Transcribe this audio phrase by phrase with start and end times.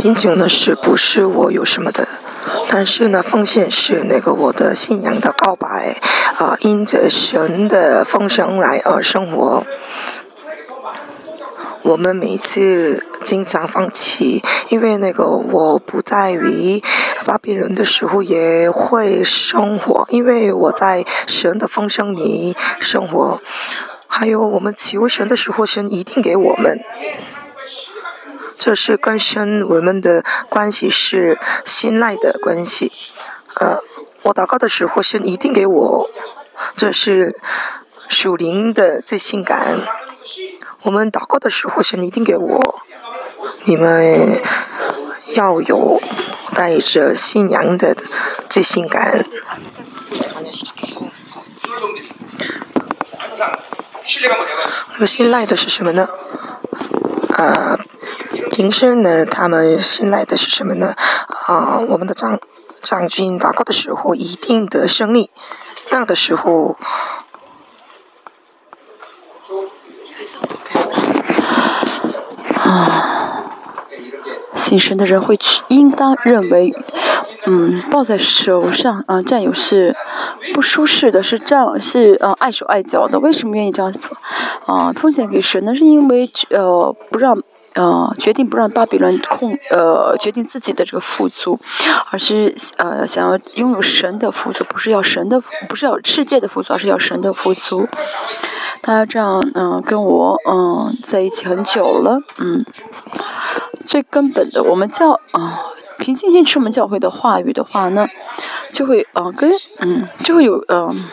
[0.00, 2.08] 贫穷呢是不是我有什么的？
[2.70, 5.94] 但是呢，奉献是那个我的信仰的告白，
[6.36, 9.66] 啊，因着神的丰盛来而生活。
[11.82, 16.82] 我们每次经常放弃，因为那个我不在于
[17.26, 23.42] 巴比伦的时候也会生活，因为我在神的丰盛里生活。
[24.06, 26.80] 还有我们求神的时候，神一定给我们。
[28.60, 32.92] 这是跟神我们的关系是信赖的关系。
[33.54, 33.80] 呃，
[34.20, 36.10] 我祷告的时候，神一定给我，
[36.76, 37.40] 这是
[38.10, 39.80] 属灵的最性感。
[40.82, 42.82] 我们祷告的时候，神一定给我。
[43.64, 44.42] 你们
[45.36, 45.98] 要有
[46.54, 47.96] 带着信仰的
[48.50, 49.24] 最性感。
[54.92, 56.06] 那个信赖的是什么呢？
[57.32, 57.78] 啊，
[58.50, 60.94] 平时呢，他们信赖的是什么呢？
[61.46, 62.38] 啊，我们的将
[62.82, 65.30] 将军祷告的时候一定得胜利，
[65.90, 66.76] 那个时候。
[72.62, 73.44] 啊，
[74.54, 76.72] 信神的人会去，应当认为，
[77.46, 79.96] 嗯，抱在手上啊，占有是
[80.54, 83.18] 不舒适的，是这样，是呃碍手碍脚的。
[83.18, 83.92] 为什么愿意这样
[84.66, 84.92] 啊？
[84.92, 85.74] 奉献给神呢？
[85.74, 87.42] 是因为呃不让
[87.74, 91.58] 呃决定不让巴比伦控呃决定自己的这个富足，
[92.10, 97.86] 而是呃想要拥有神的富足，不是要神的，不是要世界的富足，而是要神的富足。
[98.82, 102.64] 他这样，嗯，跟我，嗯，在一起很久了，嗯，
[103.84, 105.60] 最根本的，我们教，啊，
[105.98, 108.08] 平心静气我们教会的话语的话呢，
[108.72, 111.04] 就会，啊，跟，嗯，就会有，嗯，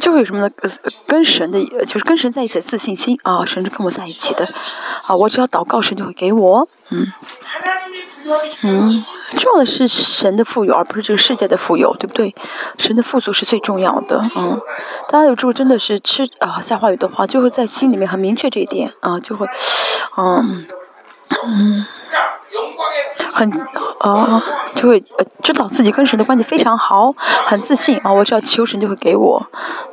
[0.00, 0.50] 就会有什么呢？
[0.62, 0.70] 呃，
[1.06, 4.48] 跟神的，就是跟神在一起的自信心啊，神是跟我在一起的，
[5.06, 7.12] 啊，我只要祷告，神就会给我，嗯。
[8.62, 8.86] 嗯，
[9.38, 12.34] 重要的是神的富有，而不是这个世界的富有，对不对？
[12.76, 14.22] 神的富足是最重要的。
[14.36, 14.60] 嗯，
[15.08, 19.46] 大家有时候真的是吃啊下话语的话，就会在心里面很明确这一点啊，就会，
[20.18, 20.66] 嗯
[21.42, 21.86] 嗯，
[23.32, 23.50] 很
[24.00, 24.42] 啊，
[24.74, 27.12] 就会呃知道自己跟神的关系非常好，
[27.46, 28.12] 很自信啊。
[28.12, 29.46] 我只要求神就会给我。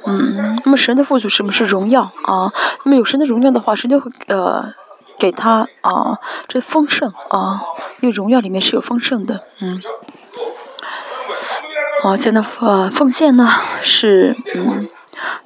[0.06, 2.52] 嗯，那么神的富足什么是荣耀啊？
[2.84, 4.74] 那么有神的荣耀的话，神就会呃。
[5.18, 7.62] 给他啊，这丰盛啊，
[8.02, 9.82] 因为荣耀里面是有丰盛的，嗯。
[12.04, 13.50] 啊，现在呃，奉献呢
[13.82, 14.90] 是嗯，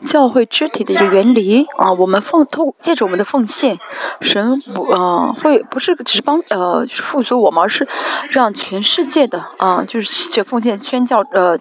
[0.06, 1.92] 教会肢体的一个原理啊。
[1.94, 3.78] 我们奉透借着我们的奉献，
[4.22, 7.88] 神不呃会不是只是帮呃富足我们，而是
[8.30, 11.58] 让全世界的啊，就是这奉献宣教呃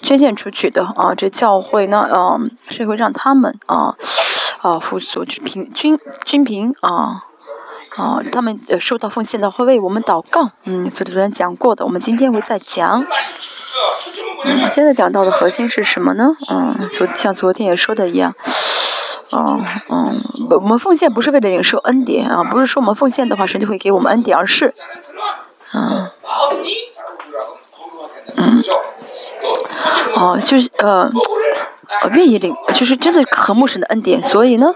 [0.00, 3.94] 捐献出去的啊，这教会呢嗯，是会让他们啊。
[4.62, 7.22] 啊，富足就平均均平啊，
[7.94, 13.06] 啊，他们呃受到奉献的会为我们祷告，嗯，昨天昨天讲过的，我们今天会再讲。
[14.44, 16.36] 嗯，现在讲到的核心是什么呢？
[16.50, 18.34] 嗯，昨像昨天也说的一样，
[19.32, 20.20] 嗯嗯，
[20.50, 24.74] 我们奉献不是为了领受恩典啊，不是说我们奉献的话神就会给我们恩典，而是，
[25.72, 26.10] 嗯，
[28.36, 28.62] 嗯，
[30.14, 31.10] 哦，就是呃。
[32.02, 34.74] 呃，愿意领，就是真的渴慕神的恩典，所以呢，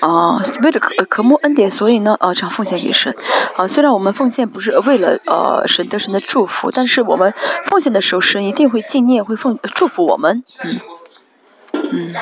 [0.00, 3.14] 啊，为了渴渴慕恩典，所以呢，啊，这样奉献给神。
[3.56, 7.32] 啊，虽然我们奉献不是为了呃神得神的祝福，但是我们
[7.66, 10.44] 奉献的时候，神一定会纪念，会奉祝福我们。
[10.62, 10.80] 嗯，
[11.92, 12.14] 嗯，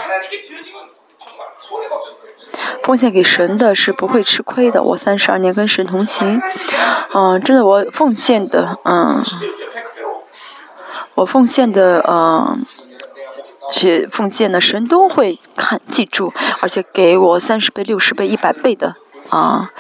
[2.85, 4.83] 奉献给神的是不会吃亏的。
[4.83, 6.41] 我三十二年跟神同行，
[7.13, 9.23] 嗯，真的，我奉献的，嗯，
[11.15, 12.65] 我奉献的，嗯。
[13.71, 18.97] 这些奉献呢，神都会看记住，而且给我三十倍、六十倍、一百倍的
[19.29, 19.71] 啊，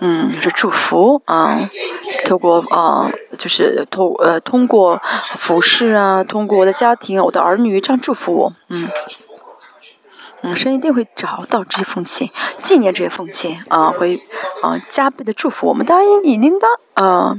[0.00, 1.70] 嗯，是祝福啊。
[2.24, 8.88] 透过啊，就是通呃通过服饰啊，通过我的家庭、我的儿女这样祝福我，嗯，
[10.40, 12.30] 嗯，神一定会找到这些奉献，
[12.62, 14.20] 纪念这些奉献啊，会
[14.62, 15.84] 啊加倍的祝福我们。
[15.84, 17.36] 当然，你应当啊，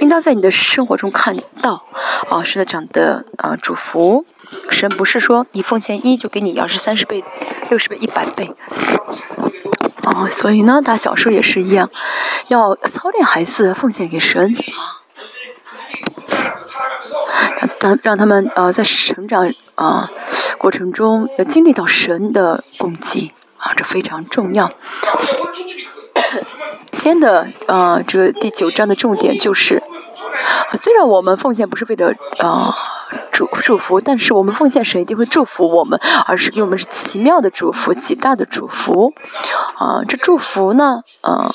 [0.00, 1.82] 应当在你的生活中看到
[2.30, 4.24] 啊，神的长的啊祝福。
[4.70, 7.22] 神不是说你奉献一就给你二十三十倍、
[7.70, 8.52] 六十倍、一百倍，
[10.02, 11.90] 哦，所以呢，他小时候也是一样，
[12.48, 15.00] 要操练孩子奉献给神啊，
[17.56, 20.10] 他他让他们呃在成长啊
[20.58, 24.70] 过程中要经历到神的供给啊，这非常重要。
[26.92, 29.82] 今天的呃这个第九章的重点就是，
[30.78, 32.74] 虽然我们奉献不是为了啊。
[33.32, 39.12] 祝祝福，但是我们奉献神一定会祝福我们，而是给我们是奇妙的祝福，极大的祝福。
[39.76, 41.50] 啊，这祝福呢，啊，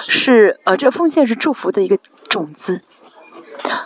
[0.00, 2.82] 是呃，这奉献是祝福的一个种子。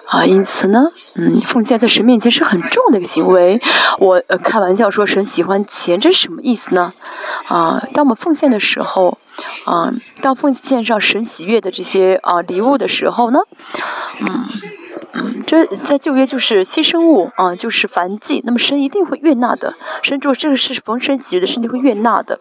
[0.07, 3.59] 啊，因此呢，嗯，奉献在神面前是很重的一个行为。
[3.99, 6.93] 我呃开玩笑说神喜欢钱，这是什么意思呢？
[7.47, 9.17] 啊，当我们奉献的时候，
[9.65, 9.91] 啊，
[10.21, 13.39] 当奉献上神喜悦的这些啊礼物的时候呢，
[14.21, 14.45] 嗯
[15.47, 19.75] 这在旧约就是牺牲物啊，就是燔祭，那么神一定会悦纳的。
[20.03, 22.39] 神主这个是逢神喜悦的，神就会悦纳的。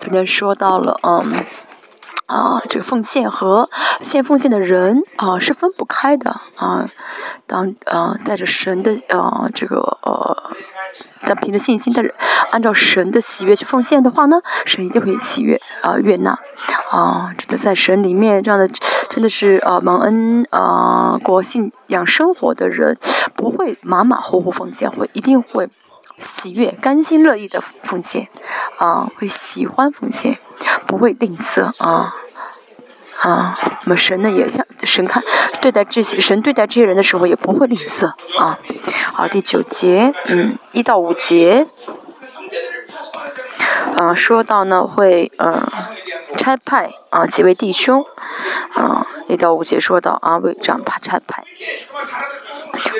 [0.00, 1.44] 昨天说到了，嗯。
[2.28, 3.68] 啊，这个奉献和
[4.02, 6.88] 献奉献的人啊是分不开的啊。
[7.46, 10.36] 当啊带着神的啊这个呃，
[11.26, 12.14] 但凭着信心的人，
[12.50, 14.36] 按照神的喜悦去奉献的话呢，
[14.66, 16.38] 神一定会喜悦啊悦纳
[16.90, 17.32] 啊。
[17.38, 18.68] 真的在神里面这样的
[19.08, 22.98] 真的是啊蒙恩啊过信仰生活的人，
[23.34, 25.70] 不会马马虎虎奉献，会一定会
[26.18, 28.28] 喜悦甘心乐意的奉献
[28.78, 30.38] 啊，会喜欢奉献。
[30.88, 32.12] 不会吝啬啊
[33.20, 33.56] 啊！
[33.84, 35.22] 我们神呢也像神看
[35.60, 38.06] 对待这些神对待这些人的时候也不会吝啬
[38.36, 38.58] 啊。
[39.12, 41.64] 好，第九节，嗯，一到五节，
[43.98, 45.64] 嗯，说到呢会嗯
[46.48, 48.02] 差派啊几位弟兄
[48.72, 51.44] 啊，一到五节说到啊为长怕差派。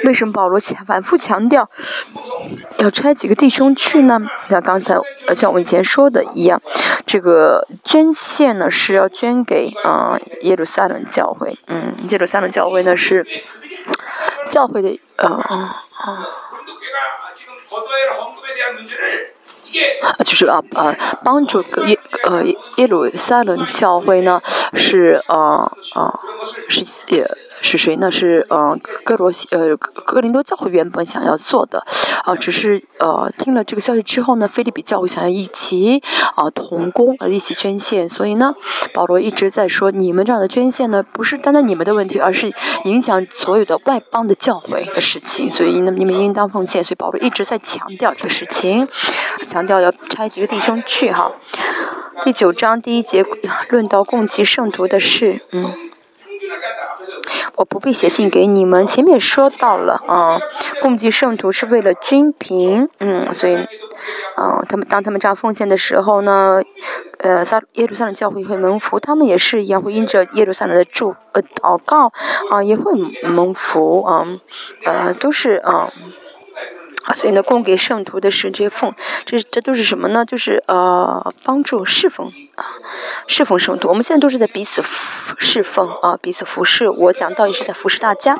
[0.05, 1.71] 为什么保罗强反复强调
[2.77, 4.21] 要拆几个弟兄去呢？
[4.51, 5.01] 像刚才
[5.35, 6.61] 像我们以前说的一样，
[7.07, 13.27] 这个捐献呢是要捐给啊耶路撒冷教会，嗯，耶路撒冷教会呢是
[14.51, 15.83] 教会的呃啊，
[20.25, 20.95] 就是啊啊
[21.25, 22.45] 帮助耶呃
[22.77, 24.41] 耶路撒冷教会呢
[24.75, 26.21] 是啊啊
[26.69, 27.48] 是也。
[27.61, 28.11] 是谁呢？
[28.11, 31.85] 是呃，哥罗西呃，哥林多教会原本想要做的，
[32.25, 36.03] 啊，只是呃，听了这个消息之后呢，菲利比教会想要一起
[36.35, 38.55] 啊同工呃一起捐献，所以呢，
[38.93, 42.53] 保罗一直在说，你们这样的捐献呢，不是单单你们的问题，而是
[42.85, 48.89] 影响所有的外邦的教会的事情，所以那你们应当奉献，所以保罗一直在强调这个事情，
[49.45, 51.33] 强调要差几个弟兄去哈。
[52.25, 53.25] 第九章第一节
[53.69, 55.73] 论到供给圣徒的事，嗯。
[57.57, 60.39] 我不必写信给你们，前面说到了啊，
[60.81, 63.57] 共济圣徒是为了均平，嗯，所以，
[64.37, 66.63] 啊，他们当他们这样奉献的时候呢，
[67.19, 72.13] 呃，撒耶路撒冷教会会蒙福，他们也是一样会因着耶路撒冷的祝呃祷告
[72.51, 72.93] 啊，也会
[73.29, 74.27] 蒙福啊，
[74.85, 75.89] 呃，都是啊。
[77.15, 78.95] 所以呢，供给圣徒的是这些奉，
[79.25, 80.25] 这这都是什么呢？
[80.25, 82.65] 就是呃，帮助侍奉啊，
[83.27, 83.89] 侍奉圣徒。
[83.89, 84.83] 我们现在都是在彼此
[85.39, 86.89] 侍奉啊，彼此服侍。
[86.89, 88.39] 我讲到也是在服侍大家。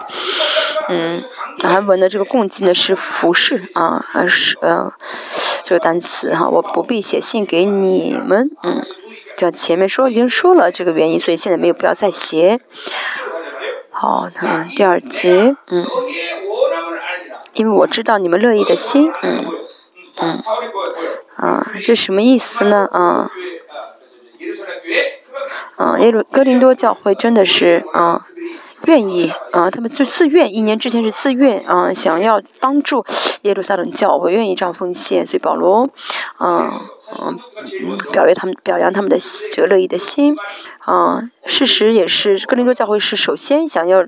[0.89, 1.23] 嗯，
[1.61, 4.93] 韩文的这个供给呢是服侍啊，还是呃
[5.65, 6.49] 这个单词哈？
[6.49, 8.51] 我不必写信给你们。
[8.63, 8.83] 嗯，
[9.37, 12.61] 这前面说已经说了这个原因，所以现在没有必要再写。
[13.91, 15.87] 好，那，第二节，嗯。
[17.59, 19.45] 因为我知道你们乐意的心，嗯，
[20.21, 20.43] 嗯，
[21.35, 22.89] 啊，这什么意思呢？
[22.93, 23.29] 啊，
[25.77, 28.25] 啊，耶路哥林多教会真的是啊，
[28.87, 33.05] 愿意啊，他们就自愿，一年之前是自愿啊，想要帮助
[33.43, 35.91] 耶路撒冷教会，愿意这样奉献，所以保罗，
[37.21, 37.39] 嗯，
[37.85, 39.17] 嗯，表扬他们，表扬他们的
[39.53, 40.37] 这个乐意的心，
[40.81, 44.07] 啊，事实也是哥林多教会是首先想要。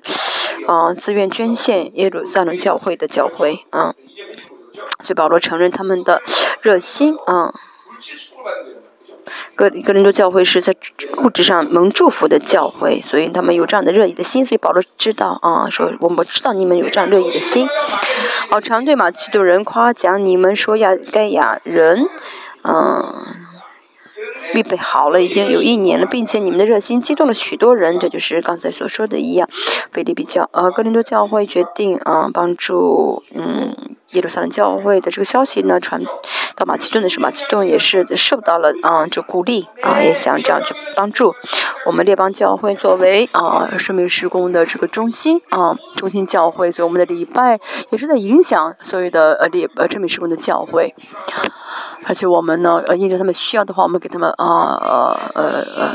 [0.66, 3.94] 啊，自愿捐献耶路撒冷教会的教会啊，
[5.00, 6.20] 所以保罗承认他们的
[6.60, 7.52] 热心啊。
[9.54, 10.76] 哥哥林多教会是在
[11.16, 17.66] 物质上蒙祝福的教会，所以他们有这样的热意的心，所以保罗知道啊，说我们知道你们有这样热意的心。
[18.50, 22.06] 好，常对马其顿人夸奖你们说亚该亚人，
[22.64, 23.14] 嗯。
[24.52, 29.48] 预备好了，已经有一年了，并且你们的热心激动了许多人，这就是刚才所说的一样。
[29.92, 33.74] 菲利比教呃，哥林多教会决定啊，帮助嗯
[34.10, 36.02] 耶路撒冷教会的这个消息呢传
[36.56, 41.32] 到马其顿的时候，马其顿也是受到了啊这鼓励啊，也想这样去帮助
[41.86, 47.58] 我们列邦教会作为啊生命施工的这个中心啊中心教会，所以我们的礼拜
[47.90, 50.92] 也是在影响所有的呃列呃生命施工的教会。
[52.06, 55.42] 而且我们呢，呃，印着他们需要的话，我们给他们啊，呃，呃，
[55.76, 55.90] 呃，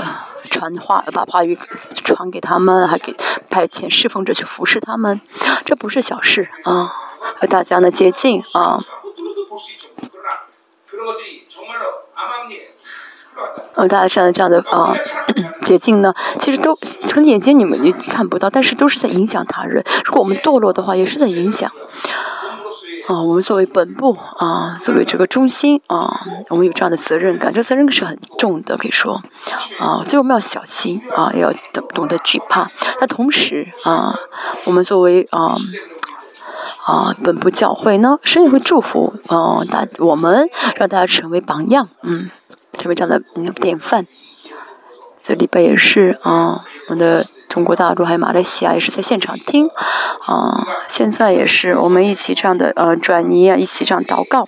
[0.49, 1.57] 传话，把话语
[1.95, 3.15] 传给他们，还给
[3.49, 5.19] 派遣侍奉者去服侍他们，
[5.65, 6.91] 这不是小事啊，
[7.39, 8.79] 和大家呢接近啊。
[13.73, 14.95] 呃，大家站在这样的啊
[15.63, 19.83] 捷径呢，其实都可能眼睛你们也看不到，但是都是在影响他人。
[20.05, 21.69] 如果我们堕落的话，也是在影响。
[23.07, 29.21] 啊，我们作为本部啊，作为这个中心啊，我们有这样的责任感，这责任是很重的，可以说
[29.79, 32.71] 啊，所以我们要小心啊，要懂懂得惧怕。
[32.99, 34.17] 那同时啊，
[34.63, 35.55] 我们作为啊
[36.85, 42.31] 啊本部教会呢，神也会祝福啊大我们，让大家成为榜样，嗯，
[42.79, 44.07] 成为这样的嗯典范。
[45.21, 47.25] 这礼拜也是啊，我们的。
[47.55, 49.69] 中国大陆还有马来西亚也是在现场听，
[50.27, 54.41] 啊，现在也是我们一起这样的呃转移啊，一起这样祷告，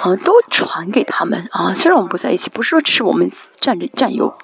[0.00, 1.72] 啊，都传给他们啊。
[1.72, 3.30] 虽然我们不在一起，不是说只是我们
[3.60, 4.34] 站着战友，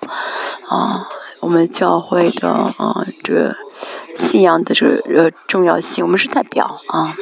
[0.68, 1.08] 啊，
[1.40, 3.56] 我们教会的啊这个
[4.14, 7.12] 信仰的这个呃重要性，我们是代表啊。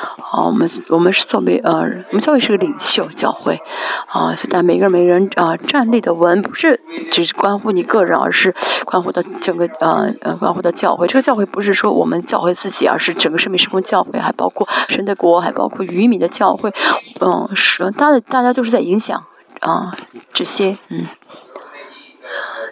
[0.00, 3.60] 好，我们我们是作为呃，我们教会是个领袖教会，
[4.06, 6.80] 啊，但每个人每个人啊站立的稳，不是
[7.10, 8.54] 只是关乎你个人，而是
[8.84, 11.06] 关乎到整个呃呃关乎到教会。
[11.06, 16.72] 这个教会不是说我们教会自己，而是整个生命时空教会，还包括神的国，还包括渔民的教会，
[17.20, 19.22] 嗯，是大的大家都是在影响
[19.60, 19.94] 啊
[20.32, 21.06] 这些，嗯，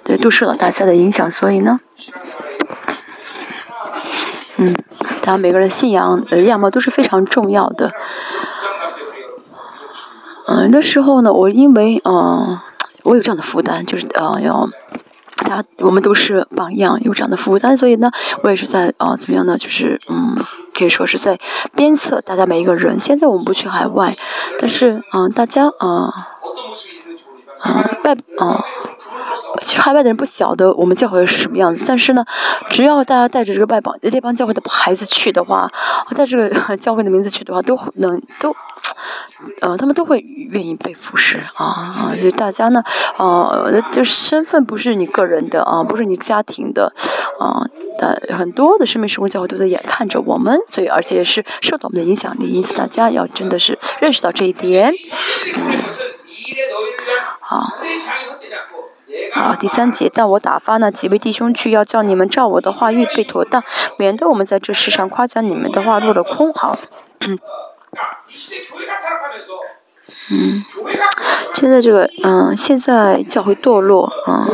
[0.04, 1.80] 对，都受到大家的影响，所以呢。
[4.58, 4.74] 嗯，
[5.22, 7.92] 他每个人信仰的样貌都是非常重要的。
[10.48, 12.58] 嗯，那时候呢，我因为嗯，
[13.02, 14.68] 我有这样的负担，就是呃要，
[15.36, 18.10] 他我们都是榜样，有这样的负担，所以呢，
[18.42, 19.56] 我也是在啊怎么样呢？
[19.58, 20.36] 就是嗯，
[20.74, 21.38] 可以说是在
[21.74, 22.98] 鞭策大家每一个人。
[22.98, 24.16] 现在我们不去海外，
[24.58, 26.28] 但是嗯，大家啊
[28.02, 28.64] 拜啊。
[29.62, 32.24] 其实海外的人不晓得我们教会是什么样子，但是呢，
[32.68, 35.70] 只要大家带着这个外邦列邦教会的孩子去的话，
[36.14, 38.54] 带这个 教会的名字去的话，都能都，
[39.60, 42.12] 呃，他们都会愿意被服侍啊啊！
[42.20, 42.84] 就大家呢，
[43.16, 46.92] 呃，就身份不是你个人的啊，不是你家庭的
[47.40, 47.66] 啊，
[47.98, 54.92] 但很多的生命时空教会都在眼看着我们，所以而且也是受到我们的影响力，因此大家要真的是认识到这一点，
[57.48, 57.66] 好。
[59.32, 63.64] 啊，第三节，但我打发那几位弟兄去，要叫你们照我的话预备妥当，
[63.96, 66.52] 免得我们在这世上夸奖你们的话落了空。
[66.52, 66.76] 好，
[70.28, 70.62] 嗯，
[71.54, 74.46] 现在这个，嗯，现在教会堕落，嗯，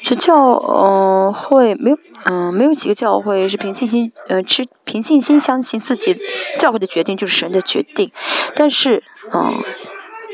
[0.00, 6.18] 这教，嗯，会没有，嗯，没有几个教会是凭信心，呃，持凭信心相信自己
[6.58, 8.10] 教会的决定就是神的决定，
[8.56, 9.62] 但是，嗯。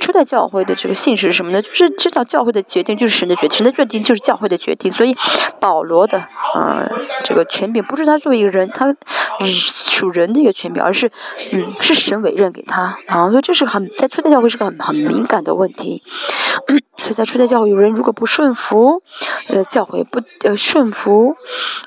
[0.01, 1.61] 初代教会的这个信是什么呢？
[1.63, 4.91] 就是知道教会的决定就是神的决定，神的决定就是教会的决定。
[4.91, 5.15] 所以
[5.61, 6.19] 保罗的
[6.55, 6.91] 呃
[7.23, 8.97] 这个权柄不是他作为一个人，他
[9.87, 11.11] 属人的一个权柄，而是
[11.53, 13.29] 嗯是神委任给他啊。
[13.31, 16.03] 所以这是很在初代教会是个很很敏感的问题。
[16.97, 19.03] 所以在初代教会有人如果不顺服
[19.49, 21.35] 呃教会不呃顺服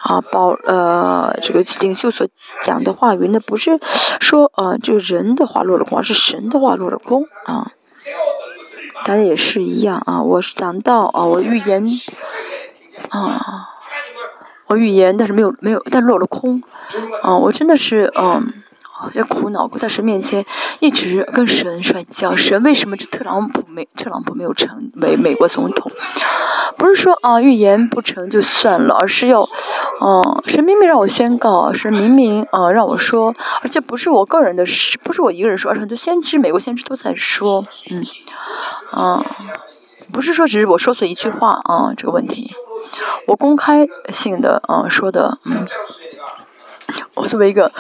[0.01, 2.27] 啊保呃这个领袖所
[2.63, 3.79] 讲的话语，那不是
[4.19, 7.71] 说呃这个人的话落了空，而是神的话落了空啊。
[9.05, 10.21] 大家也是一样啊！
[10.21, 11.85] 我是讲到啊，我预言
[13.09, 13.69] 啊，
[14.67, 16.63] 我预言，但是没有没有，但落了空
[17.21, 17.35] 啊！
[17.37, 18.53] 我真的是嗯，
[19.13, 20.45] 也苦恼过，在神面前
[20.79, 22.35] 一直跟神摔跤。
[22.35, 25.91] 神为什么这特朗普没特朗普没有成为美国总统？
[26.77, 29.47] 不是说啊预言不成就算了，而是要
[30.01, 38.03] 嗯，神明明让我宣告，神明明啊让我说，而且不是我个人的事，不是我一个人说，而是很多先知，美国先知都在说，嗯。
[38.91, 39.25] 啊，
[40.11, 42.51] 不是说只是我说错一句话啊，这个问题，
[43.25, 45.65] 我公开性的啊说的，嗯，
[47.15, 47.71] 我作为一个，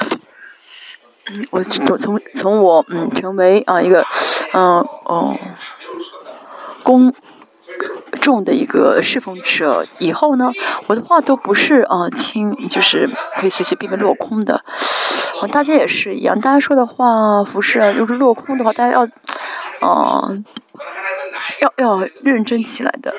[1.51, 4.05] 我从从从我嗯成为啊一个
[4.53, 5.35] 嗯哦
[6.83, 7.13] 公
[8.21, 10.51] 众的一个侍奉者以后呢，
[10.87, 14.55] 我的话都不是啊轻，就是可以随随便便落空的，
[15.41, 19.07] 啊大家也是一样，大家说的话不是，就是落空的话，大家要。
[19.79, 20.31] 啊，
[21.59, 23.13] 要要认真起来的。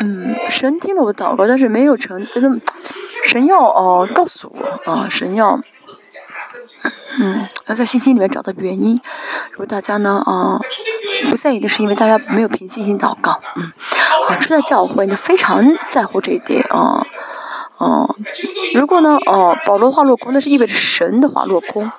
[0.00, 2.60] 嗯，神听了我祷告，但是没有成，真的，
[3.24, 5.60] 神要哦告诉我啊，神要，
[7.20, 9.00] 嗯，要在信心里面找到原因。
[9.52, 10.60] 如果大家呢啊
[11.28, 13.64] 不在意的是因为大家没有凭信心祷告，嗯，
[14.28, 17.04] 啊，初代教会呢非常在乎这一点啊，
[17.78, 18.16] 哦，
[18.74, 21.90] 如果呢哦保罗话落空，那是意味着神的话落空。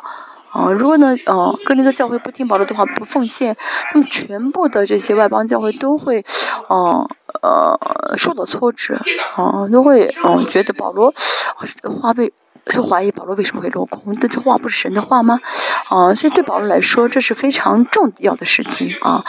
[0.52, 3.56] 啊，如果呢，呃，各地的教会不听保罗的话，不奉献，
[3.94, 6.22] 那么全部的这些外邦教会都会，
[6.68, 7.10] 呃，
[7.42, 9.00] 呃，受到挫折，
[9.36, 11.14] 啊，都会，嗯，觉得保罗
[12.02, 12.34] 话被。
[12.66, 14.16] 就怀疑保罗为什么会落空？
[14.16, 15.40] 这话不是神的话吗？
[15.90, 19.24] 啊，所以对保罗来说，这是非常重要的事情啊。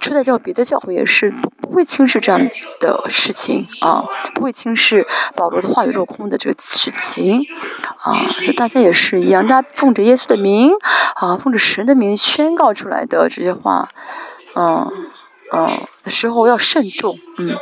[0.00, 2.40] 初代教别的教会也是不不会轻视这样
[2.80, 7.42] 的事情啊，不会轻视保罗的话语落空的这个事情
[7.98, 8.16] 啊，
[8.56, 10.70] 大家也是一样，大家奉着耶稣的名，
[11.16, 13.88] 啊，奉着神的名宣告出来的这些话，
[14.54, 14.88] 嗯
[15.52, 17.56] 嗯的时候要慎重，嗯。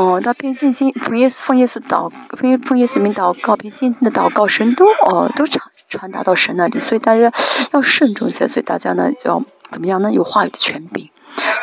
[0.00, 7.30] 哦，他凭信心奉耶稣奉耶稣祷奉奉耶稣名祷告，凭信心的祷告，神都哦都传传达到神那里，所以大家
[7.72, 10.10] 要慎重些，所以大家呢就要怎么样呢？
[10.10, 11.10] 有话语的权柄，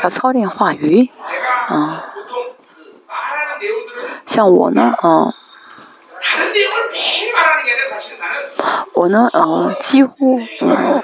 [0.04, 1.10] 要操练话语，
[1.68, 2.04] 啊，
[4.28, 5.34] 像我呢，啊，
[8.94, 11.02] 我呢，呃，几乎，嗯。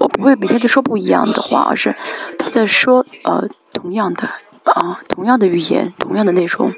[0.00, 1.92] 我不会每天都说不一样的话，而是
[2.38, 3.42] 他在说呃
[3.80, 4.28] 同样的
[4.64, 6.74] 啊同样的语言，同样的内容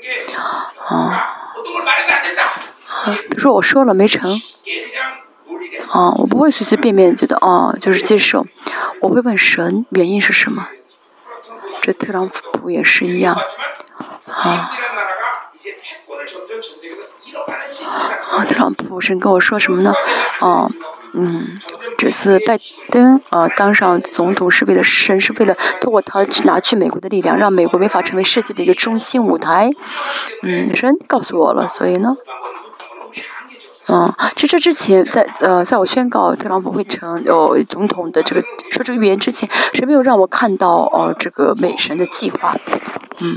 [0.87, 1.54] 啊啊，
[3.28, 4.30] 比如说我说了没成
[5.88, 8.45] 啊，我不会随随便便觉得啊就是接受，
[9.00, 10.69] 我会问神原因是什么。
[11.80, 13.35] 这特朗普也是一样
[14.26, 14.71] 啊
[18.30, 19.95] 啊，特朗普神跟我说什么呢？
[20.40, 20.69] 啊。
[21.12, 21.59] 嗯，
[21.99, 22.59] 这次拜
[22.90, 29.71] 登啊当上总统是为了神，是为了通过他去拿去美国的力量，让美国没法成为世界的一个中心舞台。
[30.43, 32.17] 嗯，神告诉我了，所以呢，
[33.88, 42.57] 嗯，其实这之前在呃，在我宣告特朗普会成呃总统的这个说这个预言之前，神没有让我看到哦这个美神的计划，
[43.21, 43.37] 嗯。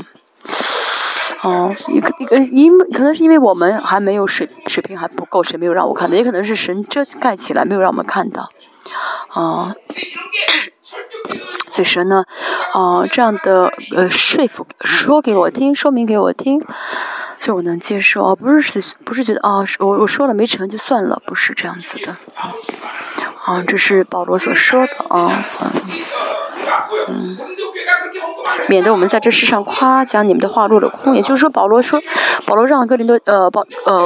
[1.44, 8.50] 哦，一个一个，因可能是因为我们还没有水水平还不够，谁没有让我看到，也可能是神遮盖起来，没有让我们看到。
[9.28, 9.76] 啊，
[11.68, 12.24] 所以神呢，
[12.72, 16.62] 啊，这样的呃说服说给我听，说明给我听，
[17.40, 22.16] 所以我能接受啊，不是是不是觉得啊，我我说了没成就算了，不是这样子的。
[23.44, 25.72] 啊，这是保罗所说的啊，嗯。
[28.70, 31.16] 免得我们在这世上夸奖你们的话落了空。
[31.16, 32.02] 也就是说，保罗说，
[32.46, 34.06] 保罗让哥林多呃保呃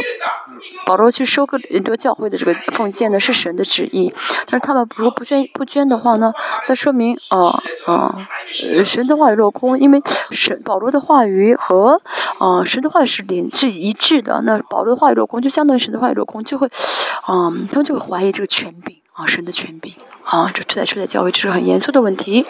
[0.86, 4.12] 保罗去收哥林多教会的这个奉献呢，是神的旨意。
[4.50, 6.32] 但是他们如果不捐不捐的话呢，
[6.68, 8.16] 那说明啊啊
[8.52, 10.02] 神的话语落空，因为
[10.32, 12.02] 神保罗的话语和
[12.40, 14.42] 啊神的话语是连是一致的。
[14.44, 22.46] 那保罗的话语落空，就相当于神的话语落空，就会啊他们就会怀疑这个权柄啊神的权柄啊这吃在吃在教会这是很严肃的问题。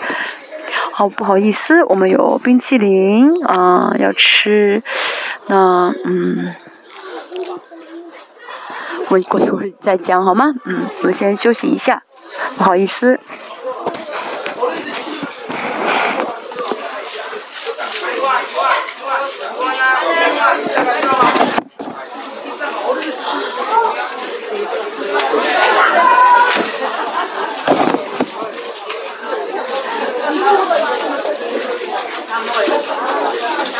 [0.92, 4.84] 好，不好意思，我们有冰淇淋啊，要吃。
[5.46, 6.54] 那嗯，
[9.10, 10.56] 我过一会儿再讲好吗？
[10.66, 12.04] 嗯，我先休息一下，
[12.58, 13.20] 不好意思。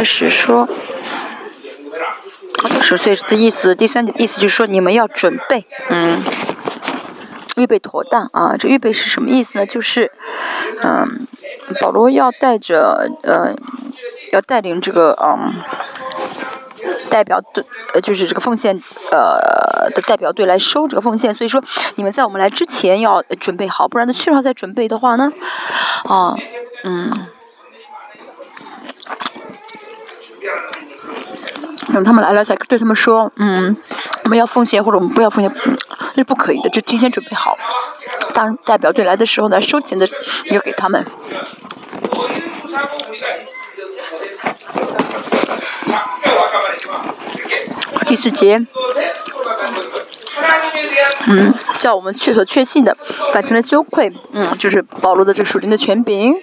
[0.00, 0.66] 开始说，
[2.80, 6.22] 十岁的意思，第三点意思就是说你们要准备，嗯，
[7.58, 8.56] 预备妥当啊。
[8.58, 9.66] 这预备是什么意思呢？
[9.66, 10.10] 就是，
[10.82, 11.26] 嗯，
[11.82, 13.54] 保罗要带着，呃，
[14.32, 15.52] 要带领这个，嗯，
[17.10, 18.74] 代表队，呃，就是这个奉献，
[19.10, 21.34] 呃的代表队来收这个奉献。
[21.34, 21.62] 所以说，
[21.96, 25.30] 你们在我们来之前要准备好，不然呢去了再准备的话呢，
[26.04, 26.34] 啊，
[26.84, 27.12] 嗯。
[31.92, 33.76] 等他们来了，再对他们说，嗯，
[34.24, 35.52] 我们要奉献或者我们不要奉献，
[36.14, 37.58] 那是不可以的，就今天准备好。
[38.32, 40.08] 当代表队来的时候呢，收钱的
[40.50, 41.04] 要给他们。
[48.06, 48.60] 第四节，
[51.26, 52.96] 嗯，叫我们确所确信的，
[53.32, 56.34] 反成了羞愧，嗯，就是保罗的这个属灵的权柄。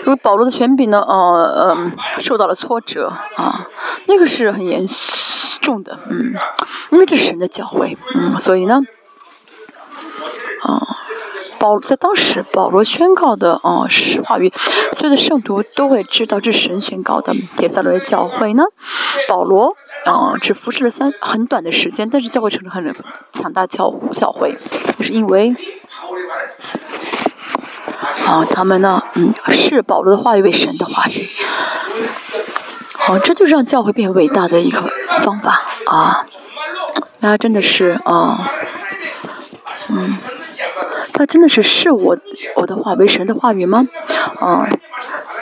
[0.00, 3.66] 如果保罗的权柄呢，呃，嗯，受到了挫折啊，
[4.06, 4.86] 那个是很严
[5.60, 6.32] 重的，嗯，
[6.90, 8.80] 因为这是神的教会，嗯，所以呢，
[10.62, 10.96] 啊，
[11.58, 14.52] 保在当时保罗宣告的，哦，是话语，
[14.96, 17.34] 所有的圣徒都会知道这是神宣告的。
[17.56, 18.62] 铁萨罗的教会呢，
[19.28, 22.94] 保罗，啊，只服侍了三很短的时间，但是教会成了很
[23.32, 24.56] 强大教教会，
[24.98, 25.54] 就是因为。
[28.26, 31.28] 啊，他们呢，嗯，视保罗的话语为神的话语，
[32.92, 34.82] 好，这就是让教会变伟大的一个
[35.22, 36.26] 方法啊！
[37.20, 38.50] 那真的是啊，
[39.90, 40.18] 嗯，
[41.16, 42.18] 他真的是视我
[42.56, 43.88] 我的话为神的话语吗？
[44.38, 44.68] 啊？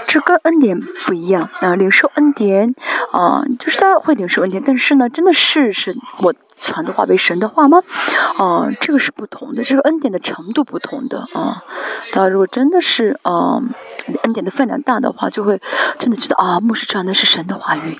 [0.07, 2.73] 这跟恩典不一样啊，领受恩典
[3.11, 7.83] 啊，就是他会领受恩典，但是呢，真的是是我传的话为神的话吗？
[8.39, 11.65] 啊，这个是不同的，这个恩典的程度不同的啊。
[12.13, 13.61] 他如果真的是啊，
[14.23, 15.61] 恩典的分量大的话，就会
[15.99, 17.99] 真的觉得啊，牧师传的是神的话语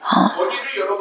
[0.00, 0.36] 啊，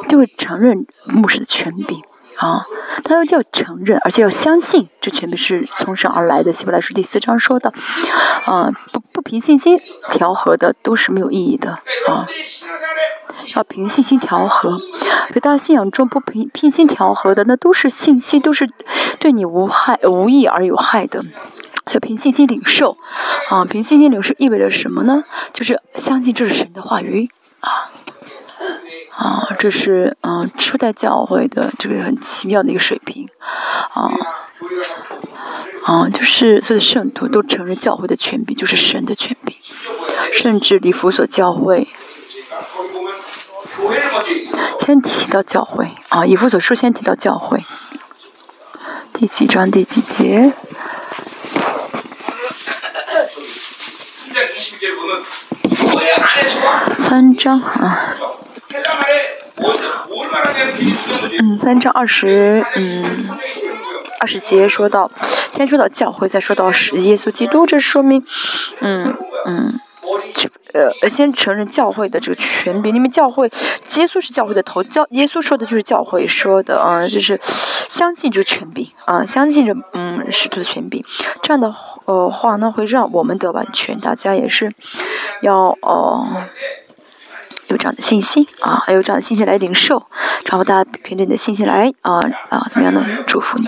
[0.09, 2.01] 就会承认牧师的权柄。
[2.37, 2.63] 啊，
[3.03, 6.53] 他要要承认，而且要相信，这全部是从神而来的。
[6.53, 7.73] 希伯来书第四章说的，
[8.45, 9.79] 啊，不不凭信心
[10.11, 11.71] 调和的都是没有意义的
[12.07, 12.27] 啊，
[13.55, 14.79] 要凭信心调和。
[15.33, 18.69] 在大家信仰中不凭凭心调和的，那都是信心，都是
[19.19, 21.23] 对你无害、无益而有害的。
[21.87, 22.97] 所以凭信心领受，
[23.49, 25.23] 啊，凭信心领受意味着什么呢？
[25.53, 27.29] 就是相信这是神的话语
[27.61, 27.89] 啊。
[29.17, 33.27] 啊，这是嗯初代教会的这个很奇妙的一个水平，
[33.95, 34.13] 啊，
[35.85, 39.55] 啊，就是所有的圣徒都承认教会的权柄就是神的权柄，
[40.33, 41.87] 甚至离弗所教会
[44.79, 47.65] 先提到教会啊，以弗所书先提到教会，
[49.11, 50.53] 第几章第几节？
[56.99, 58.16] 三章啊。
[61.39, 63.03] 嗯，三章二十，嗯，
[64.19, 65.09] 二十节说到，
[65.51, 68.23] 先说到教会，再说到是耶稣基督，这说明，
[68.79, 69.79] 嗯嗯，
[70.73, 73.47] 呃，先承认教会的这个权柄，因为教会，
[73.97, 81.03] 耶稣是教会的头，教耶稣说的就是教会说的啊，就是相信这个权柄啊，相信着嗯使徒的权柄，
[81.41, 81.73] 这样的
[82.05, 84.71] 呃话呢，会让我们得完全，大家也是
[85.41, 86.27] 要哦。
[87.67, 90.01] 有这样的信心啊，还有这样的信心来领受，
[90.45, 93.05] 然后大家凭着你的信心来啊啊，怎么样呢？
[93.25, 93.67] 祝福你。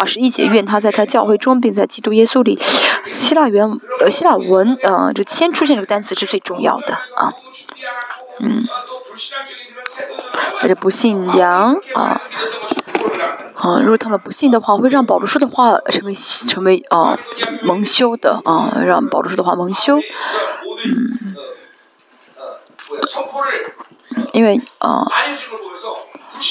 [0.00, 2.58] 二十一节，愿他在他教会中，并在基督耶稣里。
[3.06, 3.66] 希腊原
[4.00, 7.32] 呃希腊文呃，就先出现这个单词是最重要的啊，
[8.38, 8.64] 嗯，
[10.62, 12.20] 那就不信仰啊。
[13.56, 17.18] 啊，如果他们不信的话，会让保罗说的话成为成为啊
[17.62, 19.98] 蒙羞的啊，让保罗说的话蒙羞。
[19.98, 21.36] 嗯，
[24.32, 25.04] 因为啊，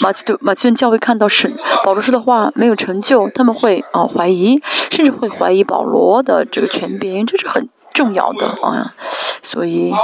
[0.02, 8.94] 马其顿马其顿教会看到神保罗说的话没有成就，他们会啊怀疑，甚至会怀疑保罗的这个权柄，这是很重要的啊，
[9.42, 9.92] 所以。
[9.92, 9.98] 啊，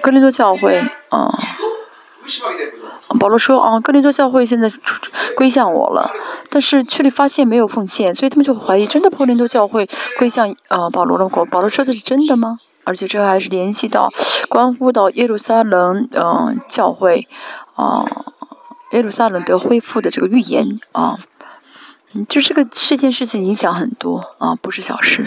[0.00, 1.32] 哥林多教会啊，
[3.20, 4.70] 保罗说啊，哥林多教会现在
[5.36, 6.10] 归向我了，
[6.50, 11.28] 但是却里发现没有奉献，所以他们就怀疑，真的哥林多教会归向呃保罗了？
[11.28, 12.58] 保保罗说的是真的吗？
[12.84, 14.12] 而且这还是联系到
[14.48, 17.26] 关乎到耶路撒冷嗯教会
[17.74, 18.04] 啊，
[18.92, 21.18] 耶路撒冷得恢复的这个预言啊，
[22.12, 25.26] 嗯就这个这件事情影响很多啊，不是小事。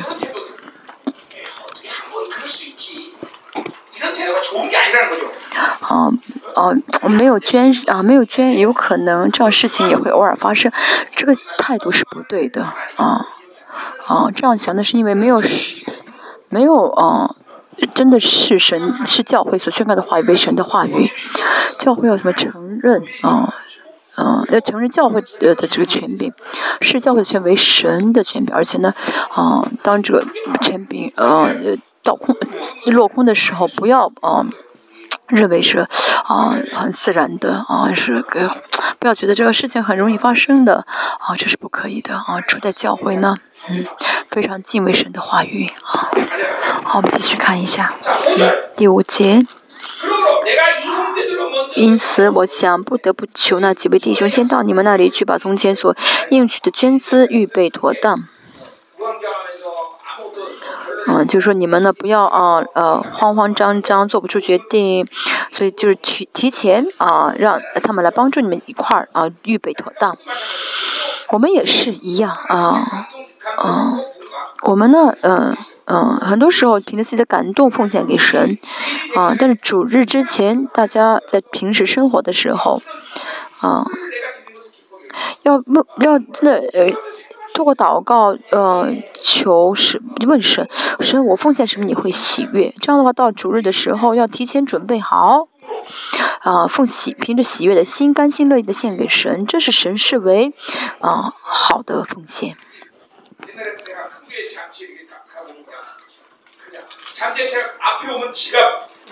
[5.82, 6.12] 啊
[6.56, 6.72] 啊，
[7.10, 10.72] 没有捐啊，没有捐，有可能这样事情也会偶尔发生，
[11.16, 12.64] 这个态度是不对的
[12.96, 13.26] 啊
[14.08, 15.42] 啊，这样想的是因为没有
[16.50, 17.36] 没有啊，
[17.94, 21.10] 真的是神是教会所宣告的话语为神的话语，
[21.78, 23.54] 教会要什么承认啊
[24.16, 26.34] 啊，要承认教会的的这个权柄
[26.82, 28.94] 是教会的权为神的权柄，而且呢
[29.30, 30.26] 啊，当这个
[30.62, 31.78] 权柄呃。
[32.02, 32.34] 到空
[32.86, 34.48] 落空的时候，不要啊，
[35.30, 35.80] 认为是
[36.26, 38.56] 啊很自然的啊，是个
[39.00, 40.86] 不要觉得这个事情很容易发生的
[41.20, 42.42] 啊，这是不可以的啊。
[42.42, 43.38] 处在教会呢，
[43.70, 43.86] 嗯，
[44.28, 46.10] 非常敬畏神的话语啊。
[46.84, 47.94] 好，我们继续看一下
[48.38, 49.46] 嗯第五节。
[51.76, 55.96] 因此，我想不得不求那几位弟兄先到你们那里去，把从前所
[56.30, 58.24] 应许的捐资预备妥当。
[61.12, 65.08] 嗯，就是说你们呢，不要啊，呃，慌慌张张做不出决定，
[65.50, 70.16] 所以就是提提前啊，让他们来帮助你们一块儿啊，预备妥当。
[71.30, 73.08] 我们也是一样啊，
[73.58, 73.98] 啊，
[74.62, 78.60] 我们呢，嗯嗯，很多时候凭着自己的感动奉献给神
[79.16, 82.80] 啊，但是主日之前，大家在平时生活的时候
[83.62, 83.84] 啊，
[85.42, 85.64] 要
[85.98, 86.94] 要真的呃。
[87.54, 88.88] 通过祷告，呃，
[89.22, 90.70] 求神问神，
[91.02, 92.74] 神我奉献什么你会喜悦？
[92.80, 95.48] 这样的话，到主日的时候要提前准备好，
[96.42, 100.54] 啊，奉喜凭着喜悦的心，甘心乐意的献给神，这是神视为
[101.00, 102.56] 啊好的奉献。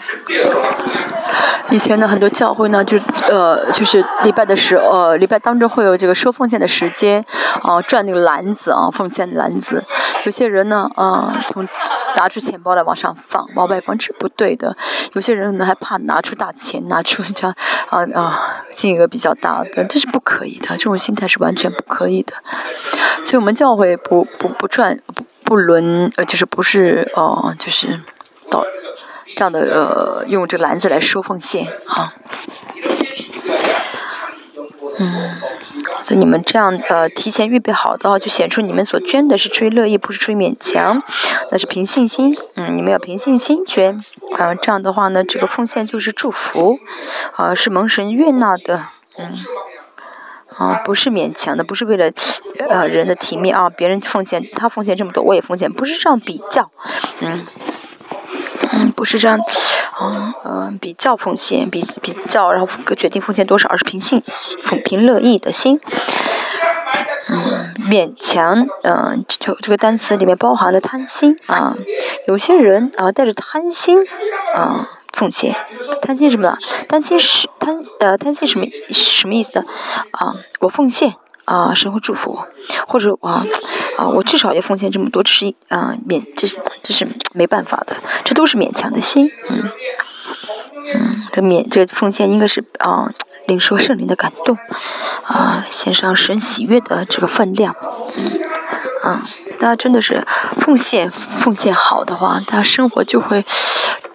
[1.69, 2.97] 以前呢，很多教会呢，就
[3.29, 7.23] 呃，就是礼拜的时，呃，礼拜当中会有这个收奉献的时间，
[7.61, 9.83] 啊，转那个篮子啊，奉献的篮子。
[10.23, 11.67] 有些人呢，啊，从
[12.15, 14.77] 拿出钱包来往上放，往外放，是不对的。
[15.13, 17.53] 有些人可能还怕拿出大钱，拿出这样
[17.89, 20.67] 啊啊金额比较大的，这是不可以的。
[20.69, 22.33] 这种心态是完全不可以的。
[23.25, 27.87] 所以我们教会不不不转不不轮，呃，就是不是哦，就是
[28.49, 28.63] 到。
[29.37, 32.11] 这样的呃，用这个篮子来收奉献啊，
[34.97, 35.35] 嗯，
[36.01, 40.99] 所以你们这样呃提前预备好的话，就显出你们所捐的是出于乐意，不是出于勉强，
[41.51, 42.35] 那是凭信心。
[42.55, 44.03] 嗯，你们要凭信心捐
[44.35, 46.79] 啊，这样的话呢，这个奉献就是祝福
[47.35, 48.87] 啊，是蒙神悦纳的，
[49.19, 49.31] 嗯，
[50.57, 52.09] 啊，不是勉强的，不是为了
[52.67, 56.71] 呃人的体面啊，别人奉献他奉献这么多，我也奉献，不是这样比较，
[57.19, 57.45] 嗯。
[58.71, 59.39] 嗯，不是这样，
[60.01, 64.21] 嗯嗯，比较奉献，比比较，然后决定奉献多少，而是凭信
[64.83, 65.79] 凭乐意的心。
[67.29, 71.75] 嗯，勉强，嗯，这这个单词里面包含了贪心啊。
[72.27, 73.99] 有些人啊，带着贪心
[74.55, 75.55] 啊奉献，
[76.01, 76.57] 贪心什么呢？
[76.87, 79.65] 贪心是贪呃贪心什么什么意思？
[80.11, 81.15] 啊，我奉献。
[81.47, 82.47] 啊，神会祝福我，
[82.87, 83.41] 或者啊
[83.97, 89.71] 啊，我至少要奉献这么多，这是啊勉，这是这是没办法的，这都是勉强的心，嗯。
[90.93, 93.09] 嗯，这勉这奉献应该是啊
[93.47, 94.57] 领受圣灵的感动，
[95.23, 97.73] 啊献上神喜悦的这个分量，
[98.17, 98.23] 嗯。
[99.03, 99.21] 啊，
[99.57, 100.25] 大家真的是
[100.59, 103.45] 奉献奉献好的话，大家生活就会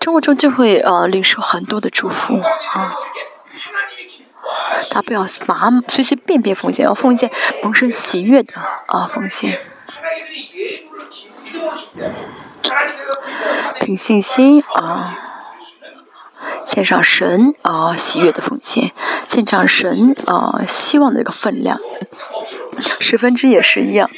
[0.03, 2.35] 生活中就会呃领受很多的祝福
[2.75, 2.95] 啊。
[4.90, 7.31] 他不要麻随随便便奉献，要奉献
[7.62, 8.55] 蒙神喜悦的
[8.87, 9.59] 啊奉献。
[13.81, 15.18] 凭信心啊，
[16.64, 18.92] 献上神啊喜悦的奉献，
[19.28, 21.78] 献上神啊希望的一个分量，
[23.00, 24.11] 十分之也是一样。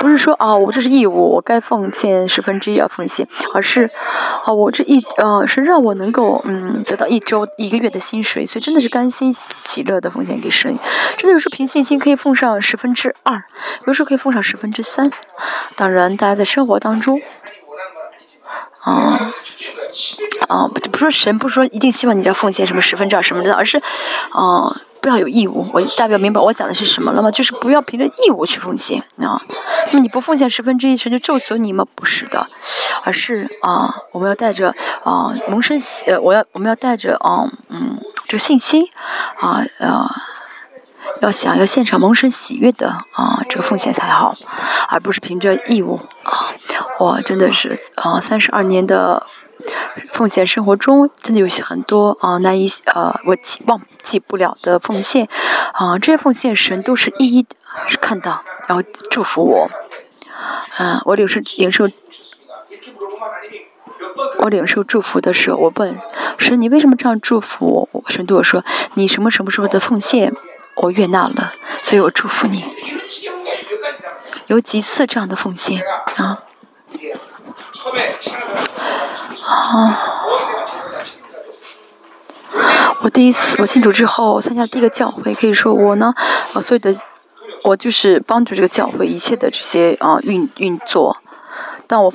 [0.00, 3.90] 不是说啊，我这是义务，我该奉献十分之一要奉献，而是
[4.44, 10.78] 啊，我这一呃是让我能够嗯得到一周一个月的薪水，所以真的是甘心喜乐的奉献给神。
[11.16, 13.42] 真的有时候凭信心可以奉上十分之二，
[13.86, 15.10] 有时候可以奉上十分之三。
[15.74, 17.20] 当然，大家在生活当中，
[18.80, 19.32] 啊
[20.48, 23.78] 啊不不说神不说一定希望你要奉献什么十分之二什么的，而是
[24.30, 24.76] 啊。
[25.06, 27.30] 不要有义务，我代表明白我讲的是什么了吗？
[27.30, 29.40] 就是不要凭着义务去奉献啊。
[29.86, 31.86] 那么你不奉献十分之一，神就咒诅你吗？
[31.94, 32.44] 不是的，
[33.04, 38.82] 而是啊，我们要带着啊蒙生喜，呃，我要我们要带着啊嗯这个信心
[39.38, 40.10] 啊呃，
[41.20, 44.34] 要想要现场蒙生喜悦的啊这个奉献才好，
[44.88, 46.50] 而不是凭着义务啊。
[46.98, 49.24] 我真的是啊三十二年的。
[50.12, 55.28] 奉献生活中真的有些很多啊难以呃我记忘记不了的奉献。
[55.72, 57.46] 啊这些奉献神都是一一
[58.00, 59.68] 看到然后祝福我。
[60.78, 61.88] 嗯我领受领受
[64.40, 65.98] 我领受祝福的时候我问
[66.38, 70.34] 神你为什么这样祝福我神对我说你什么什么时候的奉献
[70.76, 71.52] 我悦纳了
[71.82, 72.64] 所以我祝福你。
[74.46, 75.82] 有几次这样的奉献
[76.16, 76.42] 啊。
[79.46, 79.98] 啊！
[83.02, 86.12] 我第一次我信主之后参加第一个教会，可以说我呢，
[86.54, 86.92] 呃，所有的
[87.62, 91.16] 我就是帮助这个教会一切的这些啊运运作。
[91.86, 92.12] 当我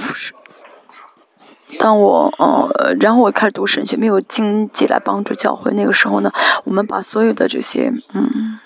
[1.79, 5.71] 当我呃，然后我开始读神学，没有经济来帮助教会。
[5.73, 6.31] 那个时候呢，
[6.65, 8.59] 我们把所有的这些嗯。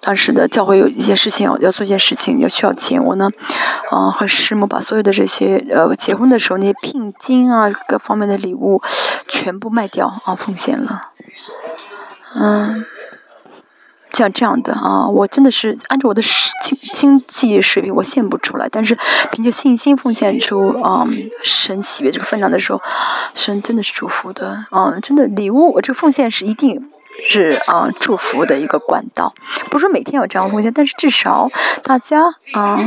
[0.00, 3.28] 当时的教会有一些事情要做，一件事情要需要钱，我呢，
[3.92, 8.80] 嗯，和师母把所有的这些呃结婚的时候那些聘金啊各方面的礼物
[9.26, 11.10] 全部卖掉啊奉献了，
[12.36, 12.84] 嗯，
[14.12, 16.22] 像这样的啊，我真的是按照我的
[16.62, 18.96] 经经济水平我献不出来，但是
[19.32, 21.06] 凭借信心奉献出啊
[21.42, 22.80] 神喜悦这个分量的时候，
[23.34, 26.88] 神真的是祝福的啊，真的礼物我这个奉献是一定。
[27.24, 29.34] 是啊，祝福的一个管道。
[29.70, 31.48] 不是说每天有这样奉献，但是至少
[31.82, 32.78] 大家啊，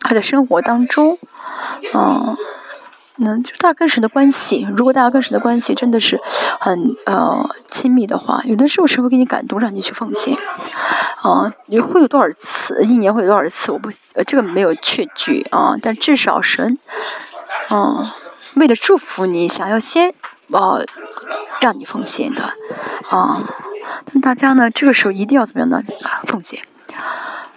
[0.00, 1.18] 他在生活当中，
[1.94, 2.36] 嗯，
[3.16, 6.20] 能就大家跟神的关系，如果大家跟神的关系真的是
[6.58, 10.36] 很呃亲密的话，有的时候神会给你感动，让你去奉献。
[11.22, 12.82] 啊，你会有多少次？
[12.82, 13.70] 一年会有多少次？
[13.70, 13.90] 我不
[14.26, 16.78] 这个没有确据啊，但至少神，
[17.70, 18.08] 嗯，
[18.54, 20.14] 为了祝福你，想要先
[20.52, 20.84] 呃。
[21.60, 22.42] 让你奉献的，
[23.10, 23.44] 啊，
[24.12, 24.70] 那大家呢？
[24.70, 25.82] 这个时候一定要怎么样呢？
[26.24, 26.62] 奉献，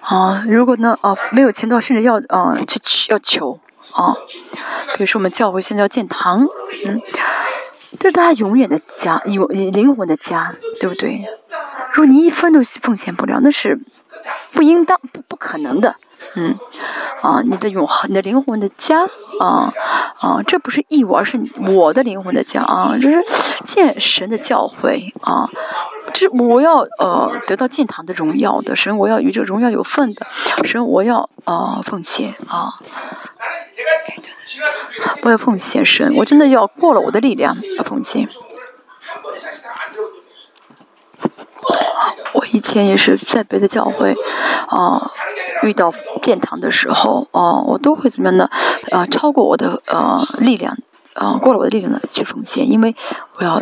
[0.01, 3.59] 啊，如果呢，哦，没有钱的话，甚至要，嗯，去求，要求，
[3.93, 4.13] 啊，
[4.97, 6.45] 比如说我们教会现在要建堂，
[6.85, 7.01] 嗯，
[7.97, 11.25] 这是大家永远的家，有灵魂的家，对不对？
[11.93, 13.79] 如果你一分都奉献不了，那是
[14.51, 15.95] 不应当、不不可能的。
[16.35, 16.57] 嗯，
[17.21, 19.03] 啊，你的永恒，你的灵魂的家，
[19.39, 19.71] 啊
[20.19, 23.23] 啊，这不是义务，而是我的灵魂的家啊，就是
[23.65, 25.49] 见神的教诲啊，
[26.13, 30.25] 就是我要呃得到建堂的荣耀的神，我要与这荣耀有份的
[30.63, 32.73] 神，我要啊奉献啊，
[35.21, 38.27] 我要奉献神，我真的要过了我的力量要奉献。
[42.33, 44.13] 我以前也是在别的教会，
[44.67, 45.11] 啊，
[45.63, 48.49] 遇到建堂的时候，啊，我都会怎么样呢？
[48.91, 50.77] 啊，超过我的呃力量，
[51.13, 52.95] 啊，过了我的力量的去奉献，因为
[53.37, 53.61] 我要，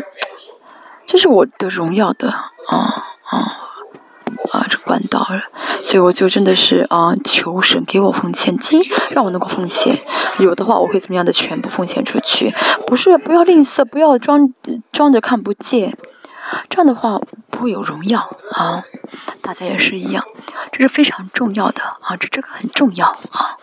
[1.05, 3.37] 这是我的荣耀的，啊啊
[4.51, 5.25] 啊，这管道，
[5.83, 9.97] 所以我就真的是啊，求神给我奉献金，让我能够奉献，
[10.39, 12.53] 有的话我会怎么样的全部奉献出去，
[12.87, 14.53] 不是不要吝啬，不要装
[14.91, 15.95] 装着看不见。
[16.69, 18.19] 这样的话不会有荣耀
[18.53, 18.83] 啊，
[19.41, 20.23] 大家也是一样，
[20.71, 23.57] 这是非常重要的啊，这这个很重要啊。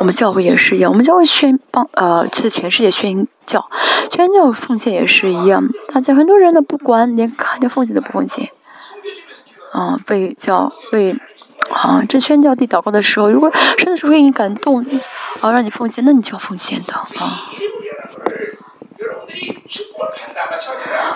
[0.00, 3.68] 我们教会也是一样，我们教会宣帮呃去全世界宣教，
[4.10, 5.62] 宣教奉献也是一样，
[5.92, 8.50] 大家很多人呢不管连看见奉献都不奉献，
[9.72, 11.16] 啊，为教为
[11.70, 14.84] 啊这宣教地祷告的时候，如果真的是为你感动
[15.40, 17.08] 啊，让你奉献，那你就要奉献的啊。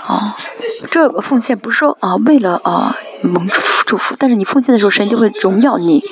[0.07, 0.37] 啊，
[0.91, 3.49] 这奉献不是说啊，为了啊蒙
[3.87, 6.03] 祝福，但是你奉献的时候，神就会荣耀你。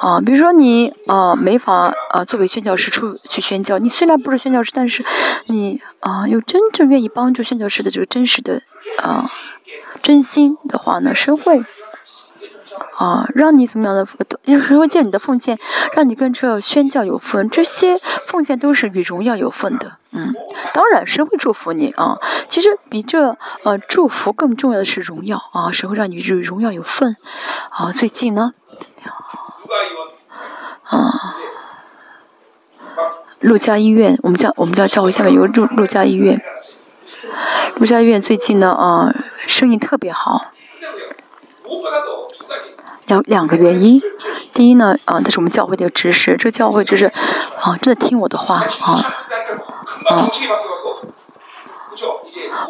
[0.00, 5.04] 啊，比如说你啊没法啊作为宣教师出去宣教，你虽然不是宣教师，但是
[5.46, 8.62] 你啊有真正愿意帮助宣教师的这个真实的
[9.02, 9.30] 啊
[10.02, 11.62] 真心的话呢，神会
[12.96, 14.06] 啊，让你怎么样的，
[14.46, 15.58] 神会借你的奉献，
[15.92, 19.96] 让你跟这宣教有份，这些奉献都是与荣耀有份的。
[20.12, 20.34] 嗯，
[20.72, 22.18] 当然神会祝福你啊。
[22.48, 27.16] 其实比这呃祝福更重要的是荣耀啊，神会让你与荣耀有份
[27.70, 27.92] 啊。
[27.92, 28.52] 最近呢，
[30.84, 31.36] 啊，
[33.40, 36.40] 陆家医院，我们家我们家教会下面有个陆陆家医院。
[37.76, 39.14] 陆家医院最近呢，啊，
[39.46, 40.52] 生意特别好。
[43.06, 44.00] 两两个原因，
[44.52, 48.92] 第一呢，啊，这是我们教会的一个知识，这个教会就是，啊，真的听我的话，啊，
[50.10, 50.28] 啊。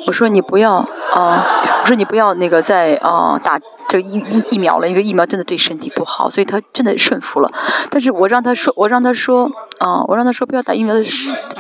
[0.06, 0.74] 我说你不要，
[1.12, 3.58] 啊，我说你不要那个再啊打
[3.88, 7.52] 这个疫疫苗了，一个疫苗真的对身体不好，所以他真的顺服了。
[7.90, 11.02] 但是我让他说，我让他说，啊，我让他说不要打疫苗的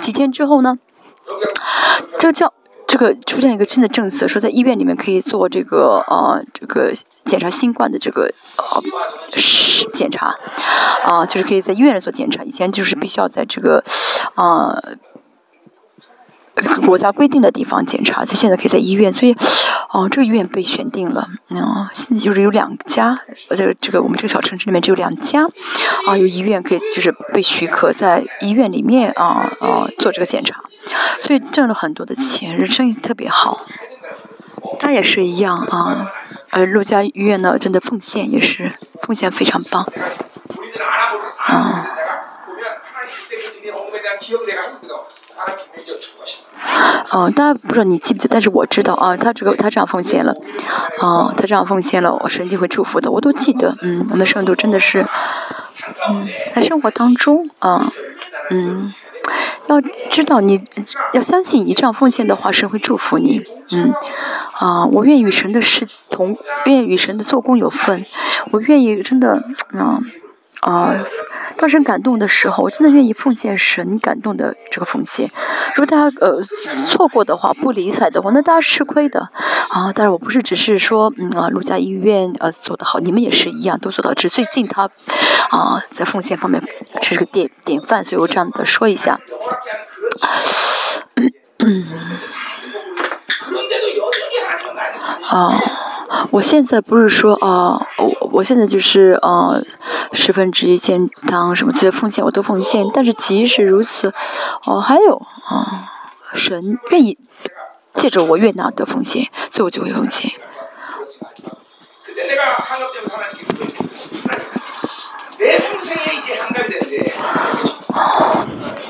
[0.00, 0.78] 几天之后呢，
[2.20, 2.52] 这个教。
[2.88, 6.90] 这个出现一个新的政策，说在医院里面可以做这个呃这个
[7.26, 8.82] 检查新冠的这个呃
[9.30, 10.34] 是检查，
[11.04, 12.42] 啊，就是可以在医院里做检查。
[12.42, 13.84] 以前就是必须要在这个
[14.34, 14.82] 啊
[16.86, 19.36] 国家规定的地方检查，在现在可以在医院，所以
[19.90, 25.46] 哦这个医院被选定了，啊，现在就是有两家，呃这个这个我们这个小城市里面只有两家
[26.06, 30.64] 啊有医院可以就是被许可在医院里面啊啊做这个检查。
[31.20, 33.66] 所以挣了很多的钱，人生意特别好。
[34.78, 36.10] 他也是一样啊，
[36.50, 39.86] 而陆家医院呢，真的奉献也是奉献非常棒。
[41.38, 41.86] 啊。
[47.10, 50.32] 哦，大家不知道你记不记，但是我知道啊，他这个他这样奉献了，
[51.00, 53.74] 啊，他这样奉献了，我神一定会祝福的，我都记得。
[53.80, 55.06] 嗯，我们圣徒真的是，
[56.10, 57.90] 嗯，在生活当中啊，
[58.50, 58.92] 嗯。
[59.68, 60.62] 要知道，你
[61.12, 63.42] 要相信，你这样奉献的话，神会祝福你。
[63.72, 63.92] 嗯，
[64.58, 68.04] 啊，我愿与神的事同，愿与神的做工有份。
[68.50, 69.42] 我愿意真的，
[69.72, 70.00] 啊，
[70.60, 70.94] 啊，
[71.56, 75.30] 当神感动的时候，我真的愿意奉献神感动的这个奉献。
[75.76, 76.42] 如果大家呃
[76.86, 79.30] 错过的话，不理睬的话，那大家吃亏的。
[79.70, 84.12] 啊，但是我不是只是说，嗯啊，陆家医院呃做得好，你们也是一样都做到。
[84.14, 84.90] 只最近他，
[85.50, 86.60] 啊，在奉献方面
[87.02, 89.20] 是个典典范，所以我这样的说一下。
[95.30, 95.54] 啊，
[96.30, 99.60] 我现在不是说啊，我我现在就是啊，
[100.12, 104.12] 十分之一建堂什么这些奉献我都奉献，但是即使如此，
[104.64, 105.16] 哦，还有
[105.48, 105.90] 啊，
[106.34, 107.18] 神愿意
[107.94, 110.30] 借着我越纳的奉献，所以我就会奉献。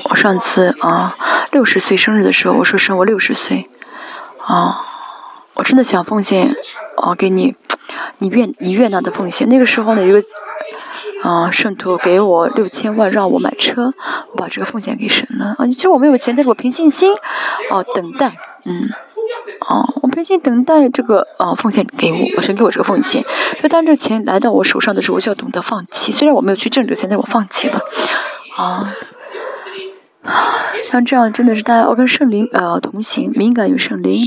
[0.09, 1.15] 我上次啊，
[1.51, 3.69] 六十岁生日的时候，我说生我六十岁，
[4.43, 4.85] 啊，
[5.59, 6.55] 我真的想奉献，
[6.95, 7.53] 啊，给你，
[8.19, 9.49] 你愿你愿纳的奉献。
[9.49, 10.23] 那个时候呢，一个
[11.21, 13.93] 啊圣徒给我六千万让我买车，
[14.31, 15.55] 我把这个奉献给神了。
[15.57, 17.13] 啊，其实我没有钱，但是我凭信心，
[17.69, 18.89] 啊，等待，嗯，
[19.67, 23.21] 啊，我凭心等待这个啊奉献给我，神给我这个奉献。
[23.57, 26.13] 所以当这个钱来到我手上的时候，我就要懂得放弃。
[26.13, 27.81] 虽然我没有去挣这个钱，但是我放弃了，
[28.55, 28.89] 啊。
[30.85, 34.25] 像这样真的是大家要跟圣灵呃同行，敏感于圣灵，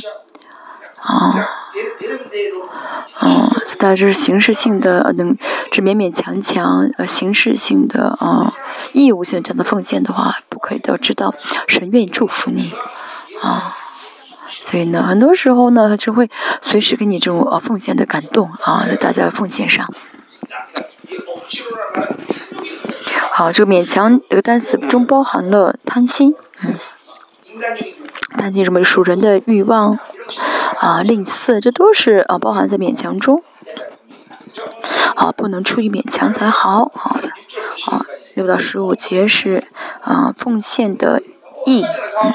[1.02, 1.48] 啊，
[3.18, 5.36] 啊，大家就是形式性的能，
[5.70, 8.52] 这勉勉强强呃形式性的啊
[8.92, 11.34] 义务性这样的奉献的话，不可以都知道
[11.66, 12.72] 神愿意祝福你，
[13.42, 13.74] 啊，
[14.46, 16.30] 所以呢，很多时候呢他就会
[16.60, 19.92] 随时给你这种呃奉献的感动啊，在大家奉献上。
[23.32, 26.32] 好，这个勉强这个单词中包含了贪心，
[26.62, 26.74] 嗯，
[28.32, 29.98] 贪心什么属人的欲望
[30.78, 33.42] 啊，吝啬，这都是啊包含在勉强中。
[35.14, 36.90] 好，不能出于勉强才好。
[36.94, 37.30] 好的，
[37.84, 38.04] 好，
[38.34, 39.64] 六到十五节是
[40.00, 41.22] 啊奉献的
[41.66, 42.34] 意，嗯，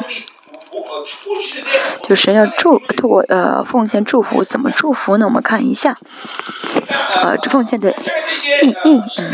[2.03, 5.25] 就是要祝透过呃奉献祝福，怎么祝福呢？
[5.25, 5.97] 我们看一下，
[7.21, 7.91] 呃，这奉献的
[8.61, 9.31] 意义，嗯。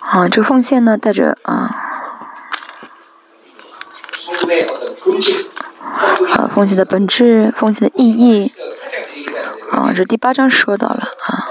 [0.00, 1.74] 啊，这个奉献呢，带着啊，
[6.32, 8.52] 啊，奉献的本质，奉献的意义，
[9.70, 11.48] 啊，这第八章说到了啊，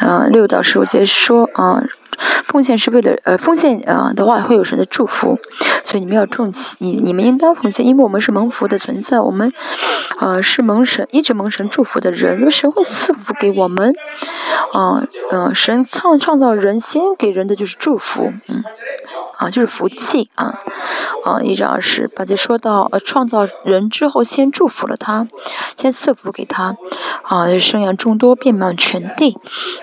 [0.00, 1.82] 啊，六到十五节说啊。
[2.56, 5.38] 奉献是为了呃，奉献啊的话会有神的祝福，
[5.84, 9.52] 所以你们要重视，你你们应当奉献，因为我们是蒙福的存在，我们
[10.20, 13.92] 呃是蒙神一直蒙神祝福的人，神会赐福给我们，
[14.72, 18.64] 啊嗯，神创创造人先给人的就是祝福，嗯
[19.36, 20.58] 啊，就是福气啊。
[21.26, 25.26] 啊，一章二十八节说到，呃，创造人之后，先祝福了他，
[25.76, 26.76] 先赐福给他，
[27.24, 29.36] 啊，生养众多，遍满全地，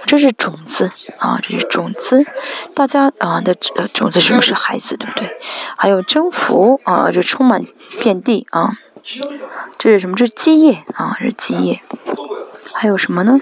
[0.06, 2.26] 这是种子啊，这是种子。
[2.74, 5.38] 大家啊的种子什么是孩子，对不对？
[5.78, 7.64] 还有征服啊，就充满
[8.00, 8.78] 遍地啊。
[9.78, 10.16] 这是什么？
[10.16, 11.82] 这是基业啊，是基业。
[12.74, 13.38] 还有什么呢？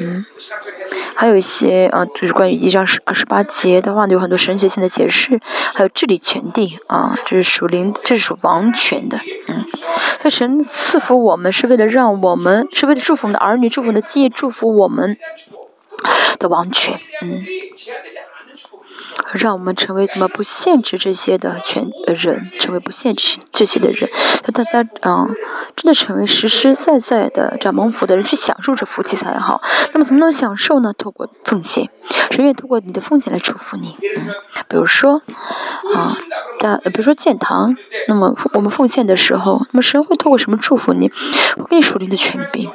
[0.00, 0.24] 嗯，
[1.14, 5.38] 还有一些啊，就是关于一章十二十八节的话，有很多神学性的解释。
[5.74, 9.18] 还有治理权地啊，这是属灵，这是属王权的。
[9.48, 9.64] 嗯，
[10.24, 15.16] 那神赐福我们是为了让我们，是为了祝福我们的儿女，祝福我们的基业，祝福我们
[16.38, 16.98] 的王权。
[17.22, 17.42] 嗯。
[19.34, 24.08] 让我们成为怎么不限制这些的权的人，成为不限制这些的人，
[24.44, 25.34] 让大家嗯，
[25.74, 29.62] 真的成为实实在在的这样蒙福的人，去享受这福气才好。
[29.92, 30.92] 那么怎么能享受呢？
[30.96, 31.88] 透过奉献，
[32.30, 33.96] 神愿透过你的奉献来祝福你。
[34.16, 34.34] 嗯，
[34.68, 35.22] 比如说
[35.94, 36.16] 啊，
[36.60, 37.74] 大比如说建堂，
[38.08, 41.10] 那么我们奉献的时候，那么神会透过什么祝福你？
[41.56, 42.70] 会给你属灵的权柄。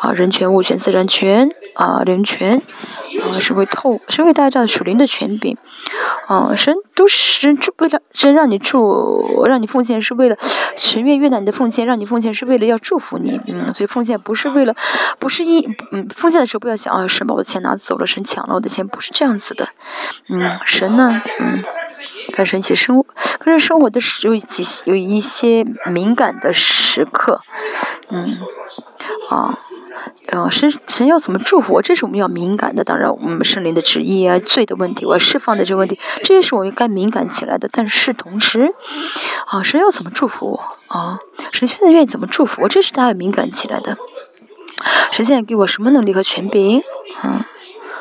[0.00, 2.60] 啊，人权、物权、自然权啊，人权
[3.22, 5.56] 啊，是会透，是为大家这样属灵的权柄。
[6.26, 10.36] 啊，神都是神为了神让你祝，让你奉献是为了
[10.76, 13.38] 神愿悦纳你的奉献，让你奉献是为了要祝福你。
[13.46, 14.74] 嗯，所以奉献不是为了，
[15.18, 19.68] 不是一嗯，奉献的时候不要想啊，神把我的钱拿走了，神抢了我的钱，不是这样子的。
[20.28, 21.62] 嗯，神呢，嗯，
[22.32, 23.06] 跟神一起生活，
[23.38, 27.42] 跟人生活的时有几有一些敏感的时刻，
[28.08, 28.38] 嗯，
[29.28, 29.58] 啊。
[30.28, 31.82] 呃，神神要怎么祝福我？
[31.82, 32.82] 这是我们要敏感的。
[32.82, 37.68] 当然，我们圣灵的旨意啊，罪的问题，我要释放的这个问题，这也是我应该敏感起来的。
[37.70, 38.72] 但是同时，
[39.46, 40.78] 啊，神要怎么祝福我？
[40.88, 41.18] 啊，
[41.52, 42.68] 神现在愿意怎么祝福我？
[42.68, 43.96] 这是大家要敏感起来的。
[45.12, 46.82] 神现在给我什么能力和权柄？
[47.22, 47.44] 嗯，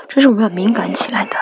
[0.08, 1.36] 这是我们要敏感起来的。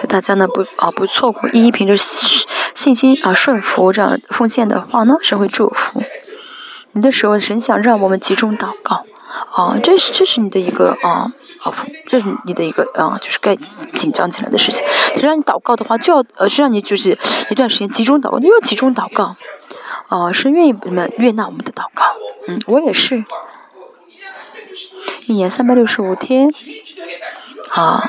[0.00, 6.02] 就大家呢不啊不错过一一凭着信心啊顺服这样奉献的话呢，神会祝福。
[6.94, 9.06] 你的时候，神想让我们集中祷告，
[9.50, 11.32] 啊，这是这是你的一个啊
[11.62, 11.72] 啊，
[12.06, 13.56] 这是你的一个啊，就是该
[13.94, 14.84] 紧张起来的事情。
[15.16, 17.16] 只让你祷告的话，就要呃，是让你就是
[17.50, 19.36] 一段时间集中祷告，你要集中祷告，
[20.08, 22.04] 啊，神愿意我们悦纳我们的祷告，
[22.46, 23.24] 嗯，我也是，
[25.24, 26.52] 一年三百六十五天，
[27.70, 28.04] 啊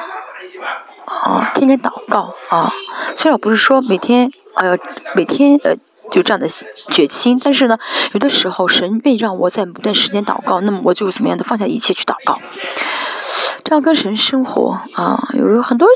[1.05, 2.73] 啊，天天祷告啊，
[3.15, 4.77] 虽然我不是说每天，哎呀，
[5.15, 5.77] 每天呃。
[6.13, 6.47] 就这样的
[6.91, 7.75] 决心，但是呢，
[8.11, 12.39] 有的时候神愿意让我在某段时间祷告，那么我就怎么样的放下一切去祷告，
[13.63, 15.87] 这样跟神生活啊，有很多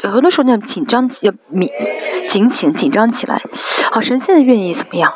[0.00, 1.68] 很多时候那样紧张要敏
[2.28, 3.42] 警醒紧张起来，
[3.90, 5.12] 啊，神现在愿意怎么样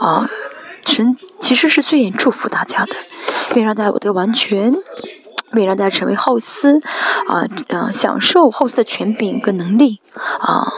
[0.00, 0.26] 啊？
[0.86, 2.96] 神其实是最愿意祝福大家的，
[3.54, 4.72] 愿意让大家得完全，
[5.52, 6.82] 愿让大家成为后嗣
[7.28, 10.00] 啊，嗯，享受后嗣的权柄跟能力
[10.40, 10.72] 啊，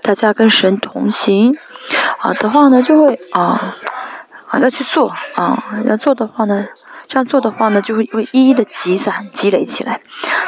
[0.00, 1.58] 大家跟神同行。
[2.18, 3.74] 啊的话呢，就会啊
[4.48, 6.66] 啊要去做啊，要做的话呢，
[7.08, 10.00] 这样做的话呢，就会会一一的积攒积累起来。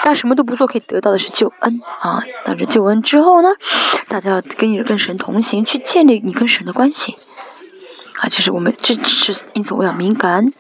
[0.03, 2.23] 但什么都不做，可以得到的是救恩啊。
[2.45, 3.49] 但是救恩之后呢，
[4.09, 7.17] 大家要跟你跟神同行，去建立你跟神的关系
[8.21, 8.29] 啊。
[8.29, 10.53] 就是我们这是因此我要敏感。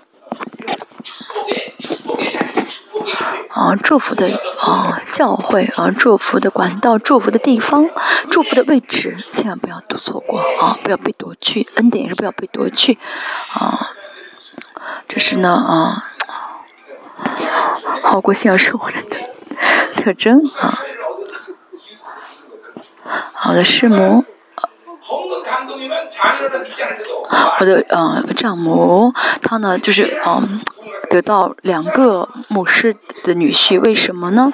[3.64, 4.28] 啊，祝福的
[4.60, 7.88] 啊教会啊，祝福的管道，祝福的地方，
[8.30, 10.78] 祝福的位置，千万不要都错过啊！
[10.84, 12.98] 不要被夺去，恩典也是不要被夺去
[13.54, 13.92] 啊！
[15.08, 16.12] 这是呢啊，
[18.02, 19.16] 好过信仰生活人的
[19.96, 20.78] 特征啊。
[23.32, 24.26] 好的，师母。
[27.60, 30.60] 我的嗯丈母，他呢就是嗯。
[31.14, 34.52] 得到两个牧师的女婿，为什么呢？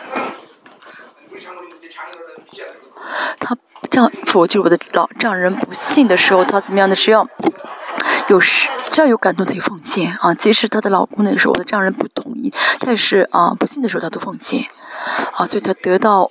[3.39, 3.57] 她
[3.89, 6.95] 丈夫就是我的老丈人，不幸的时候，他怎么样的？
[6.95, 7.27] 是要
[8.29, 10.35] 有时只要有感动，他就奉献啊。
[10.35, 14.67] 即使她的老公那个时候，我的丈人不同意，但是啊，不幸的时候，她都奉献
[15.33, 15.47] 啊。
[15.47, 16.31] 所以她得到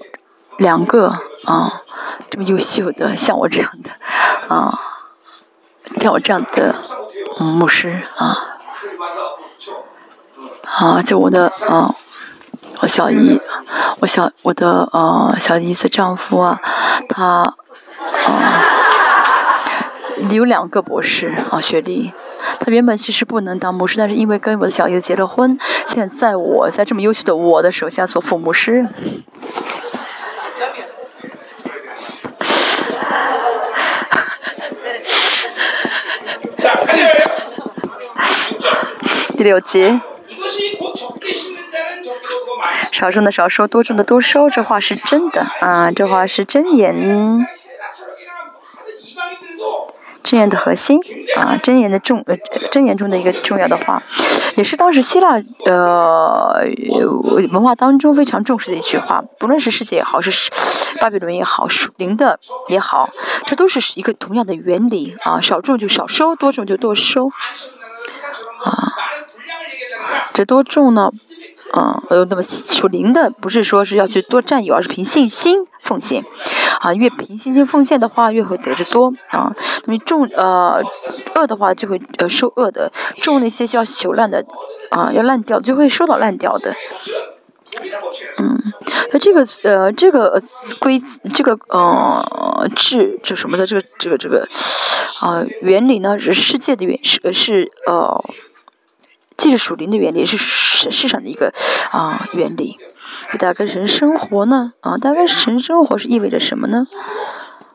[0.59, 1.07] 两个
[1.45, 1.81] 啊
[2.29, 3.89] 这么优秀的，像我这样的
[4.47, 4.79] 啊，
[5.99, 6.75] 像我这样的
[7.39, 8.57] 牧师啊。
[10.77, 11.93] 啊，就我的嗯，
[12.81, 13.41] 我小姨，
[13.99, 16.61] 我小我的呃小姨子丈夫啊，
[17.09, 17.55] 他
[18.27, 18.63] 啊
[20.29, 22.13] 有两个博士啊学历，
[22.59, 28.87] 他原本其实不能当牧师，但是因为跟我的小姨子结了婚，现在在我在这么优秀的我的手下做副牧师。
[39.35, 39.99] 第六集。
[42.99, 47.47] 少种的少收，多种的多收，这话是真的啊，这话是真言。
[50.21, 50.99] 真言的核心
[51.37, 52.35] 啊，真言的重呃，
[52.69, 54.03] 真言中的一个重要的话，
[54.57, 56.65] 也是当时希腊呃
[57.53, 59.23] 文化当中非常重视的一句话。
[59.39, 60.51] 不论是世界也好，是
[60.99, 62.37] 巴比伦也好，是灵的
[62.67, 63.09] 也好，
[63.45, 65.39] 这都是一个同样的原理啊。
[65.39, 67.29] 少种就少收，多种就多收
[68.65, 68.91] 啊。
[70.33, 71.13] 这多种呢？
[71.75, 76.23] 嗯，呃，那么属灵的不是说是要去多占有，而是凭信心奉献，
[76.79, 79.55] 啊，越凭信心奉献的话，越会得之多啊。
[79.85, 80.81] 那么种呃
[81.35, 82.91] 恶的话，就会呃收恶的；
[83.21, 84.43] 种那些需要朽烂的，
[84.89, 86.73] 啊，要烂掉，就会收到烂掉的。
[88.39, 88.57] 嗯，
[89.13, 90.41] 那这个呃这个
[90.79, 90.99] 规
[91.35, 94.47] 这个呃制就什么的这个这个这个
[95.21, 98.23] 啊原理呢是世界的原是是呃。
[99.39, 101.51] 既是属灵的原理，是世世上的一个
[101.91, 102.77] 啊原理。
[103.39, 106.85] 大概跟神生活呢啊，大家跟神生活是意味着什么呢？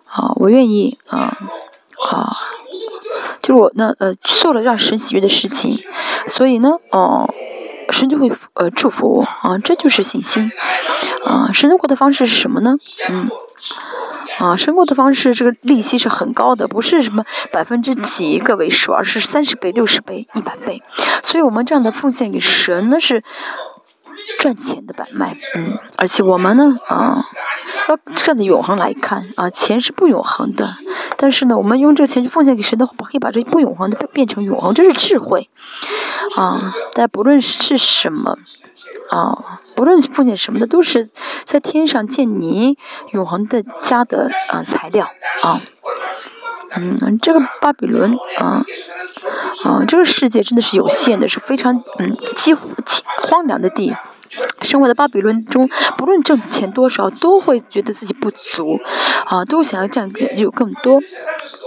[0.06, 1.36] 啊，我愿意啊
[2.10, 2.32] 啊，
[3.42, 5.78] 就是我呢呃做了让神喜悦的事情，
[6.28, 7.32] 所以呢哦，
[7.94, 10.50] 神就会呃祝福我啊，这就是信心
[11.24, 11.50] 啊。
[11.52, 12.76] 神生活的方式是什么呢？
[13.08, 13.30] 嗯。
[14.38, 20.82] 啊，神过的方式，这个利息是很高的，不是什么百分之几个位数，而是三十倍、六十倍、一百倍。
[21.22, 23.22] 所以我们这样的奉献给神，呢是
[24.38, 25.36] 赚钱的买卖。
[25.54, 27.14] 嗯，而且我们呢，啊，
[27.88, 30.76] 要站在永恒来看，啊，钱是不永恒的。
[31.16, 35.48] 但是呢，我们用这个钱去奉献给神的话，可以把这不永恒的变成永恒，这是智慧。
[36.36, 38.38] 啊，但不论是什么。
[39.10, 41.10] 啊，不论奉献什么的，都是
[41.44, 42.78] 在天上建你
[43.12, 45.08] 永恒的家的啊材料
[45.42, 45.60] 啊。
[46.76, 48.64] 嗯，这个巴比伦啊
[49.62, 52.70] 啊，这个世界真的是有限的，是非常嗯几乎
[53.22, 53.94] 荒凉的地。
[54.62, 58.78] 生活在巴比伦中，不论挣钱多少，都会觉得自己不足，
[59.26, 60.98] 啊，都想要占有更多，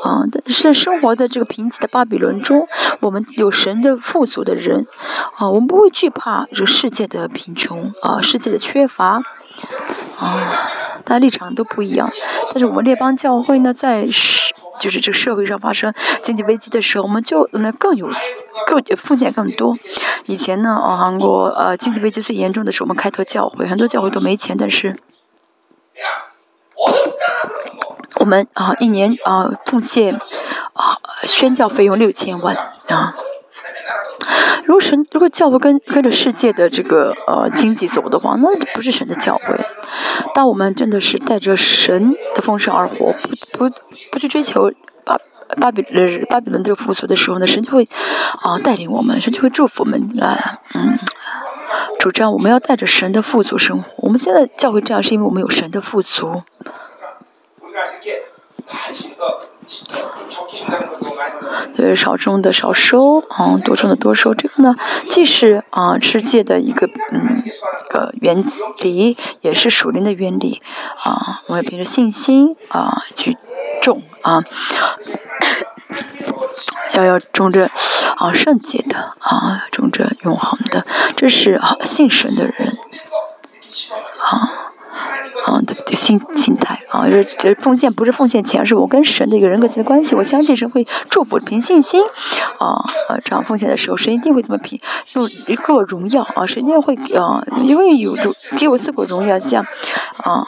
[0.04, 2.68] 啊，但是生活在这个贫瘠的巴比伦中，
[3.00, 4.88] 我们有神的富足的人，
[5.38, 9.22] 啊，我们不会惧怕这个世界的贫穷，啊，世界的缺乏，
[10.20, 10.70] 啊，
[11.04, 12.10] 大家立场都不一样，
[12.52, 14.54] 但是我们列邦教会呢，在是。
[14.80, 18.08] 就是这个社会上发生经济危机的时候，我们就能更有
[18.66, 19.78] 更奉献更多。
[20.26, 24.96] 以前呢，啊，韩国呃经济危机最严重的时候，我们开拓教会，很多教会都没钱，但是
[28.16, 30.16] 我们啊一年啊奉献
[30.74, 32.56] 啊宣教费用六千万
[32.90, 33.16] 啊。
[34.66, 39.66] 如果神如果教会跟跟着世界的这个呃经济走的话，那就不是神的教会。
[40.34, 43.14] 当我们真的是带着神的丰盛而活，
[43.54, 43.76] 不不
[44.12, 44.72] 不去追求
[45.06, 45.18] 巴
[45.60, 47.88] 巴比伦巴比伦这个富足的时候呢，神就会
[48.42, 51.00] 啊带领我们，神就会祝福我们来嗯，
[52.00, 53.90] 主张我们要带着神的富足生活。
[53.98, 56.44] 我们现在教会这样，是因为我们有神的富足。
[61.76, 64.34] 对，少种的少收，啊，多种的多收。
[64.34, 64.74] 这个呢，
[65.10, 67.44] 既是啊世界的一个嗯
[67.90, 68.44] 个原
[68.82, 70.62] 理，也是属灵的原理
[71.04, 71.42] 啊。
[71.48, 73.38] 我们凭着信心啊去
[73.82, 74.44] 种啊，
[76.94, 77.70] 要要种着
[78.16, 82.78] 啊圣洁的啊，种着永恒的，这是啊信神的人
[84.20, 84.64] 啊。
[85.46, 90.16] 啊的心心态啊，这这奉献不是奉献钱，是我跟神的一个人格性的关系。
[90.16, 92.02] 我相信神会祝福凭信心
[92.60, 92.68] 啊
[93.10, 94.80] 啊，这样奉献的时候，神一定会这么凭
[95.16, 98.16] 用一个荣耀啊，神一定会啊，因为有
[98.58, 99.66] 给我四个荣耀，像
[100.18, 100.46] 啊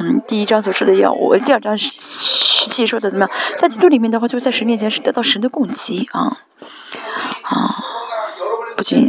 [0.00, 6.38] 嗯，第一章所说的要我，第二章是实际说的怎么样，在基督里面的话，就在神面前是得到神的供给啊
[7.42, 7.76] 啊，
[8.76, 9.06] 不仅。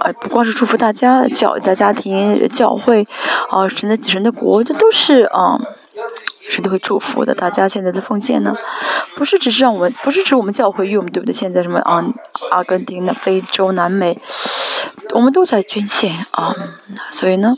[0.00, 3.06] 啊，不光是祝福大家教在家庭、教会，
[3.48, 5.58] 啊，神的神的国，这都是啊，
[6.48, 7.34] 神都会祝福的。
[7.34, 8.54] 大家现在的奉献呢，
[9.16, 11.32] 不是只是让我们，不是指我们教会用，对不对？
[11.32, 12.04] 现在什么啊，
[12.50, 14.18] 阿根廷的、非洲、南美，
[15.12, 16.54] 我们都在捐献啊。
[17.10, 17.56] 所以呢，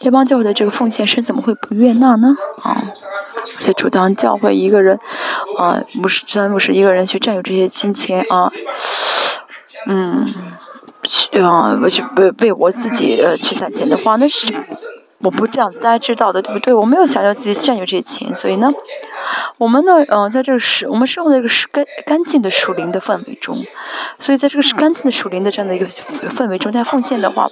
[0.00, 2.36] 列邦教会的这个奉献，神怎么会不悦纳呢？
[2.62, 2.82] 啊，
[3.56, 4.98] 而且主当教会一个人，
[5.58, 8.50] 啊，不是，虽然不是一个人去占有这些金钱啊，
[9.86, 10.26] 嗯。
[11.06, 14.50] 去啊，我去为为我自己呃去攒钱的话，那是
[15.18, 16.74] 我不这样，大家知道的对不对？
[16.74, 18.70] 我没有想要自己占有这些钱，所以呢，
[19.56, 23.56] 我们呢，嗯，在这个是，我们生活在这个是干干净的属灵的氛围中，
[24.18, 25.86] 所以在这个是干净的属灵的这样的一个
[26.30, 27.48] 氛围中，在奉献的话，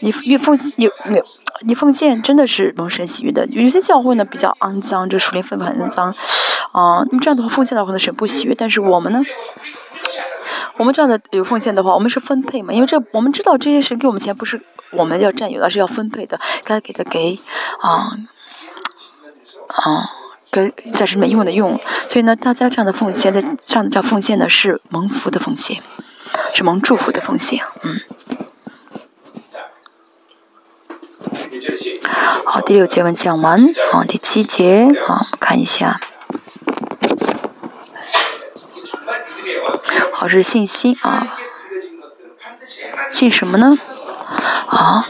[0.00, 1.20] 你越奉你你
[1.66, 3.44] 你奉献真的是蒙神喜悦的。
[3.46, 6.14] 有些教会呢比较肮脏，这属灵氛围很脏，
[6.70, 9.20] 啊，那么这样的话奉献的话呢神不喜悦，但是我们呢？
[10.76, 12.72] 我们这样的有奉献的话，我们是分配嘛？
[12.72, 14.60] 因为这我们知道这些神给我们钱不是
[14.90, 17.38] 我们要占有，而是要分配的，该给的给，
[17.80, 18.12] 啊，
[19.68, 20.10] 啊，
[20.50, 21.80] 该暂时没用的用。
[22.08, 25.82] 所以呢，大家这样的奉献，在这样的这样奉献呢，是蒙福的奉献，
[26.54, 28.00] 是蒙祝福的奉献，嗯。
[32.44, 33.60] 好，第六节文讲完，
[33.92, 36.00] 好，第七节，好，我们看一下。
[40.12, 41.38] 好，这是信心啊，
[43.10, 43.78] 信什么呢？
[44.68, 45.04] 啊，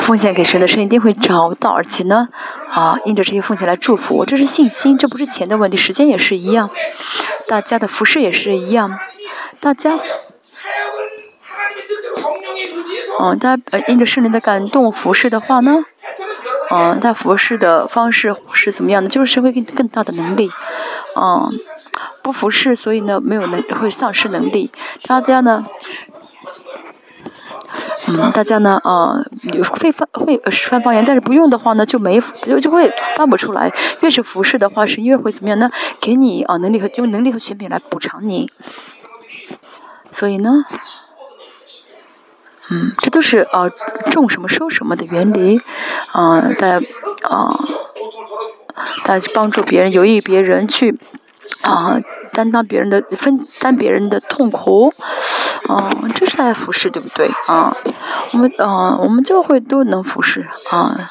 [0.00, 2.28] 奉献给神的神一定会找到，而且呢，
[2.68, 6.68] 啊，因着这些奉献来祝福我，这是信心，这不是钱的问题，时间也是一样，
[7.46, 8.98] 大家的服饰也是一样，
[9.60, 9.98] 大家，
[13.20, 15.84] 嗯，大家呃因着圣灵的感动服饰的话呢，
[16.70, 19.08] 嗯，他服饰的方式是怎么样的？
[19.08, 20.50] 就是神会给你更大的能力，
[21.14, 21.52] 嗯。
[22.22, 24.72] 不服侍，所以呢，没有能会丧失能力。
[25.06, 25.64] 大家呢，
[28.08, 29.24] 嗯，大家呢，呃，
[29.70, 33.72] 会发会翻方言，但是不用的话呢，就没就就会翻不出来。
[34.00, 35.70] 越是服侍的话，是越会怎么样呢？
[36.00, 38.50] 给你啊能力和用能力和权柄来补偿你。
[40.10, 40.64] 所以呢，
[42.70, 43.70] 嗯，这都是呃
[44.10, 45.60] 种什么收什么的原理，
[46.12, 46.86] 啊，大家
[47.28, 47.58] 啊，
[49.04, 50.98] 大家去帮助别人，有益别人去。
[51.62, 51.98] 啊，
[52.32, 54.92] 担当别人的分担别人的痛苦，
[55.68, 57.28] 哦，这是在服侍，对不对？
[57.48, 57.74] 啊，
[58.32, 61.10] 我们啊，我们教会都能服侍，啊，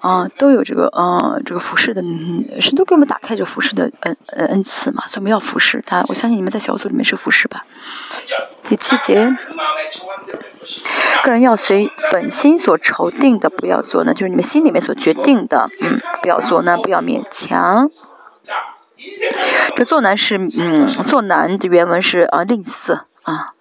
[0.00, 6.04] 啊，都有这个啊，这个服侍的，嗯神都给我们打开这服侍的恩恩恩赐嘛，所以我们要服侍他。
[6.08, 7.64] 我相信你们在小组里面是服侍吧？
[8.68, 9.32] 第七节，
[11.22, 17.90] 个人要随本心所筹定的，不要做呢，就是你们心里面所决定的，嗯，不要做呢，不要勉强。
[19.76, 23.52] 这做难是嗯，做难的原文是啊吝啬啊，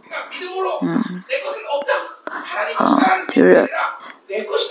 [0.82, 1.24] 嗯，
[2.78, 3.70] 啊就是，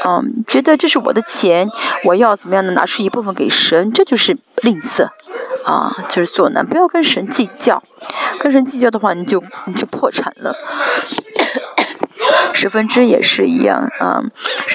[0.05, 1.69] 嗯，觉得这是我的钱，
[2.05, 5.09] 我要怎么样的拿出一部分给神，这就是吝啬
[5.65, 7.83] 啊，就是做难，不要跟神计较，
[8.39, 10.55] 跟神计较的话，你就你就破产了。
[12.53, 14.23] 十分之也是一样啊，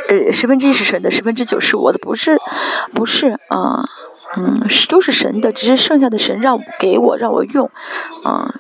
[0.10, 2.38] 呃，十分之一是神的，十分之九是我的，不是，
[2.94, 3.84] 不是啊。
[4.38, 7.72] 嗯，是都是神的，只是剩下的神让给我让我用，
[8.24, 8.54] 嗯，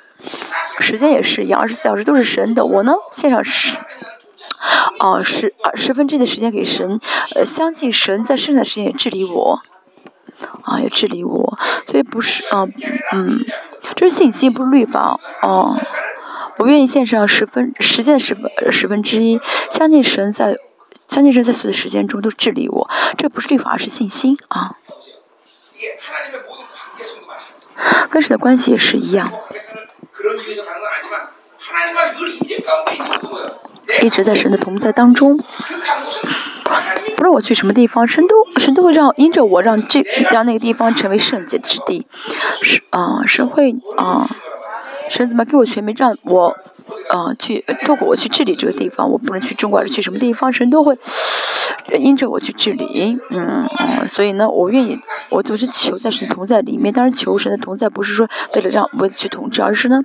[0.79, 3.77] 时间也是一样，二十四小时都是神的，我呢献上十，
[4.99, 6.99] 哦十二十分之一的时间给神，
[7.35, 9.61] 呃，相信神在剩下的时间也治理我，
[10.63, 12.67] 啊也治理我，所以不是啊
[13.13, 13.45] 嗯，
[13.95, 15.77] 这是信心不是律法哦，
[16.57, 19.39] 我愿意献上十分时间的十分十分之一，
[19.71, 20.57] 相信神在
[21.07, 24.75] 相信神在所有的时间中都治理我，这不是律法而是信心啊。
[28.09, 29.31] 跟神的关系也是一样，
[34.01, 35.37] 一直在神的同在当中。
[37.17, 40.01] 不论我去什么地方，神都神都会让因着我让这
[40.31, 42.05] 让那个地方成为圣洁之地。
[42.61, 44.29] 是啊，神会啊，
[45.09, 46.55] 神怎么给我权柄让我
[47.09, 49.09] 啊去透过我去治理这个地方？
[49.09, 50.53] 我不能去中国，还是去什么地方？
[50.53, 50.97] 神都会。
[51.97, 56.93] 因着我去治理，嗯嗯，所以呢，我愿意，我总是求在神同在里面。
[56.93, 60.01] 当然，求神的同在不是说为了让为了去统治，而是呢，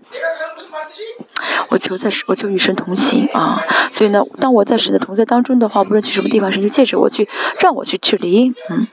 [1.69, 3.63] 我求在，我求与神同行啊。
[3.93, 7.29] 所以呢，当我在神的同在当中的话，不论去什么地方，神就借着我去
[7.61, 8.87] 让我去治理，嗯，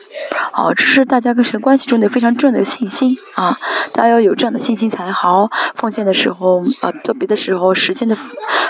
[0.52, 3.58] 好，这是大家跟神关系中的非常重要的信心啊。
[3.92, 5.50] 大家要有这样的信心才好。
[5.76, 8.18] 奉献的时候啊，做别的时候，时间的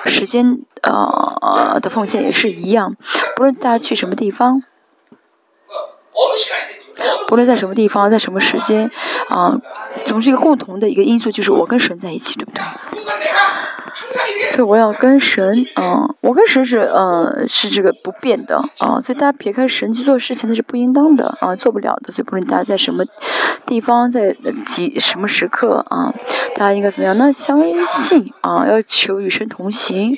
[0.05, 2.95] 时间呃的奉献也是一样。
[3.36, 4.63] 不论大家去什么地方，
[7.27, 8.89] 不论在什么地方，在什么时间，
[9.29, 9.57] 啊，
[10.05, 12.61] 总是一个共同的一个因素，就是我跟神在一起，对不对？
[14.49, 22.11] 所以我要跟神，嗯，我跟神是，嗯，是这个不变的，啊，所以大家撇开神去做事情，那是不应当的，啊，做不了的。
[22.11, 23.03] 所以不论大家在什么
[23.65, 24.35] 地方，在
[24.65, 26.13] 几什么时刻，啊，
[26.55, 27.15] 大家应该怎么样？
[27.17, 30.15] 那相信，啊，要求与神同行，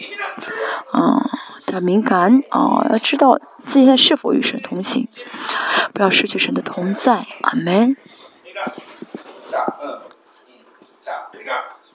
[0.91, 1.29] 啊。
[1.65, 5.07] 的敏感啊，要知道自己在是否与神同行，
[5.91, 7.25] 不要失去神的同在。
[7.41, 7.95] 阿门。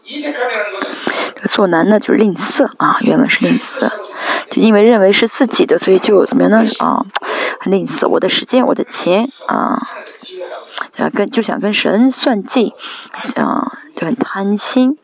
[0.05, 3.89] 这个做难呢，就是吝啬啊，原文是吝啬，
[4.51, 6.65] 就因为认为是自己的，所以就怎么样呢？
[6.81, 7.05] 啊，
[7.61, 9.81] 很吝啬我的时间，我的钱啊，
[10.97, 12.75] 想跟就想跟神算计
[13.37, 14.99] 啊，就很贪心。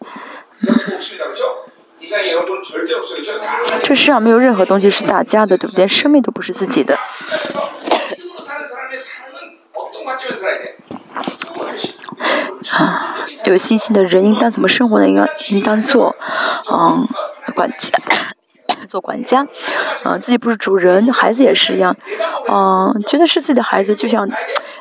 [3.82, 5.88] 这世上没有任何东西是大家的，对不对？
[5.88, 6.98] 生命都不是自己的。
[12.70, 15.06] 啊，有信心的人应当怎么生活呢？
[15.08, 16.14] 应该应当做，
[16.70, 17.06] 嗯，
[17.54, 17.98] 管家，
[18.88, 19.46] 做管家，
[20.04, 21.94] 嗯，自己不是主人，孩子也是一样，
[22.48, 24.28] 嗯，觉得是自己的孩子，就像，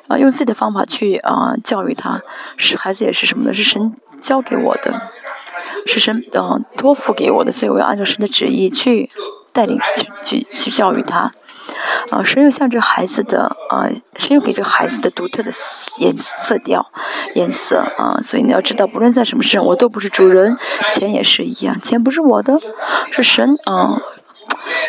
[0.08, 2.22] 啊，用自己的方法去啊教育他，
[2.58, 3.54] 是孩子也是什么呢？
[3.54, 5.02] 是神教给我的，
[5.86, 9.10] 是神嗯托付给我的，所以我要按照神的旨意去
[9.52, 11.32] 带领去去去教育他。
[12.10, 15.50] 啊，神又像这孩子的啊，神又给这孩子的独特的
[16.00, 16.86] 颜色调、
[17.36, 20.58] 颜色啊，所以你要知道，不论在什么事上，我都不是主人，
[20.92, 22.60] 钱也是一样，钱不是我的，
[23.12, 23.98] 是神啊，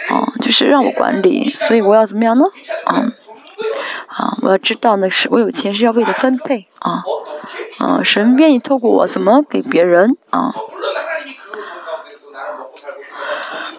[0.09, 2.45] 啊，就是让我管理，所以我要怎么样呢？
[2.87, 3.07] 啊，
[4.09, 7.03] 啊，我要知道呢，是我有钱是要为了分配啊，
[7.79, 10.55] 啊，神愿意透过我怎么给别人啊。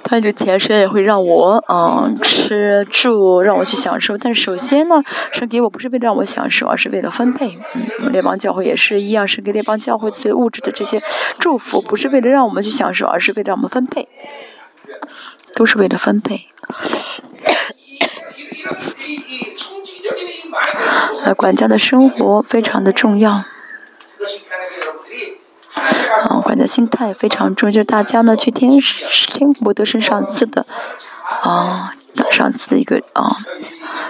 [0.07, 4.15] 他这钱神也会让我嗯吃住，让我去享受。
[4.15, 7.57] 但是首先呢，神给我不是为了让我享受，而是为了分配。
[7.73, 11.01] 嗯，列邦教会也是一样，是给列邦教会最物质的这些
[11.39, 14.07] 祝福，不是为了让我们去享受，而是为了让我们分配，
[15.55, 16.45] 都是为了分配。
[21.25, 23.31] 呃，管家的生活非常的重要。
[23.31, 23.45] 啊，
[26.43, 30.65] 管家心态非常重要，就是大家呢去听听博德生上次的
[31.41, 31.93] 啊，
[32.31, 33.35] 上次的一个啊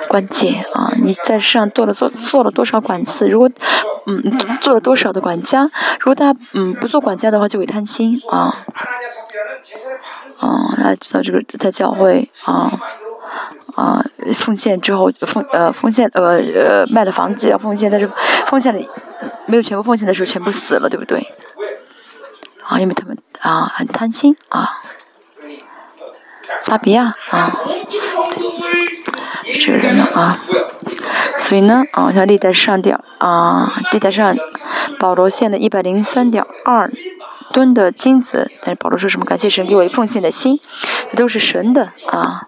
[0.07, 3.27] 关键啊，你在世上做了做做了多少管次？
[3.27, 3.49] 如果
[4.05, 4.21] 嗯
[4.61, 5.63] 做了多少的管家？
[5.99, 8.63] 如果大家嗯不做管家的话，就会贪心啊。
[10.39, 12.71] 啊，大家知道这个在教会啊
[13.75, 14.03] 啊
[14.35, 18.09] 奉献之后奉呃奉献呃呃卖了房子要奉献，但是
[18.47, 18.81] 奉献了
[19.45, 21.19] 没有全部奉献的时候全部死了，对不对？
[22.67, 24.81] 啊，因为他们啊很贪心啊，
[26.63, 27.51] 撒比亚啊，
[29.61, 30.39] 这个人呢啊，
[31.37, 34.35] 所以呢啊，像历代上吊啊，历代上
[34.97, 36.89] 保罗献了一百零三点二
[37.53, 39.25] 吨的金子，但是保罗说什么？
[39.25, 40.59] 感谢神给我一奉献的心，
[41.11, 42.47] 这都是神的啊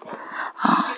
[0.56, 0.94] 啊。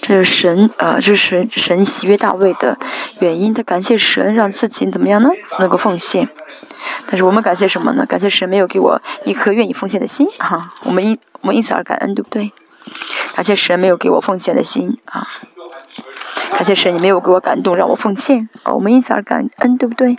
[0.00, 2.78] 这是神，呃，这是神喜悦大卫的
[3.20, 3.52] 原因。
[3.52, 5.28] 他感谢神，让自己怎么样呢？
[5.58, 6.28] 能够奉献。
[7.06, 8.06] 但是我们感谢什么呢？
[8.06, 10.74] 感谢神没有给我一颗愿意奉献的心，哈。
[10.84, 12.52] 我们因我们因此而感恩，对不对？
[13.34, 15.26] 感谢神没有给我奉献的心，啊。
[16.52, 18.72] 感谢神，你没有给我感动，让我奉献，啊。
[18.72, 20.16] 我们因此而感恩，对不对？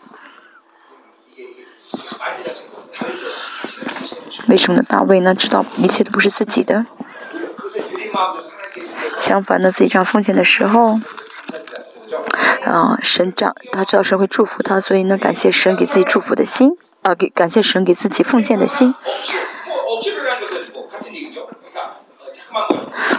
[4.48, 4.86] 为什么呢？
[4.88, 5.34] 大卫呢？
[5.34, 6.86] 知道一切都不是自己的。
[9.18, 11.00] 相反呢，自己这样奉献的时候，
[12.66, 16.72] 啊，神长他知道神会祝福他，所以呢，感谢神给自己祝福的心，
[17.02, 18.94] 啊，给感谢神给自己奉献的心。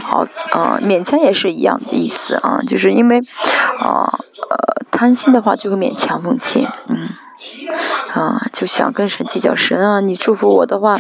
[0.02, 3.20] 好，啊，勉强也是一样的意思啊，就是因为，
[3.78, 4.18] 啊，
[4.50, 7.08] 呃，贪心的话就会勉强奉献，嗯，
[8.14, 10.98] 啊，就想跟神计较，神啊，你祝福我的话，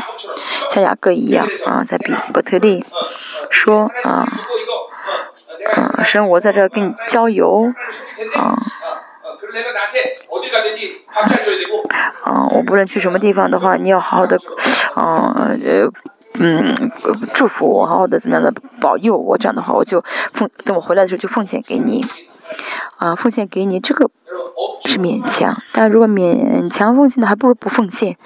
[0.70, 2.84] 像雅各一样啊，在比伯特利
[3.50, 4.26] 说啊。
[5.76, 7.66] 嗯，神我在这儿跟你郊游，
[8.34, 8.56] 啊，
[12.24, 14.38] 啊，我不论去什么地方的话，你要好好的，
[14.94, 15.90] 啊，呃，
[16.38, 16.74] 嗯，
[17.34, 20.00] 祝福我，好好的怎么样的保佑我，这样的话我就
[20.32, 22.06] 奉，等我回来的时候就奉献给你，
[22.96, 24.08] 啊，奉献给你，这个
[24.88, 28.16] 是勉强，但如果勉强奉献的，还不如不奉献，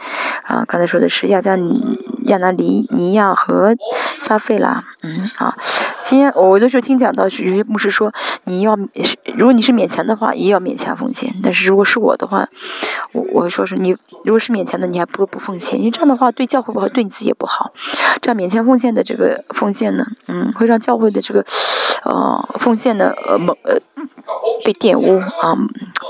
[0.45, 1.99] 啊，刚才说的是亚加尼。
[2.27, 3.75] 亚拿尼尼亚和
[4.21, 5.57] 撒费拉，嗯，啊，
[5.99, 8.13] 今天我的时候听讲到，有些牧师说，
[8.45, 8.79] 你要，
[9.35, 11.35] 如果你是勉强的话，也要勉强奉献。
[11.43, 12.49] 但是如果是我的话，
[13.11, 13.91] 我我说是你，
[14.25, 17.73] 如果是勉强的，你还不如不奉献，因为这样的话对教会不好，对你自己也不好。
[18.21, 21.45] 这样勉强奉献的这个奉献呢，嗯，会让教会的这个，
[22.05, 23.77] 呃，奉献的呃蒙呃
[24.65, 25.57] 被玷污啊，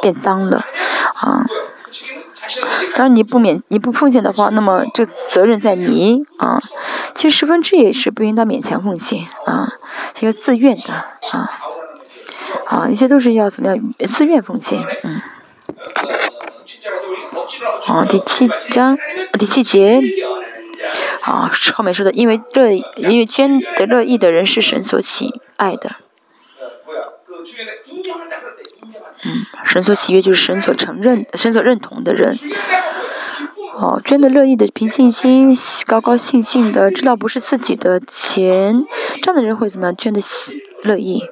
[0.00, 0.64] 变脏了
[1.14, 1.46] 啊。
[2.94, 6.60] 当然你不勉你不奉献的话，那么这责任在你啊。
[7.14, 9.72] 其实十分之也是不应当勉强奉献啊，
[10.14, 11.50] 是一个自愿的啊。
[12.66, 15.20] 啊，一切都是要怎么样自愿奉献，嗯。
[17.86, 18.98] 啊，第七章
[19.38, 20.00] 第七节
[21.24, 25.92] 啊，后面说的，因为乐因为捐的乐意的人是神所喜爱的。
[29.24, 32.38] 嗯，神所喜悦就是神所承认、神所认同的人。
[33.74, 38.84] 哦，捐的乐意的、凭信心、高高兴兴的，知道不是自己的钱，
[39.22, 39.96] 这样的人会怎么样？
[39.96, 40.20] 捐的
[40.84, 41.24] 乐意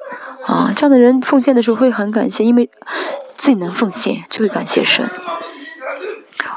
[0.47, 2.69] 啊，这样的人奉献的时候会很感谢，因为
[3.37, 5.07] 自己能奉献就会感谢神。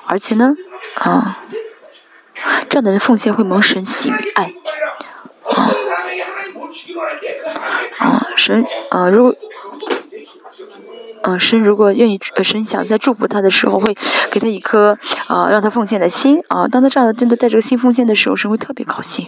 [0.07, 0.55] 而且呢，
[0.95, 1.39] 啊，
[2.69, 4.55] 这样的人奉献会蒙神喜爱。
[8.37, 9.35] 神啊，如果。
[11.27, 13.97] 嗯，神如果愿意，神想在祝福他的时候，会
[14.31, 16.69] 给他一颗啊，让他奉献的心啊。
[16.69, 19.27] 当他这样真的带这个心奉献的时候，神会特别高兴。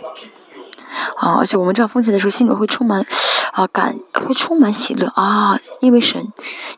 [1.16, 3.02] 啊，而且我们这样奉献的时候，心里会充满
[3.52, 6.20] 啊感，会充满喜乐啊，因为神，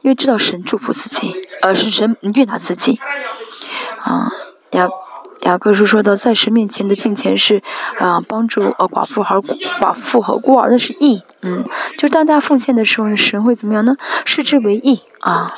[0.03, 3.01] 因为知道神祝福自己，而是神悦纳自己。
[4.03, 4.31] 啊，
[4.71, 4.89] 雅
[5.41, 7.61] 雅各书说到，在神面前的敬虔是
[7.99, 9.41] 啊，帮助呃寡妇和
[9.81, 11.23] 寡妇和孤儿，那是义。
[11.43, 11.65] 嗯，
[11.97, 13.97] 就当大家奉献的时候，神会怎么样呢？
[14.25, 15.55] 视之为义啊。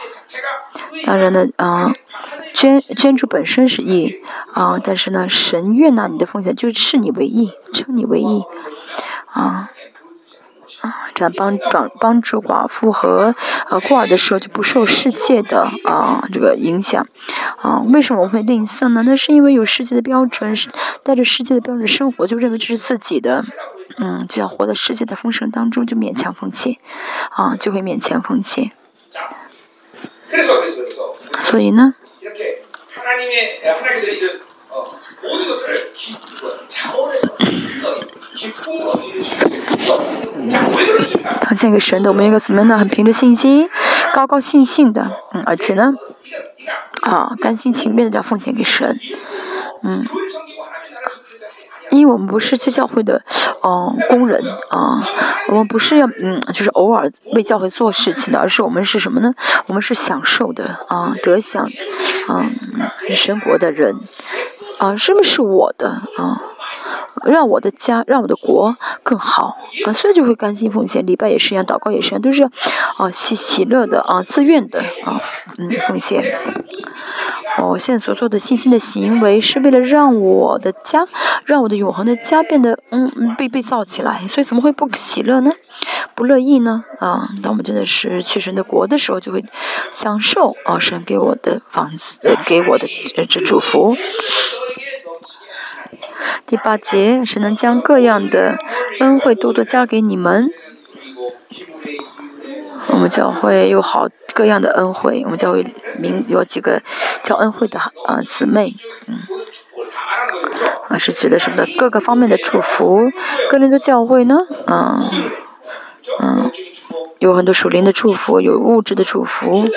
[1.04, 1.92] 当然呢，啊。
[2.52, 4.18] 捐捐助本身是义
[4.52, 8.42] 啊，但是呢，神悦纳你的奉献，就是视你为义，称你为义
[9.28, 9.70] 啊
[10.82, 13.34] 啊，这样帮帮帮助寡妇和
[13.70, 17.06] 呃孤儿的时候，就不受世界的啊这个影响
[17.62, 17.82] 啊。
[17.94, 19.02] 为什么我会吝啬呢？
[19.06, 20.68] 那是因为有世界的标准，是
[21.04, 23.42] 带着世界的标准生活，就认为这是自己的，
[24.02, 26.78] 嗯，就要活在世界的丰盛当中，就勉强奉献
[27.30, 28.72] 啊，就会勉强奉献。
[31.40, 31.94] 所以呢？
[41.42, 42.78] 他献给神的，我们应该怎么样呢？
[42.78, 43.68] 很凭着信心，
[44.14, 45.92] 高高兴兴的，嗯，而且呢，
[47.02, 48.98] 啊，甘心情愿的这样奉献给神，
[49.82, 50.06] 嗯。
[51.90, 53.22] 因为我们不是去教会的，
[53.62, 55.02] 嗯，工人啊，
[55.48, 59.32] 我们不是要嗯，就是偶尔为教会做事情的，而是我们是什么呢？
[59.66, 61.68] 我们是享受的啊，得享，
[62.28, 62.50] 嗯，
[63.14, 63.94] 生活的人，
[64.78, 66.40] 啊，生命是我的啊？
[67.24, 69.56] 让我的家，让我的国更好
[69.86, 71.04] 啊，所以就会甘心奉献。
[71.04, 75.20] 礼拜也是一样，祷告也是一样，都是啊喜喜乐的啊，自愿的啊，
[75.58, 76.24] 嗯，奉献。
[77.58, 81.06] 我现在所做的信心的行为，是为了让我的家，
[81.44, 84.26] 让我的永恒的家变得嗯嗯被被造起来。
[84.28, 85.52] 所以怎么会不喜乐呢？
[86.14, 86.84] 不乐意呢？
[87.00, 89.44] 啊，当我们真的是去神的国的时候，就会
[89.92, 92.86] 享受啊神给我的房子，给我的
[93.28, 93.94] 这祝福。
[96.46, 98.56] 第八节谁能将各样的
[99.00, 100.50] 恩惠多多加给你们。
[102.88, 105.64] 我们教会有好各样的恩惠，我们教会
[105.98, 106.82] 名有几个
[107.22, 108.74] 叫恩惠的啊姊妹，
[109.06, 109.20] 嗯，
[110.88, 113.10] 啊是指的什么的各个方面的祝福。
[113.48, 115.08] 各林的教会呢，嗯
[116.20, 116.50] 嗯，
[117.20, 119.68] 有很多属灵的祝福，有物质的祝福，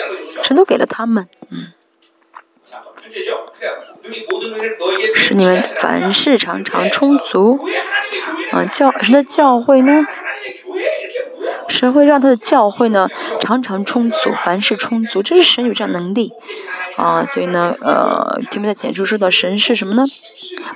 [0.42, 1.68] 全都给了他们，嗯。
[5.16, 7.60] 使你们凡事常常充足。
[8.52, 10.06] 啊，教神的教会呢，
[11.68, 13.10] 神会让他的教会呢
[13.42, 16.34] 常常充足，凡事充足，这是神有这样能力。
[16.98, 20.04] 啊，所以呢，呃，听不在简述说到神是什么呢？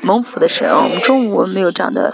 [0.02, 0.68] 蒙福的神。
[0.68, 2.12] 我们中午没有这样的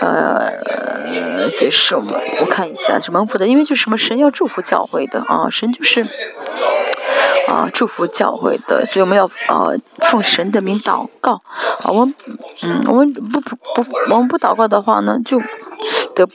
[0.00, 6.04] 呃解释，我们我看一下是蒙福的，因为就是什么神要祝福教会的啊，神就是。
[7.48, 9.74] 啊，祝福教会的，所以我们要呃
[10.10, 11.40] 奉神的名祷告。
[11.82, 12.14] 啊，我们
[12.62, 15.40] 嗯，我们不不不，我们不祷告的话呢，就
[16.14, 16.28] 得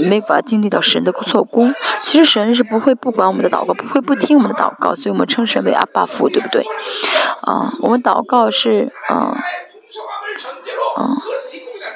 [0.00, 1.74] 没法经历到神的做工。
[2.00, 6.62] 其实神是不会不管我们的祷告，不会不听我们的祷告，所以我们称神为阿爸父，对不对？
[7.40, 9.36] 啊，我们祷告是啊，
[10.98, 11.16] 嗯。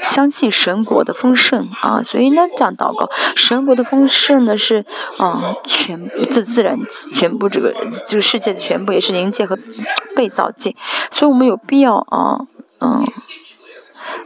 [0.09, 4.84] 相信神国的丰盛啊，所以呢，这样祷告，神国的丰盛呢是
[5.18, 6.78] 啊，全自自然
[7.14, 7.74] 全部这个
[8.07, 9.59] 这个世界的全部也是灵界和
[10.16, 10.74] 被造界，
[11.11, 12.40] 所以我们有必要啊，
[12.80, 13.07] 嗯，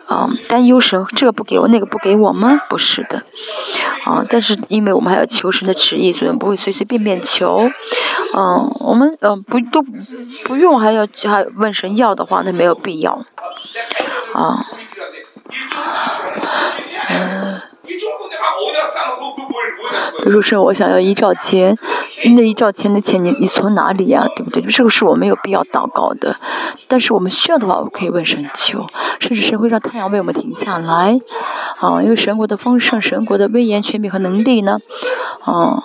[0.07, 2.61] 啊，担忧神这个不给我，那个不给我吗？
[2.69, 3.23] 不是的，
[4.05, 7.71] 啊，但是因为我们还要求神的旨意，所以不会随随便便求，
[8.35, 9.83] 嗯，我们嗯不都
[10.45, 13.25] 不用还要还问神要的话，那没有必要，
[14.33, 14.67] 啊。
[17.09, 17.61] 嗯，
[20.25, 21.77] 比如说我想要一兆钱，
[22.37, 24.27] 那一兆钱的钱你你从哪里呀？
[24.35, 24.61] 对不对？
[24.63, 26.37] 这个是我没有必要祷告的，
[26.89, 28.85] 但是我们需要的话，我可以问神求，
[29.21, 31.21] 甚至神会让太阳为我们停下来，
[31.81, 34.79] 啊，因为神国的丰盛、神国的威严、权柄和能力呢，
[35.45, 35.83] 啊，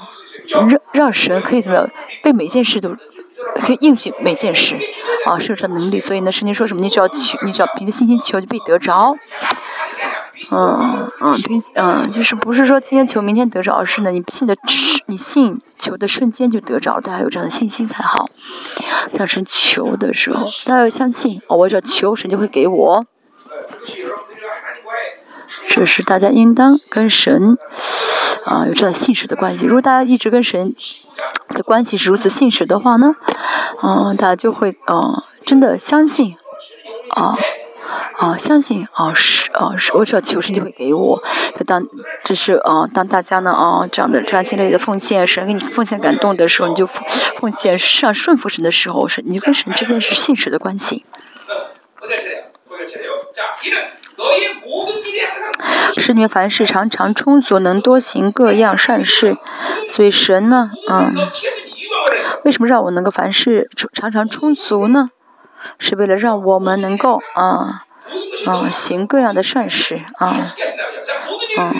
[0.50, 1.90] 让让神可以怎么样？
[2.24, 2.96] 被每件事都。
[3.56, 4.76] 可以应许每件事，
[5.26, 6.82] 啊，是有这能力，所以呢，圣经说什么？
[6.82, 9.16] 你只要求，你只要凭着信心求，就必得着。
[10.50, 14.56] 嗯嗯，凭嗯，就是不是说今天求明天得着，而是呢，你信的，
[15.06, 18.30] 你信求的瞬间就得着了，大家有这样的信心才好。
[19.14, 23.06] 向神求的时候，大家要相信，哦，我只要求神就会给我。
[25.70, 27.58] 这是大家应当跟神
[28.46, 29.66] 啊有这样信实的关系。
[29.66, 30.74] 如果大家一直跟神
[31.50, 33.16] 的关系是如此信实的话呢，
[33.82, 36.36] 嗯，大家就会嗯真的相信
[37.10, 37.38] 啊
[38.18, 41.22] 啊，相信啊是啊是，我只要求神就会给我。
[41.66, 41.86] 当
[42.24, 51.06] 这是啊，当大家呢啊这样的这样心类的奉献，神给你奉献感动的时候，你就奉献上顺服神的时候，是你就跟神之间是信实的关系。
[55.96, 59.38] 是你们凡事常常充足，能多行各样善事。
[59.90, 61.14] 所以神呢，嗯，
[62.44, 65.10] 为什么让我能够凡事常常充足呢？
[65.78, 67.86] 是为了让我们能够啊
[68.48, 70.40] 啊行各样的善事啊
[71.58, 71.76] 啊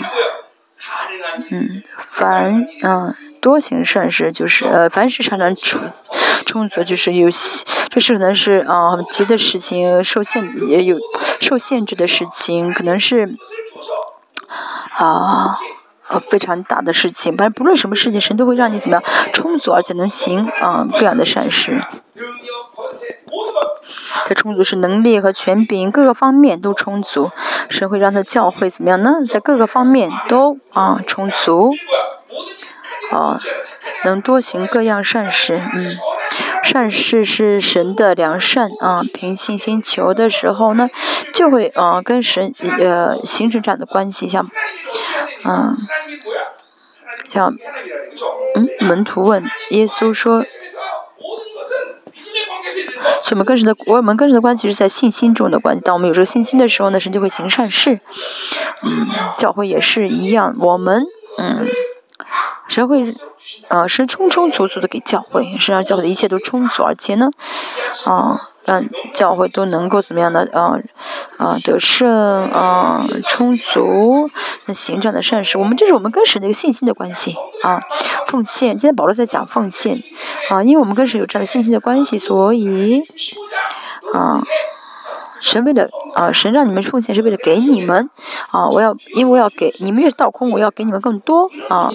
[1.50, 5.90] 嗯凡啊多行善事就是呃凡事常常充
[6.46, 7.28] 充足就是有
[7.90, 10.96] 这是可能是啊急的事情受限也有
[11.40, 13.28] 受限制的事情可能是
[14.96, 15.58] 啊
[16.30, 21.82] 非常大的事情反正不论什么事情神都会让你怎么样充足而且能行啊各样的善事。
[24.24, 27.30] 他充足是能力和权柄各个方面都充足，
[27.68, 29.14] 神会让他教会怎么样呢？
[29.26, 31.72] 在各个方面都啊充足，
[33.12, 33.38] 啊
[34.04, 35.96] 能多行各样善事，嗯，
[36.64, 40.88] 善事是神的良善啊，凭信心求的时候呢，
[41.32, 44.48] 就会啊跟神呃形成这样的关系，像
[45.44, 45.76] 嗯
[47.28, 47.54] 像
[48.56, 50.44] 嗯门徒问耶稣说。
[53.24, 55.82] 所以我们跟神的，我们跟神的关系是在信心中的关系。
[55.84, 58.00] 当我们有这个信心的时候呢，神就会行善事。
[58.82, 59.06] 嗯，
[59.38, 61.04] 教会也是一样，我们
[61.38, 61.68] 嗯，
[62.68, 63.14] 神会，
[63.68, 67.30] 呃，神充充足足的给教会，神让教会的一切都充足，而且呢，
[68.06, 68.48] 啊。
[68.64, 68.80] 让
[69.12, 70.78] 教会都能够怎么样的啊
[71.36, 72.08] 啊得胜
[72.52, 74.30] 啊充足，
[74.66, 77.82] 那行这样的善事，我们这是我们跟神的一个信心的关系啊，
[78.28, 78.78] 奉献。
[78.78, 80.00] 今天保罗在讲奉献
[80.48, 83.02] 啊，因为我们跟神有这样的信心的关系，所以
[84.14, 84.40] 啊，
[85.42, 88.08] 神为了啊，神让你们奉献是为了给你们
[88.50, 91.90] 啊，我要因为要给你们越倒空，我要给你们更多啊。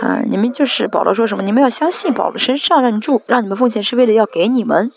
[0.00, 1.42] 啊，你们就是保罗说什么？
[1.42, 4.90] 你们要相信保罗，神上让你住，让你们奉献是为了要给你们。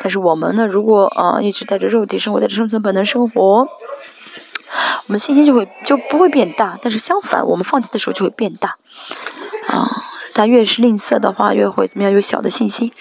[0.00, 3.66] 但是我们呢，如果啊一直带着肉体生活，带着生存本能生活，
[5.08, 6.78] 我们信心就会就不会变大。
[6.80, 8.76] 但是相反，我们放弃的时候就会变大。
[9.66, 9.90] 啊，
[10.32, 12.12] 但越是吝啬的话，越会怎么样？
[12.12, 12.92] 有小的信心，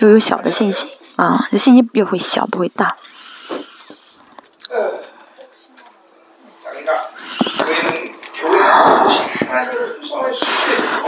[0.00, 2.96] 又有小的信心啊，这信心越会小，不会大。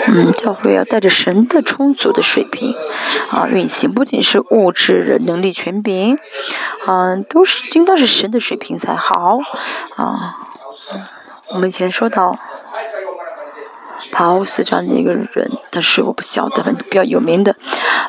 [0.08, 2.74] 嗯，教会要带着神的充足的水平
[3.30, 6.18] 啊运行，不仅是物质能力、权柄，
[6.86, 9.38] 嗯，都是应当是神的水平才好
[9.96, 10.36] 啊。
[11.48, 12.38] 我们以前说到，
[14.12, 17.56] 帕欧斯这样的一个人，但是我不晓得，反正比较有名的。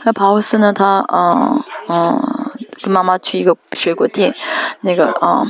[0.04, 2.22] 那帕欧斯呢，他嗯嗯，
[2.84, 4.36] 跟妈妈去一个水果店，
[4.82, 5.48] 那个嗯。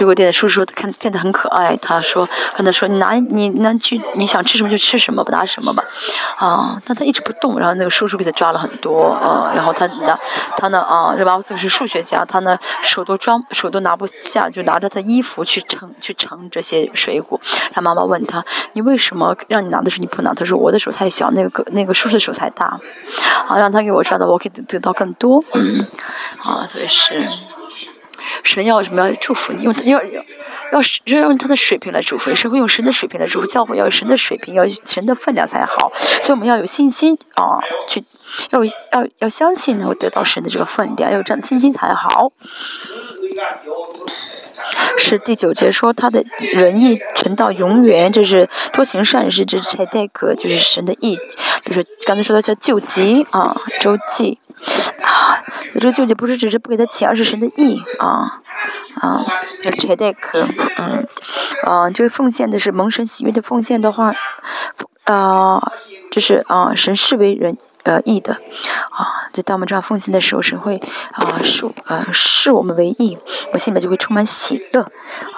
[0.00, 2.26] 水果店的叔叔看见的很可爱，他说
[2.56, 5.84] 跟他说你拿你拿去你想吃什么就吃什么，不拿什么吧，
[6.38, 10.16] 啊，但他一直不动，然后那个叔叔给他抓了很多，啊，然后他拿
[10.56, 17.38] 他呢啊，这巴布斯是数学家，他呢手都装手都拿不下，就拿着他衣服去盛去盛这些水果。
[17.70, 18.42] 他妈妈问他
[18.72, 20.32] 你为什么让你拿的时候你不拿？
[20.32, 22.80] 他说我的手太小，那个那个叔叔的手太大，
[23.46, 25.86] 啊，让他给我抓的，我可以得到更多，嗯，
[26.42, 27.22] 啊，特别是。
[28.42, 29.62] 神要什么要祝福你？
[29.62, 30.22] 用要要
[30.72, 33.46] 要要用他的水平来祝福，是会用神的水平来祝福。
[33.46, 35.92] 教会要有神的水平，要神的分量才好。
[36.22, 37.58] 所以我们要有信心啊，
[37.88, 38.04] 去
[38.50, 42.32] 要要要相信能够得到神的这个分量，要有这样的信心才好。
[44.98, 46.22] 是第九节说他的
[46.52, 51.18] 仁义存到永远，这是多行善事，这是才代可，就是神的义。
[51.64, 54.38] 就是刚才说的叫救急啊，周济
[55.40, 58.40] 啊，这个救济不是只是不给他钱，而是神的义啊
[59.00, 59.24] 啊，
[59.62, 60.46] 叫才代格，
[60.78, 61.06] 嗯
[61.64, 64.12] 啊，这个奉献的是蒙神喜悦的奉献的话，
[65.04, 65.72] 啊，
[66.10, 67.56] 这是啊神视为人。
[67.82, 68.34] 呃，义的，
[68.90, 70.76] 啊，就，当我们这样奉献的时候，神会
[71.12, 73.16] 啊视呃视我们为义，
[73.54, 74.82] 我心里面就会充满喜乐，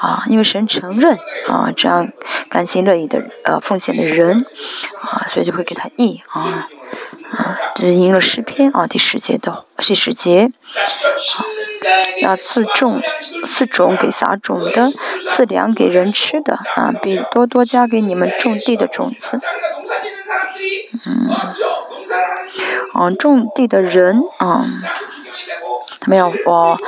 [0.01, 1.17] 啊，因为神承认
[1.47, 2.11] 啊这样
[2.49, 4.45] 甘心乐意的呃奉献的人，
[5.01, 6.69] 啊，所以就会给他义啊，
[7.31, 10.51] 啊，这是应了诗篇啊第十节的第十节，
[11.35, 11.45] 好，
[12.21, 13.01] 要赐种
[13.47, 14.93] 赐种给撒种的，
[15.29, 19.41] 赐粮给人吃的，啊，比多多加给你们种地的种子，
[21.07, 21.29] 嗯。
[22.95, 24.67] 嗯，种地的人，啊，
[25.99, 26.79] 他们要哦，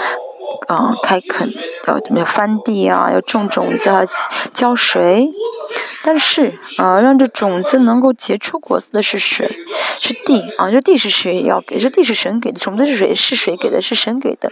[0.68, 1.48] 啊，开垦
[1.86, 4.02] 要怎么翻地啊，要种种子啊，
[4.52, 5.30] 浇水。
[6.02, 9.48] 但是啊，让这种子能够结出果子的是水，
[9.98, 11.78] 是地啊，这地是谁要给？
[11.78, 13.80] 这地是神给的，种子是水是谁给的？
[13.80, 14.50] 是神给的，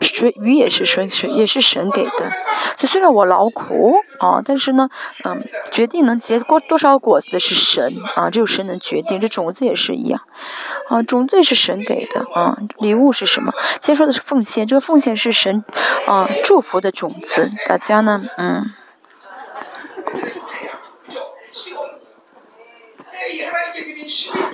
[0.00, 2.32] 水鱼也是神水也是神给的。
[2.76, 4.88] 这虽然我劳苦啊，但是呢，
[5.24, 9.20] 嗯，决定能结果多少果子的是神啊，只有神能决定。
[9.20, 10.20] 这种子也是一样
[10.88, 12.58] 啊，种子也是神给的啊。
[12.78, 13.52] 礼物是什么？
[13.80, 15.64] 先说的是奉献，这个奉献是神
[16.06, 17.50] 啊祝福的种子。
[17.66, 18.72] 大家呢，嗯。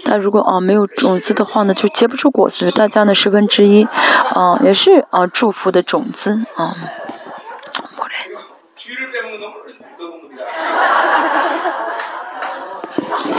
[0.05, 2.71] 那如果啊没有种子的话呢，就结不出果子。
[2.71, 3.85] 大家呢十分之一，
[4.35, 6.77] 啊也是啊祝福的种子啊。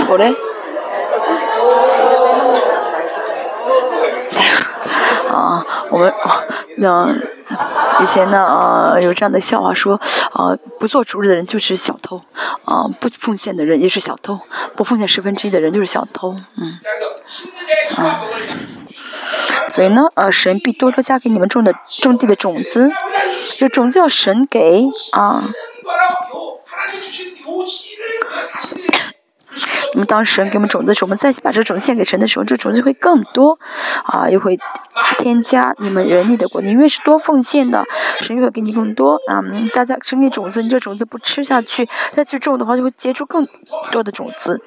[0.08, 0.34] 我嘞？
[5.36, 6.42] 啊，我们啊，
[6.78, 7.14] 那
[8.02, 10.00] 以前呢啊有这样的笑话说，
[10.32, 12.22] 啊不做主日的人就是小偷，
[12.64, 14.40] 啊不奉献的人也是小偷，
[14.78, 16.80] 不奉献十分之一的人就是小偷，嗯，
[17.98, 18.24] 啊，
[19.68, 22.90] 所以呢，呃神必多多加给你们种的种地的种子，
[23.58, 25.44] 这种子要神给啊。
[29.94, 33.58] 那么当神给我们种子的时候，我们再去把这个种子献给神的时候，这种子会更多，
[34.04, 34.60] 啊，又会
[35.18, 36.62] 添加你们人力的果。
[36.62, 37.84] 你越是多奉献的，
[38.20, 39.16] 神越会给你更多。
[39.30, 39.42] 啊，
[39.74, 43.48] 大家生给种子，你这种子不吃下去，再去种的话，就会结出更
[43.92, 44.62] 多的种子，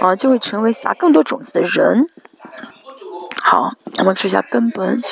[0.00, 2.06] 啊，就会成为撒更多种子的人。
[3.42, 5.02] 好，我们说一下根本，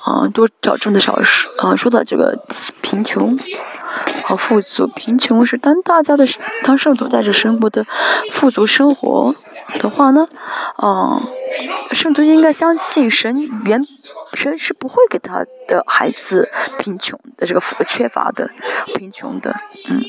[0.00, 2.36] 啊，多找种的少数，啊，说到这个
[2.82, 3.38] 贫穷。
[4.24, 6.26] 和富足，贫穷是当大家的
[6.64, 7.84] 当圣徒带着生活的
[8.32, 9.34] 富足生活
[9.80, 10.28] 的话呢，
[10.82, 11.20] 嗯，
[11.92, 13.86] 圣徒应该相信神原
[14.34, 18.50] 神是不会给他的孩子贫穷的这个缺乏的
[18.94, 19.54] 贫穷的，
[19.88, 20.00] 嗯，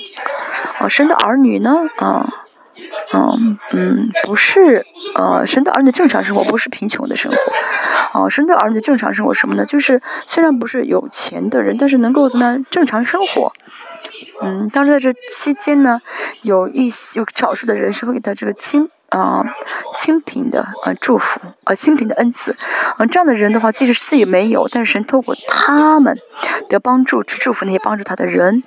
[0.79, 2.46] 啊，生的儿女呢，啊，
[3.13, 4.85] 嗯嗯，不是，
[5.15, 9.65] 呃，神的儿女正常生活不是贫穷的生活，哦，神的儿女正常生活什么呢？
[9.65, 13.51] 就是虽然不是有钱的人，但是能够怎么样正常生活。
[14.41, 16.01] 嗯，当时在这期间呢，
[16.41, 19.43] 有一些有少数的人是会给他这个清啊
[19.95, 22.55] 清贫的呃祝福啊清贫的恩赐，
[22.97, 26.17] 啊这样的人的话，即使自己没有，但是神透过他们
[26.69, 28.63] 的帮助去祝福那些帮助他的人，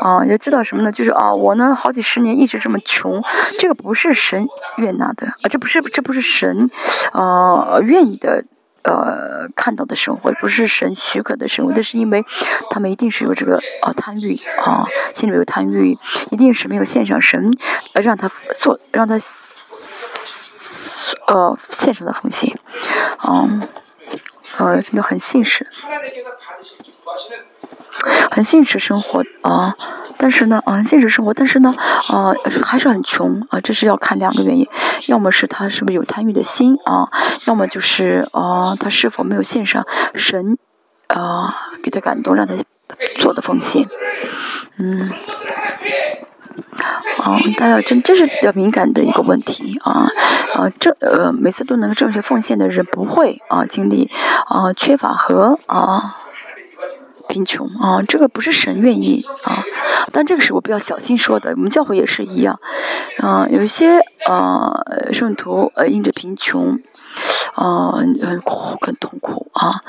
[0.00, 0.92] 啊要知道什么呢？
[0.92, 3.22] 就是啊我呢好几十年一直这么穷，
[3.58, 6.70] 这个不是神悦纳的啊，这不是这不是神
[7.12, 8.44] 啊愿意的。
[8.82, 12.24] 呃，看到的生活不是神许可的生活，那是因为
[12.70, 15.98] 他们一定是有这个呃贪欲啊，心里面有贪欲，
[16.30, 17.52] 一定是没有献上神，
[17.92, 18.26] 呃让他
[18.58, 19.16] 做让他
[21.26, 22.58] 呃献上的奉献，
[23.28, 23.68] 嗯，
[24.56, 25.66] 呃真的很信实。
[28.30, 29.74] 很现实生活啊，
[30.16, 31.74] 但是呢，啊，现实生活，但是呢，
[32.08, 32.32] 啊，
[32.64, 33.60] 还是很穷啊。
[33.60, 34.66] 这是要看两个原因，
[35.08, 37.08] 要么是他是不是有贪欲的心啊，
[37.46, 40.58] 要么就是啊，他是否没有献上神
[41.08, 42.54] 啊给他感动让他
[43.16, 43.88] 做的奉献。
[44.78, 45.10] 嗯，
[47.18, 50.08] 哦，大家真这是比较敏感的一个问题啊
[50.54, 54.10] 啊，正呃每次都能正确奉献的人不会啊经历
[54.46, 56.16] 啊缺乏和啊。
[57.30, 59.62] 贫穷啊，这个不是神愿意啊，
[60.12, 61.50] 但这个是我比较小心说的。
[61.52, 62.58] 我们教会也是一样，
[63.22, 66.78] 嗯，有一些呃圣徒呃因着贫穷，
[67.54, 67.92] 啊
[68.22, 69.80] 很苦很痛苦啊，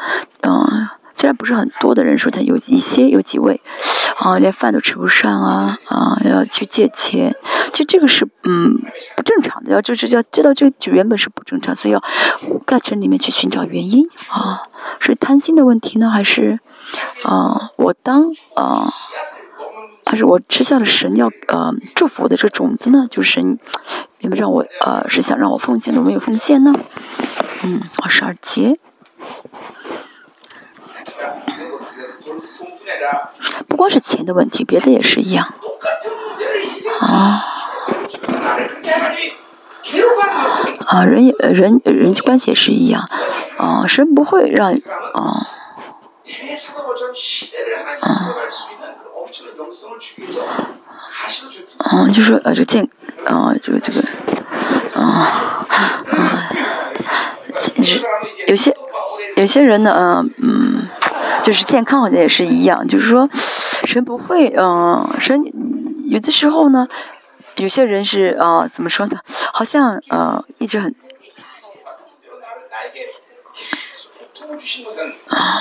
[0.41, 3.61] 嗯，虽然不是很多的人数，但有一些有几位
[4.17, 7.35] 啊连饭都吃不上啊啊要去借钱，
[7.71, 8.79] 其实这个是嗯
[9.15, 12.03] 不正常的，要就是要知道这就原本是不正常，所以要
[12.65, 14.63] 在城里面去寻找原因啊，
[14.99, 16.59] 是贪心的问题呢，还是？
[17.23, 18.91] 啊，我当啊，
[20.05, 23.05] 还是我吃下了神要呃祝福我的这个种子呢？
[23.09, 23.59] 就是神
[24.19, 26.73] 有没有让我呃是想让我奉献，我没有奉献呢？
[27.63, 28.77] 嗯，二十二节，
[33.68, 35.53] 不光是钱的问题，别的也是一样。
[36.99, 37.43] 啊，
[40.85, 43.10] 啊，人也人人际关系也是一样。
[43.57, 44.72] 啊，神不会让
[45.14, 45.48] 啊。
[51.91, 52.88] 嗯，就说呃，这健，
[53.26, 54.02] 啊，这个这个，
[54.93, 55.65] 啊，
[56.10, 56.49] 啊，
[57.57, 58.02] 其实
[58.48, 58.76] 有些
[59.35, 60.89] 有些人呢，嗯嗯，
[61.43, 65.41] 就是健康好像也是一样，就是说神不会，嗯，神
[66.07, 66.88] 有的时候呢，
[67.56, 69.19] 有些人是啊，怎么说呢？
[69.53, 70.93] 好像呃，一直很。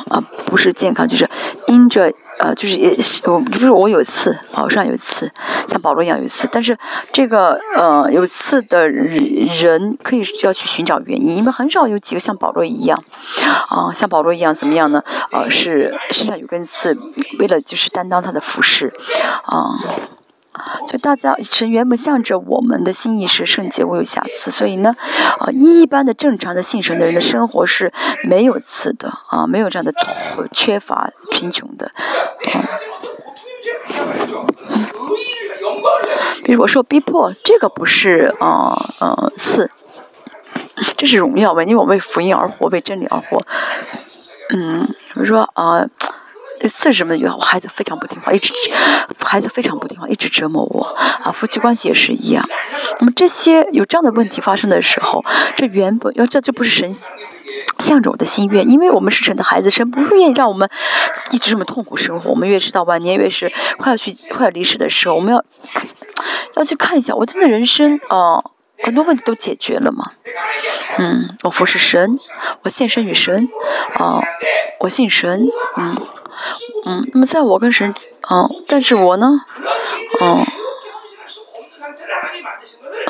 [0.08, 1.28] 啊，不是健康，就是
[1.66, 5.30] 因着呃，就是也我就是我有一次，好像有一次
[5.68, 6.76] 像保罗一样有一次，但是
[7.12, 13.02] 这个呃有次的人可以要去寻找原因，因为很少有几个像保罗一样
[13.68, 15.02] 啊，像保罗一样怎么样呢？
[15.30, 16.96] 呃，是身上有根刺，
[17.38, 18.92] 为了就是担当他的服饰
[19.44, 19.76] 啊。
[20.86, 24.94] 所以大家神原本向着我们的心意是圣洁无有瑕疵，所以呢，
[25.38, 27.92] 啊，一般的正常的信神的人的生活是
[28.24, 29.92] 没有刺的啊，没有这样的
[30.52, 31.90] 缺乏贫穷的，
[32.54, 32.64] 啊。
[36.44, 39.70] 比如我说逼迫，这个不是啊呃刺，
[40.96, 41.62] 这是荣耀吧？
[41.62, 43.40] 因为我为福音而活，为真理而活。
[44.50, 45.86] 嗯，比如说啊。
[46.68, 48.52] 四十么的，我孩子非常不听话，一直
[49.24, 50.84] 孩子非常不听话，一直折磨我
[51.24, 51.32] 啊。
[51.32, 52.46] 夫妻关系也是一样。
[52.98, 55.24] 那么这些有这样的问题发生的时候，
[55.56, 56.94] 这原本要这这不是神
[57.78, 60.68] 向着我的心愿，因为我们是神的孩子，神不会愿意让我们
[61.30, 62.30] 一直这么痛苦生活。
[62.30, 65.42] 我们越是到晚年，越是快要去快要离世的时候，我们要
[66.56, 68.44] 要去看一下，我真的人生啊，
[68.82, 70.12] 很多问题都解决了嘛？
[70.98, 72.18] 嗯，我服侍神，
[72.62, 73.48] 我献身于神
[73.94, 74.20] 啊，
[74.80, 75.46] 我信神，
[75.78, 75.96] 嗯。
[76.86, 77.94] 嗯，那么在我跟神，
[78.30, 79.42] 嗯，但是我呢，
[80.20, 80.46] 嗯，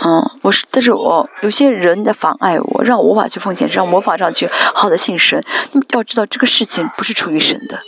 [0.03, 5.43] 嗯，我是，但是我有些人在妨碍我，让我无法去奉献，让我无法上去好的信神。
[5.73, 7.79] 那么要知道，这个事情不是出于神的，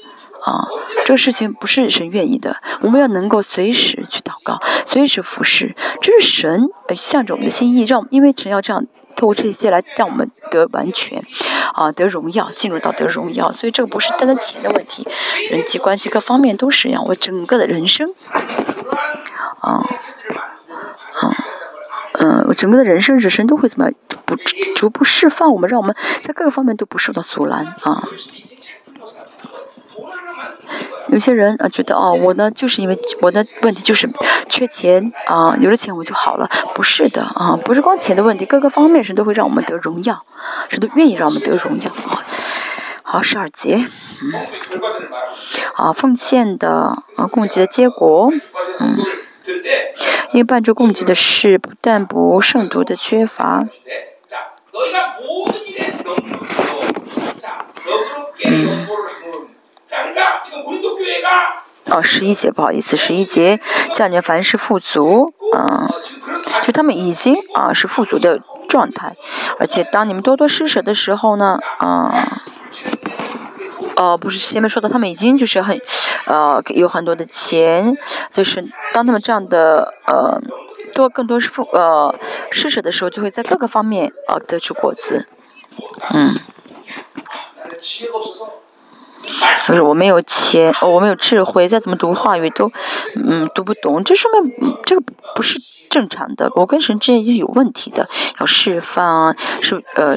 [0.45, 0.67] 啊，
[1.07, 2.57] 这个事情不是神愿意的。
[2.81, 8.87] 我们要能够随时去祷告，随时服侍，这是神向着我们的心意，让因为神要这样。
[9.15, 11.23] 透过这些来让我们得完全，
[11.75, 13.53] 啊，得荣耀，进入到得荣耀。
[13.53, 15.07] 所以这个不是单单钱的问题，
[15.51, 17.05] 人际关系各方面都是一样。
[17.07, 18.11] 我整个的人生，
[19.61, 19.85] 啊，
[21.21, 21.37] 啊，
[22.15, 23.91] 嗯，我整个的人生，人生都会怎么
[24.25, 24.35] 不
[24.75, 28.09] 逐步释放我们，让我们在各个方面都不受到阻拦啊。
[31.13, 34.09] 有些人啊觉得哦，我呢就是因为我的问题就是
[34.49, 40.25] 缺钱啊，有了钱我就好了，不是的啊，不是光钱的问题，各个方面神都会让我们得荣耀，
[40.71, 42.25] 神都愿意让我们得荣耀啊。
[43.03, 43.85] 好，十二节，
[44.23, 44.33] 嗯，
[45.75, 48.33] 啊，奉献的啊，供给的结果，
[48.81, 48.97] 嗯，
[50.33, 53.67] 因为伴着供给的事，不但不圣徒的缺乏，
[58.45, 58.87] 嗯。
[61.91, 63.61] 哦，十一节不好意思，十一节
[63.95, 65.91] 叫你们凡事富足，嗯，
[66.63, 69.17] 就他们已经啊是富足的状态，
[69.59, 72.41] 而且当你们多多施舍的时候呢，啊，
[73.97, 75.79] 哦，不是前面说的，他们已经就是很，
[76.27, 77.97] 呃，有很多的钱，
[78.31, 80.41] 就是当他们这样的呃
[80.95, 82.15] 多更多是富呃
[82.51, 85.27] 施舍的时候，就会在各个方面啊得出果子，
[86.15, 86.39] 嗯。
[89.67, 92.71] 就是我没有钱，哦我没有智慧，再怎么读话语都，
[93.17, 94.03] 嗯，读不懂。
[94.05, 95.03] 这说明这个
[95.35, 95.59] 不是
[95.89, 96.51] 正常的。
[96.55, 98.09] 我跟神之间是有问题的，
[98.41, 100.17] 要释放，是呃，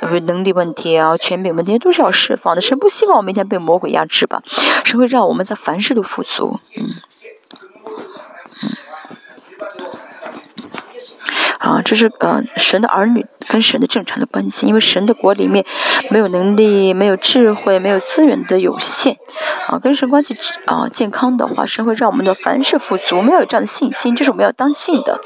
[0.00, 2.60] 呃，能力问题啊，权柄问题都是要释放的。
[2.60, 4.42] 神不希望我每天被魔鬼压制吧？
[4.84, 6.94] 神会让我们在凡事都复苏，嗯。
[11.66, 15.66] 啊，这是呃神的儿女跟神的正常的关系，因为神的国里面
[16.10, 19.16] 没有能力、没有智慧、没有资源的有限，
[19.66, 20.36] 啊，跟神关系
[20.66, 23.16] 啊健康的话，神会让我们的凡事富足。
[23.16, 25.18] 我们要有这样的信心，这是我们要当信的，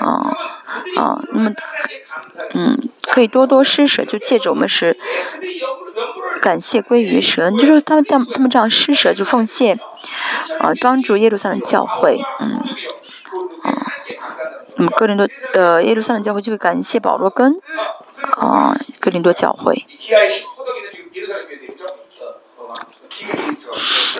[0.00, 0.36] 啊
[0.98, 1.50] 啊，那么
[2.52, 2.78] 嗯，
[3.10, 4.98] 可以多多施舍，就借着我们是
[6.42, 9.80] 感谢归于神，就是他们他们他们这样施舍就奉献，
[10.60, 12.60] 啊，帮助耶路撒冷教会，嗯。
[14.76, 17.54] 那么哥林多呃耶路撒冷教会就会感谢保罗根
[18.36, 19.86] 啊哥林多教会。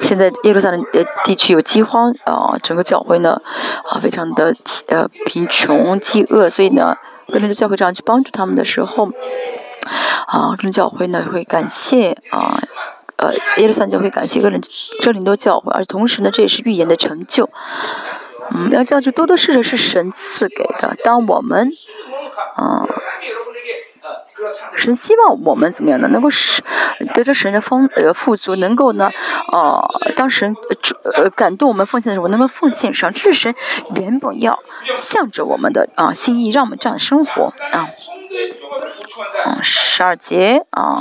[0.02, 3.40] 现在耶路撒冷的地区有饥荒啊，整个教会呢
[3.88, 4.54] 啊非常的
[4.88, 6.96] 呃贫穷饥饿，所以呢
[7.28, 9.10] 哥林多教会这样去帮助他们的时候
[10.26, 12.60] 啊，哥林教会呢会感谢啊
[13.16, 14.62] 呃耶路撒冷教会感谢哥林
[15.02, 17.50] 哥林多教会，而同时呢这也是预言的成就。
[18.54, 20.96] 嗯，要知道，这多多试着是神赐给的。
[21.02, 21.70] 当我们，
[22.56, 22.86] 嗯，
[24.76, 26.08] 神希望我们怎么样呢？
[26.08, 26.62] 能够使
[27.14, 29.10] 得着神的丰呃富足，能够呢，
[29.50, 29.82] 呃，
[30.14, 30.54] 当神
[31.16, 33.12] 呃感动我们奉献的时候，能够奉献上。
[33.12, 33.54] 这是神
[33.96, 34.58] 原本要
[34.96, 37.88] 向着我们的啊心意，让我们这样生活啊。
[39.46, 41.00] 嗯，十二节啊，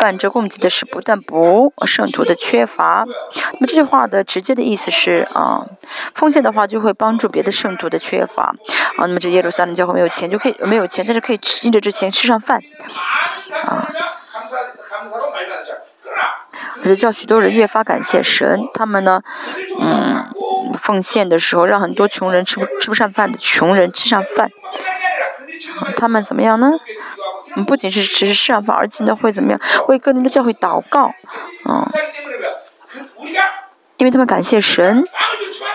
[0.00, 3.04] 伴着供给的是不但不圣徒的缺乏。
[3.52, 5.66] 那么这句话的直接的意思是啊，
[6.14, 8.54] 奉献的话就会帮助别的圣徒的缺乏
[8.96, 9.06] 啊。
[9.06, 12.60] 那么这耶路撒冷教会没有钱就可以没有钱，但是可以因着这钱吃上饭
[13.64, 13.88] 啊。
[16.82, 18.60] 而且叫许多人越发感谢神。
[18.74, 19.22] 他们呢，
[19.80, 20.26] 嗯，
[20.76, 24.50] 奉献的时候让很多穷人吃不吃不上饭的穷人吃上饭。
[25.96, 26.72] 他们怎么样呢？
[27.66, 29.60] 不仅是只是吃上饭，而且呢会怎么样？
[29.86, 31.12] 为个人的教会祷告，
[31.64, 31.86] 嗯，
[33.98, 35.04] 因为他们感谢神，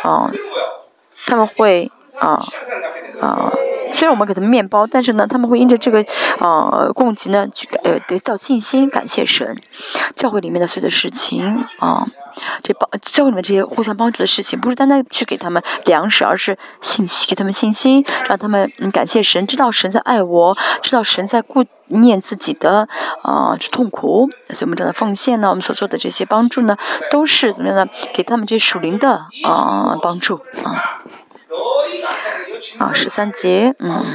[0.04, 0.30] 啊，
[1.26, 1.90] 他们会
[2.20, 2.44] 啊
[3.22, 3.52] 啊。
[3.92, 6.06] 虽然我们给他们面包，但是呢，他们会因着这个，
[6.40, 9.58] 呃，供给呢，去呃得到信心，感谢神。
[10.16, 12.06] 教会里面的所有的事情啊，
[12.64, 22.88] 这帮教会里面这些互相帮助的事情，不是单单去给他们粮食，而是信息，给他们信心，让他们感谢神，知道神在爱我，知道神在顾念自己的
[23.24, 24.30] 啊痛苦。
[24.50, 26.78] 所以我们这样的奉献呢，我们所做的这些帮助呢，
[27.10, 27.88] 都是怎么样呢？
[28.14, 31.02] 给他们这些属灵的啊帮助啊。
[32.78, 34.06] 啊，十三节，嗯。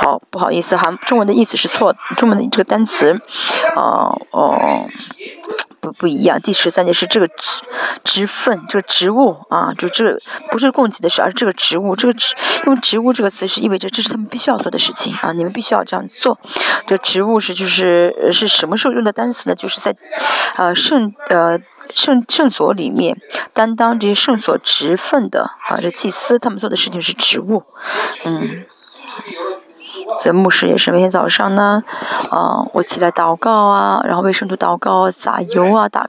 [0.00, 3.20] 好，不好意思，哈，中文的意思是错，中文的这个单词，
[3.76, 4.88] 哦哦，
[5.78, 6.40] 不不一样。
[6.40, 7.34] 第十三节是这个植
[8.02, 10.16] 植份，这个植物啊，就这
[10.50, 12.34] 不是供给的事，而是这个植物，这个植
[12.64, 16.38] 用植物这个词是意味着这是他们必须要做的事情啊，你们必须要这样做。
[16.86, 19.54] 这植物是就是是什么时候用的单词呢？
[19.54, 19.94] 就是在
[20.56, 21.58] 呃圣呃。
[21.94, 23.16] 圣圣所里面
[23.52, 27.64] 担当这些圣所职分的啊，这祭司他们做的事情是职务，
[28.24, 28.64] 嗯。
[30.20, 31.82] 所以牧师也是每天早上呢，
[32.30, 36.06] 啊，我起来祷告啊，然后为圣徒祷告啊，撒油啊，打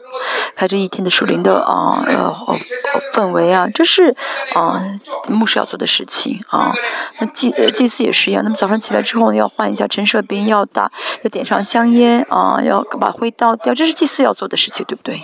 [0.55, 2.33] 开这一天的树林的啊呃
[3.13, 4.15] 氛围啊，这是
[4.53, 4.81] 啊
[5.27, 6.73] 牧师要做的事情啊。
[7.19, 10.91] 那祭祭司也是一样，那么早上起来之后呢要换一下陈设兵，要打
[11.23, 15.21] 要点上香烟啊，要把灰倒掉，这是祭司要做的事情，对不对？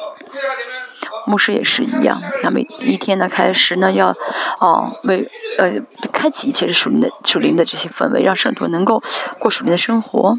[1.25, 4.15] 牧师也是一样，那每一天呢开始呢要，
[4.59, 5.71] 哦为呃
[6.11, 9.03] 开启一切属灵的属灵的这些氛围，让圣徒能够
[9.37, 10.35] 过属灵的生活。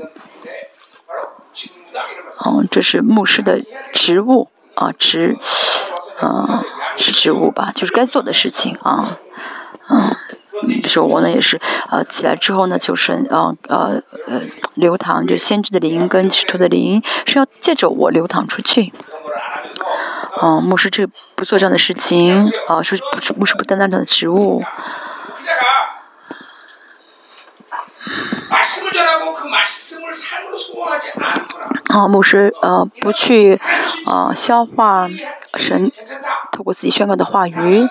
[2.45, 3.61] 嗯，这是牧师的
[3.93, 5.37] 职务啊职，
[6.23, 6.65] 嗯
[6.97, 9.19] 是职务吧，就是该做的事情啊，
[9.89, 10.17] 嗯。
[10.87, 11.59] 说我呢也是，
[11.91, 14.43] 呃，起来之后呢，求神，呃，呃，呃，
[14.75, 18.93] 流淌就先知的灵跟使徒的灵是要借着我流淌出去。
[20.43, 24.63] 嗯，牧师这不做这样的事情，啊，说不是牧师不担当这样的职务。
[31.89, 33.61] 啊，牧师呃不去
[34.07, 35.09] 呃消化
[35.57, 35.91] 神
[36.53, 37.89] 透过自己宣告的话语。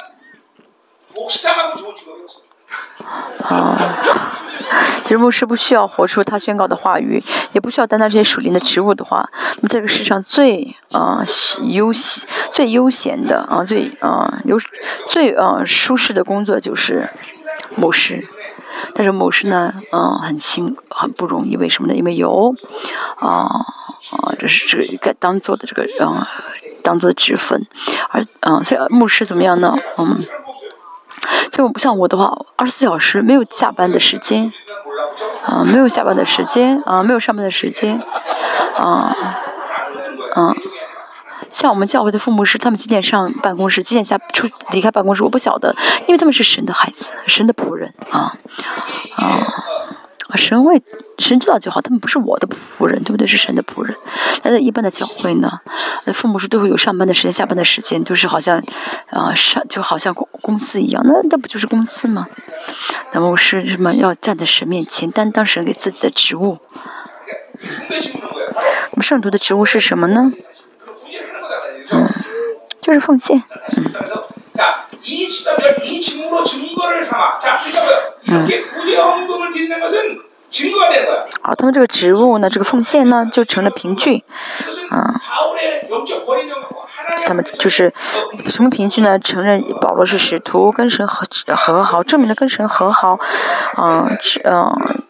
[3.44, 3.96] 啊。
[5.04, 7.24] 其实牧师不需要活出他宣告的话语，
[7.54, 9.28] 也不需要担当这些属灵的职务的话，
[9.62, 11.26] 那这个世上最啊
[11.64, 14.60] 悠闲、最悠闲的啊最啊有
[15.08, 17.10] 最啊舒适的工作就是
[17.76, 18.28] 牧师。
[18.94, 21.96] 但是牧师呢，嗯，很辛很不容易，为什么呢？
[21.96, 22.54] 因为有
[23.18, 26.24] 啊啊，这是这个该当做的这个嗯
[26.84, 27.66] 当做的职分，
[28.10, 29.76] 而嗯，所以牧师怎么样呢？
[29.98, 30.20] 嗯。
[31.52, 34.52] 就不像我的话，二十四小时没有下班的时间，
[35.46, 38.00] 啊，没有下班的时间，啊，没有上班的时间，
[38.78, 39.16] 啊，
[40.36, 40.56] 嗯，
[41.52, 45.76] 像我们教会的父母是，他们几点上办公室，几点下出离开办公室，我不晓得，
[46.08, 48.34] 因为他们是神的孩子，神的仆人，啊，
[49.18, 49.66] 啊。
[50.38, 50.82] 神会，
[51.18, 53.26] 神知道就好，他们不是我的仆人，对不对？
[53.28, 53.96] 是神的仆人。
[54.44, 55.60] 那在一般的教会呢，
[56.14, 58.64] 父母是都会有上班的时间、下班的时间，都是好像，
[59.10, 61.02] 啊，上就好像公公司一样。
[61.06, 62.28] 那那不就是公司吗？
[63.12, 63.94] 那么我是什么？
[63.96, 66.58] 要站在神面前，担当神给自己的职务。
[68.92, 70.32] 那么圣徒的职务是什么呢？
[71.92, 72.10] 嗯，
[72.82, 73.44] 就是奉献。
[73.78, 73.84] 嗯。
[81.42, 84.24] 好，他们这个植物呢，这个奉献呢，就成了凭据，
[84.90, 85.22] 啊，
[87.26, 87.94] 他们就是
[88.48, 89.20] 什么凭据呢？
[89.20, 93.20] 承认保罗是使徒，跟神和和好，证明了跟神和好，
[93.78, 95.04] 嗯，是嗯嗯。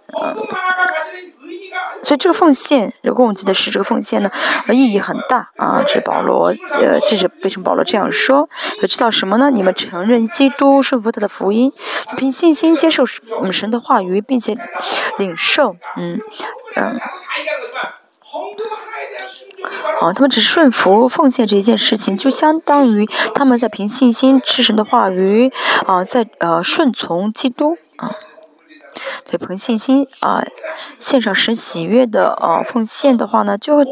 [2.10, 4.31] 所以这个奉献，如果我们记得是这个奉献呢，
[4.69, 5.84] 意义很大啊。
[5.88, 8.49] 这保罗，呃，这是为什么保罗这样说？
[8.81, 9.52] 要知道什么呢？
[9.52, 11.72] 你们承认基督顺服他的福音，
[12.18, 14.57] 凭信心接受神的话语，并且
[15.19, 16.19] 领受，嗯
[16.77, 16.99] 嗯。
[20.02, 25.52] 啊，他们只是顺服奉献这一件事情，就相当于他们在凭信心吃神的话语，
[25.86, 28.15] 啊，在呃顺从基督啊。
[29.29, 30.43] 对，凭信心啊，
[30.97, 33.83] 献上神喜悦的啊奉献的话呢，就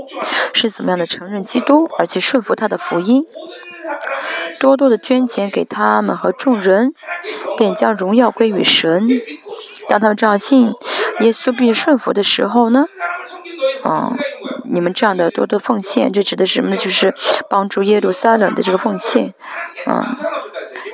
[0.53, 3.25] 是怎么样的承认基督，而且顺服他的福音，
[4.59, 6.93] 多多的捐钱给他们和众人，
[7.57, 9.07] 便将荣耀归于神。
[9.87, 10.73] 当他们这样信
[11.21, 12.87] 耶稣并顺服的时候呢，
[13.83, 14.13] 啊，
[14.65, 16.77] 你们这样的多多奉献，这指的是什么呢？
[16.77, 17.13] 就是
[17.49, 19.33] 帮助耶路撒冷的这个奉献，
[19.85, 20.03] 嗯。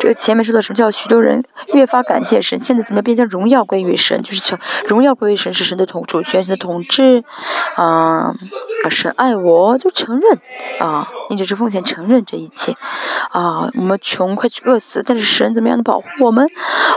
[0.04, 4.22] 这个前面说的什么叫许多人越发感谢神，现在怎么变成荣耀归于神？
[4.22, 7.24] 就是成荣耀归于神是神的统主权，神的统治，
[7.78, 8.36] 啊，
[8.90, 10.40] 神爱我就承认，
[10.82, 12.76] 啊，你只是奉献承认这一切，
[13.32, 16.46] 啊，我们穷快去饿死，但是神怎么样的保护我们？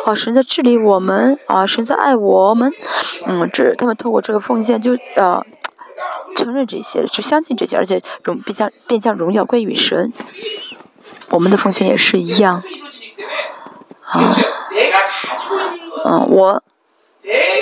[0.05, 2.73] 啊，神在治理我们，啊，神在爱我们，
[3.29, 5.41] 嗯，这他们透过这个奉献就啊
[6.35, 10.13] 承认这些，就相信这些，而且荣变将变将荣耀归于神。
[11.31, 12.61] 我们的奉献也是一样。
[14.07, 14.35] 啊，
[16.05, 16.63] 嗯，我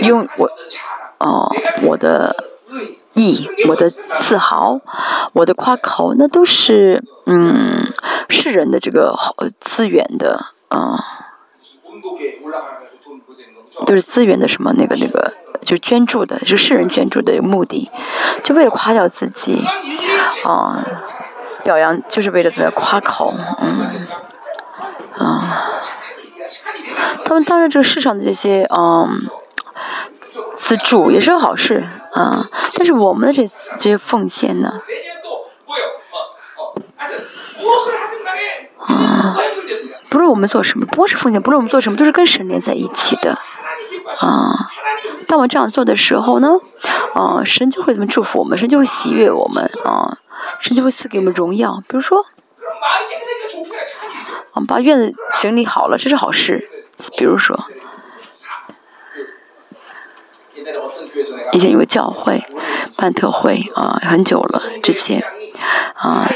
[0.02, 0.50] 用我，
[1.18, 1.50] 哦，
[1.84, 2.36] 我的
[3.14, 4.78] 意，我的自豪，
[5.32, 7.90] 我的夸口，那都是嗯
[8.28, 11.02] 世人的这个好资源的，啊，
[13.86, 15.32] 都是资源的什么那个那个，
[15.64, 17.90] 就捐助的，是世人捐助的目的，
[18.42, 19.64] 就为了夸耀自己，
[20.44, 20.84] 啊，
[21.64, 24.06] 表扬就是为了怎么样夸口，嗯，
[25.16, 25.70] 啊。
[27.24, 29.08] 他们当然，这个世上的这些嗯
[30.58, 34.80] 资助也是好事啊，但是我们的这这些奉献呢，
[38.78, 39.36] 啊，
[40.10, 43.38] 不论我们做什么，不光是奉献，不论我们做什么，都是跟神连在一起的
[44.20, 44.70] 啊。
[45.26, 46.60] 当我们这样做的时候呢，
[47.14, 50.18] 啊，神就会怎么祝福我们，神就会喜悦我们啊，
[50.60, 51.82] 神就会赐给我们荣耀。
[51.88, 52.20] 比如说，
[54.52, 56.68] 啊，把院子整理好了，这是好事。
[57.16, 57.58] 比如说，
[61.52, 62.44] 以前有个教会
[62.96, 65.22] 办特会啊，很久了之前
[65.94, 66.26] 啊。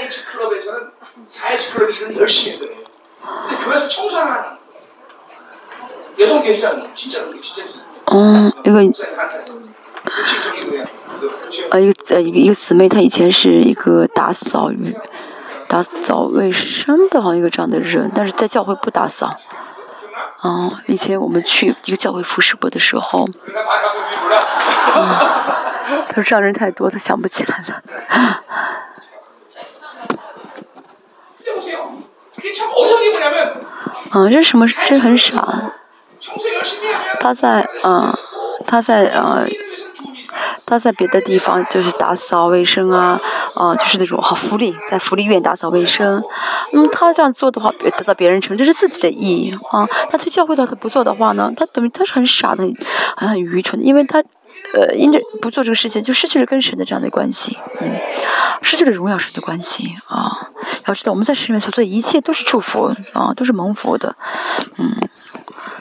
[8.11, 8.79] 嗯，一个
[11.71, 14.97] 呃一个呃一个一个姊妹，她以前是一个打扫与
[15.69, 19.35] 打扫卫生的，好像一个这样的人，但是在教会不打扫。
[20.41, 23.29] 啊，以前我们去一个教会服侍过的时候，
[24.95, 25.35] 啊，
[26.09, 27.83] 他说这样人太多，他想不起来了。
[34.13, 34.67] 嗯，这什么？
[34.89, 35.73] 这很傻。
[37.21, 38.17] 他在，嗯，
[38.67, 39.47] 他在，呃。
[40.67, 43.21] 他在别的地方就是打扫卫生啊，
[43.55, 46.23] 啊，就是那种好福利，在福利院打扫卫生。
[46.73, 49.89] 嗯，他这样做的话，得到别人承认，这是自己的意义啊。
[50.11, 52.63] 他去教会的话，他不做的话呢，他等于他是很傻的，
[53.17, 54.19] 很很愚蠢的，因为他，
[54.75, 57.91] 呃，因着不做这个事情，就失去了跟神的这样的关系，嗯，
[58.63, 60.51] 失去了荣耀神的关系啊。
[60.87, 64.15] 要知道，我们在神里面所做的一切都是祝福啊，都是蒙福的，
[64.77, 64.97] 嗯，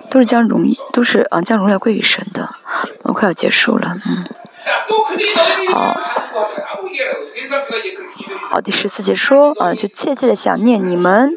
[0.09, 0.63] 都是将荣，
[0.93, 2.49] 都是啊将荣耀归于神的。
[3.03, 4.25] 我快要结束了，嗯。
[5.71, 5.93] 好，
[8.49, 11.31] 好，第十四节说，啊，就切切的想念你们，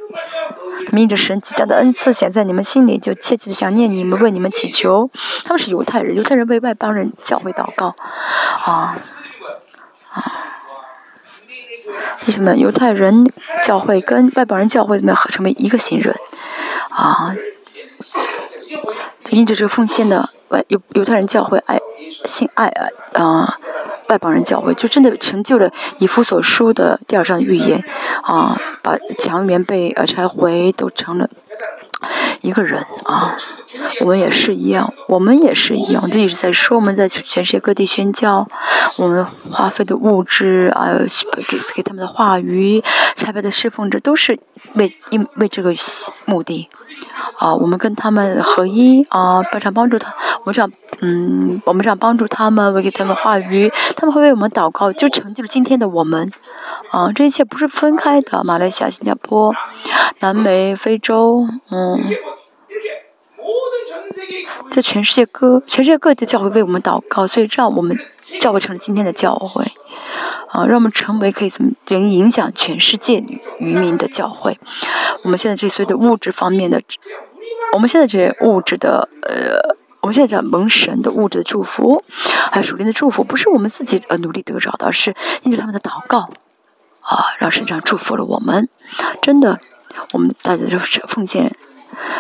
[0.91, 5.11] 明着神极大的恩赐显在你们心里，就切切的想念你们，为你们祈求。
[5.45, 7.95] 他们是犹太人，犹太人为外邦人教会祷告，
[8.65, 8.99] 啊，
[10.11, 10.33] 啊，
[12.27, 13.31] 为什么犹太人
[13.63, 16.17] 教会跟外邦人教会怎么样成为一个新人？
[16.89, 17.35] 啊，
[19.31, 20.31] 明着这个奉献的。
[20.51, 21.80] 外犹犹太人教会爱
[22.25, 23.59] 信爱啊啊，
[24.09, 27.83] 外邦人教会就真的成就了以弗所书的第二章预言
[28.23, 31.29] 啊，把墙垣被呃拆毁，都成了
[32.41, 33.37] 一个人啊。
[34.01, 38.47] 我们也是一样，我们也是一样，就一直在说我们在全世界各地宣教，
[38.99, 40.89] 我们花费的物质啊，
[41.49, 42.83] 给给他们的话语，
[43.17, 44.39] 拆派的侍奉者，都是
[44.75, 45.75] 为因为这个
[46.25, 46.69] 目的。
[47.39, 50.15] 啊，我们跟他们合一啊，非常帮助他。
[50.45, 50.71] 我想，
[51.01, 56.31] 嗯，我们想帮助他们，为给他们话语，他们会为我们祷告，就成就了今天的我们。
[56.91, 58.43] 啊，这一切不是分开的。
[58.45, 59.55] 马来西亚、新加坡、
[60.21, 62.01] 南美、非洲，嗯，
[64.71, 67.99] 在全世界各全世界各地的教会为我们祷告，所以让我们
[68.41, 69.65] 教会成了今天的教会。
[70.49, 73.23] 啊，让我们成为可以怎么能影响全世界
[73.61, 74.59] 渔民的教会。
[75.23, 76.83] 我们现在这所有的物质方面的，
[77.73, 82.03] 我们现在这些物质的，呃，我们现在讲蒙神的物质的祝福，
[82.51, 86.29] 还有属灵的祝福，不是我们自己呃努力得着的，而是因着他们的祷告，
[87.03, 88.69] 啊，让神这样祝福了我们。
[89.23, 89.61] 真的，
[90.13, 91.55] 我们大家就是奉献，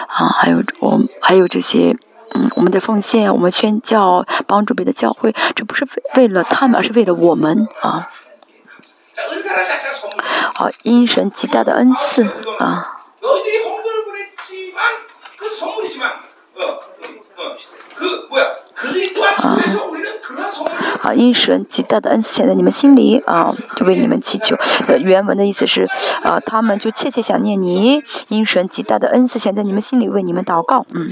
[0.09, 1.97] 啊，还有我还有这些。
[2.32, 8.09] 嗯，我们的奉献，我们宣教，帮助别的教会，这不是为为了他们，而是为了我们啊！
[10.55, 12.23] 好，因神极大的恩赐
[12.61, 12.98] 啊！
[19.39, 19.59] 啊，
[21.01, 24.57] 好，因神极大的恩赐显在你们心里啊，就为你们祈求。
[24.98, 25.86] 原文的意思是，
[26.23, 30.86] 啊，他们就切切想念你，因神极大的恩赐显在你们心里，为你们祷告。
[30.90, 31.11] 嗯。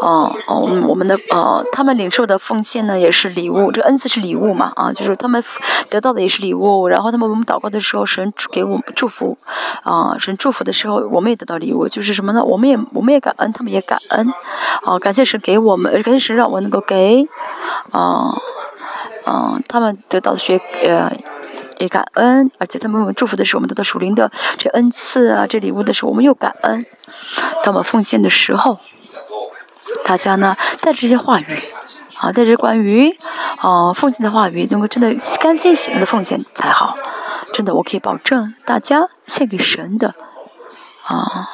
[0.00, 3.70] 哦哦，我们的呃，他们领受的奉献呢，也是礼物。
[3.70, 4.72] 这个恩赐是礼物嘛？
[4.76, 5.42] 啊，就是他们
[5.90, 6.88] 得到的也是礼物。
[6.88, 9.36] 然后他们我们祷告的时候，神给我们祝福，
[9.82, 11.86] 啊，神祝福的时候，我们也得到礼物。
[11.88, 12.42] 就是什么呢？
[12.42, 14.26] 我们也我们也感恩，他们也感恩。
[14.84, 17.26] 啊，感谢神给我们，感谢神让我能够给，
[17.90, 18.34] 啊，
[19.26, 21.12] 嗯，他们得到的学呃
[21.78, 26.86] 也感恩，而且他们我们祝福的时候，我们得到属灵的这恩赐啊，这礼物的时候，我们又感恩。
[27.62, 28.78] 当我们奉献的时候。
[30.04, 31.44] 大家呢带着这些话语，
[32.18, 33.16] 啊，带着关于，
[33.58, 36.96] 啊奉献的话语，能够真的甘心喜乐的奉献才好。
[37.52, 40.14] 真的，我可以保证，大家献给神的，
[41.04, 41.48] 啊，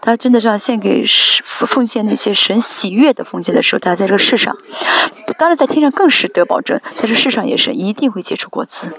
[0.00, 1.04] 大家真的是要献给
[1.44, 4.56] 奉献那些神喜悦的奉献的时候，大家在这个世上，
[5.36, 8.92] 当然在天上更是得保证，在这世上也是一定会结出果子，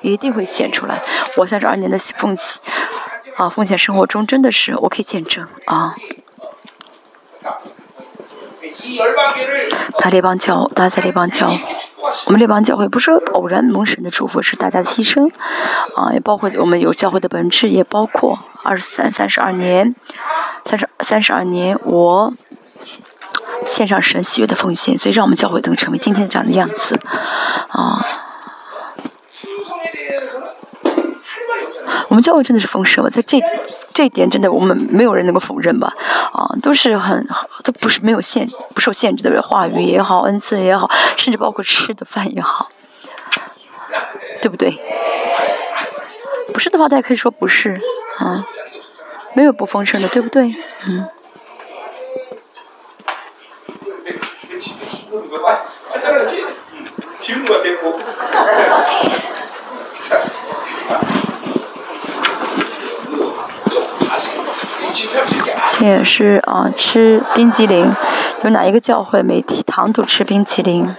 [0.00, 1.02] 一定会显出来。
[1.36, 2.62] 我三十二年的奉献，
[3.36, 5.94] 啊，奉献生活中真的是我可以见证啊。
[9.98, 11.52] 他列邦教，大家在列邦教，
[12.26, 15.30] 我们列邦教会不是偶然蒙神的祝福，是大家的牺牲，
[15.96, 19.94] 啊，也包括我们有教会的本质，也包括二十三、三十二年，
[20.64, 22.32] 三十三十二年，我
[23.66, 26.98] 献上神喜悦的奉献，所以让我们教会能成为今天这样的样子，
[27.68, 28.06] 啊。
[32.10, 33.40] 我们教会真的是丰盛吧，在这
[33.94, 35.94] 这一点真的我们没有人能够否认吧，
[36.32, 37.24] 啊，都是很
[37.62, 42.68] 都不是没有限不受限制的话语也好，恩赐也好，甚至包括吃的饭也好，
[44.42, 44.76] 对不对？
[46.52, 47.80] 不是的话，大家可以说不是，
[48.18, 48.44] 啊，
[49.34, 50.52] 没有不丰盛的，对不对？
[50.88, 51.06] 嗯。
[65.68, 67.92] 且是啊，吃冰激凌，
[68.44, 70.94] 有哪一个教会每提堂都吃冰淇淋？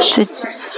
[0.00, 0.24] 最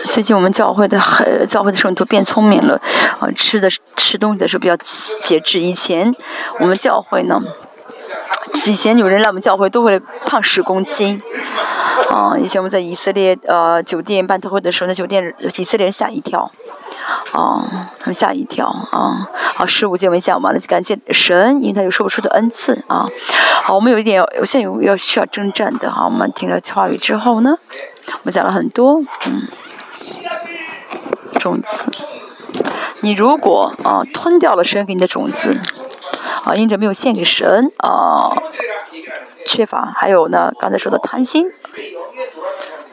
[0.05, 2.81] 最近我们教会的很教会的圣徒变聪明了，
[3.19, 4.77] 啊，吃的吃东西的时候比较
[5.23, 5.61] 节制。
[5.61, 6.15] 以前
[6.61, 7.41] 我们教会呢，
[8.67, 11.21] 以前有人来我们教会都会胖十公斤。
[12.11, 16.51] 啊，以前我们在以色列呃酒店办特会的时候，那酒店以色列人吓一跳，
[17.33, 17.65] 哦，
[17.99, 19.29] 他们吓一跳啊！
[19.55, 23.09] 好，十五节我们讲完了，感谢神，因为他有说不出的恩赐啊。
[23.65, 26.05] 好，我们有一点，我现在有要需要征战的哈。
[26.05, 27.57] 我们听了话语之后呢，
[28.07, 29.49] 我们讲了很多，嗯，
[31.39, 31.91] 种子，
[33.01, 35.59] 你如果啊吞掉了神给你的种子，
[36.45, 38.31] 啊，因着没有献给神啊。
[39.47, 41.51] 缺乏，还有呢，刚才说的贪心，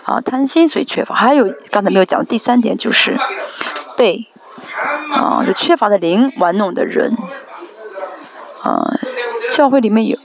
[0.05, 3.17] 啊，贪心所以缺乏，还有刚才没有讲第三点就是
[3.97, 4.27] 被
[5.11, 7.17] 啊，这缺乏的灵玩弄的人，
[8.61, 8.85] 啊，
[9.51, 10.17] 教会里面有，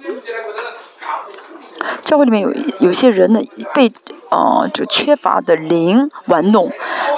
[2.02, 3.40] 教会里面有有些人呢
[3.74, 3.92] 被
[4.28, 6.70] 啊这缺乏的灵玩弄，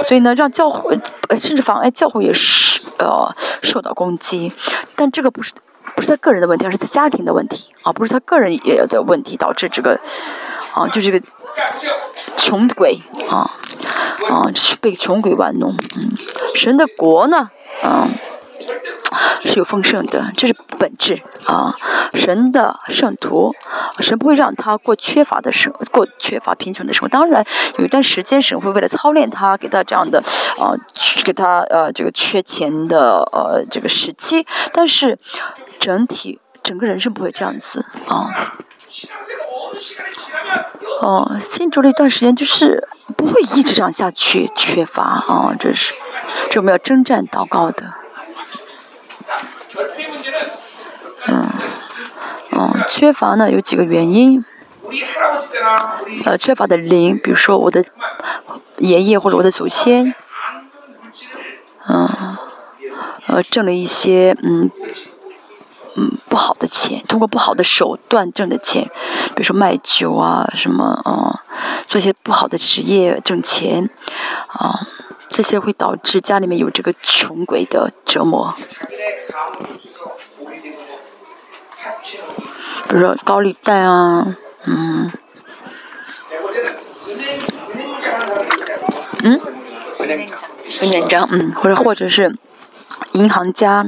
[0.04, 0.98] 所以呢让教会
[1.36, 4.52] 甚至妨碍教会也是呃受到攻击，
[4.94, 5.52] 但这个不是。
[5.94, 7.92] 不是他个人的问题，而是他家庭的问题啊！
[7.92, 9.98] 不是他个人也的问题导致这个
[10.74, 11.20] 啊，就这个
[12.36, 13.50] 穷鬼啊
[14.28, 14.50] 啊
[14.80, 15.70] 被穷鬼玩弄。
[15.96, 16.12] 嗯，
[16.54, 17.50] 神的国呢，
[17.82, 18.14] 嗯，
[19.42, 21.74] 是有丰盛的，这是本质啊。
[22.14, 23.54] 神的圣徒，
[24.00, 27.08] 神不会让他过缺乏的生，过缺乏贫穷的生活。
[27.08, 27.44] 当然，
[27.78, 30.22] 有一段时间，神会为了操练他，给他这样的
[30.58, 30.74] 啊，
[31.24, 35.18] 给他呃这个缺钱的呃这个时期，但是。
[35.80, 38.28] 整体整个人生不会这样子啊，
[41.00, 45.94] 哦，信主了一段时间就是不会一直这样下去，缺乏啊，这是
[46.50, 47.90] 这我们要征战祷告的，
[51.26, 51.48] 嗯，
[52.52, 54.44] 嗯，缺乏呢有几个原因，
[56.24, 57.84] 呃，缺乏的灵，比如说我的
[58.78, 60.14] 爷爷或者我的祖先，
[61.86, 62.36] 嗯，
[63.26, 64.70] 呃，挣了一些嗯。
[65.96, 68.84] 嗯，不好的钱，通过不好的手段挣的钱，
[69.34, 71.34] 比如说卖酒啊，什么嗯，
[71.88, 73.90] 做一些不好的职业挣钱，
[74.46, 74.78] 啊，
[75.28, 78.54] 这些会导致家里面有这个穷鬼的折磨。
[82.90, 84.36] 比如说高利贷啊
[84.66, 85.12] 嗯。
[89.22, 89.40] 嗯？
[90.80, 92.34] 很紧张嗯或者或者是
[93.12, 93.84] 银行家。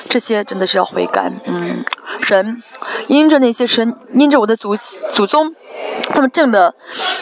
[0.09, 1.31] 这些真的是要悔改。
[1.47, 1.85] 嗯，
[2.23, 2.61] 神
[3.09, 5.55] 因着那些神因着我的祖祖宗，
[6.15, 6.75] 他们挣的，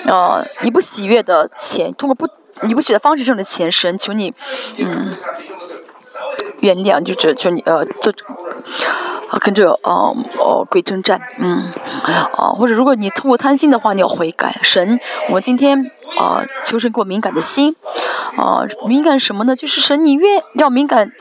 [0.06, 2.26] 呃，你不喜悦的钱，通过不
[2.63, 4.33] 你不觉得方式挣的钱，神求你，
[4.77, 5.13] 嗯，
[6.61, 8.13] 原谅，就只求你，呃，做。
[9.29, 11.63] 啊，跟着哦哦鬼征战，嗯，
[12.03, 14.59] 啊，或者如果你通过贪心的话，你要悔改。
[14.61, 14.99] 神，
[15.29, 17.75] 我今天啊，求神给我敏感的心，
[18.37, 19.55] 啊，敏感什么呢？
[19.55, 21.11] 就是神，你越要敏感。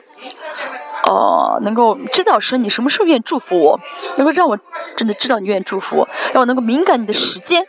[1.07, 3.79] 哦，能够知道神，你什么时候愿意祝福我？
[4.17, 4.59] 能够让我
[4.97, 7.67] 真的知道你愿意祝福我，让我能够敏感你的时间，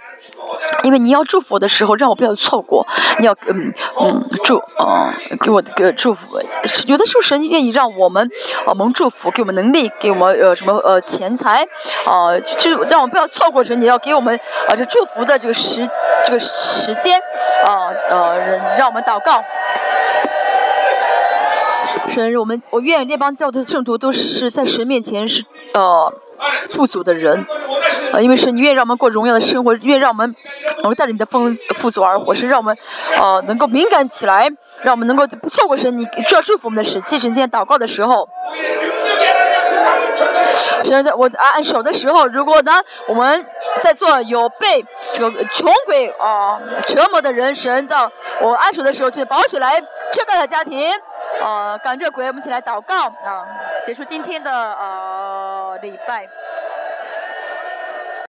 [0.83, 2.87] 因为你要祝福我的时候，让我不要错过。
[3.19, 6.37] 你要嗯嗯祝啊，给我个祝福。
[6.87, 8.29] 有的时候神愿意让我们
[8.65, 11.67] 啊蒙祝福，给我们能力，给我们呃什么呃钱财
[12.05, 14.39] 啊，就让我们不要错过神，你要给我们
[14.69, 15.85] 啊这祝福的这个时
[16.25, 17.19] 这个时间
[17.65, 19.43] 啊呃让我们祷告。
[22.15, 25.43] 神，我们我愿那帮教徒圣徒都是在神面前是
[25.73, 26.13] 呃
[26.69, 27.45] 富足的人，
[28.13, 30.33] 啊，因为神你愿让我们过荣耀的生活，愿让我们
[30.81, 32.77] 能够带着你的丰富足而活，是让我们
[33.19, 34.49] 呃能够敏感起来，
[34.83, 38.29] 让我们能够不错过神，你就要祝福我们的时，即神今天祷告的时候。
[40.83, 42.73] 现在我按手的时候，如果呢
[43.07, 43.45] 我们
[43.81, 48.11] 在座有被这个穷鬼啊折磨的人，神的
[48.41, 49.81] 我按手的时候去保起来
[50.13, 50.91] 这个的家庭，
[51.41, 53.45] 呃赶着鬼，我们一起来祷告啊，
[53.85, 56.27] 结束今天的呃礼拜。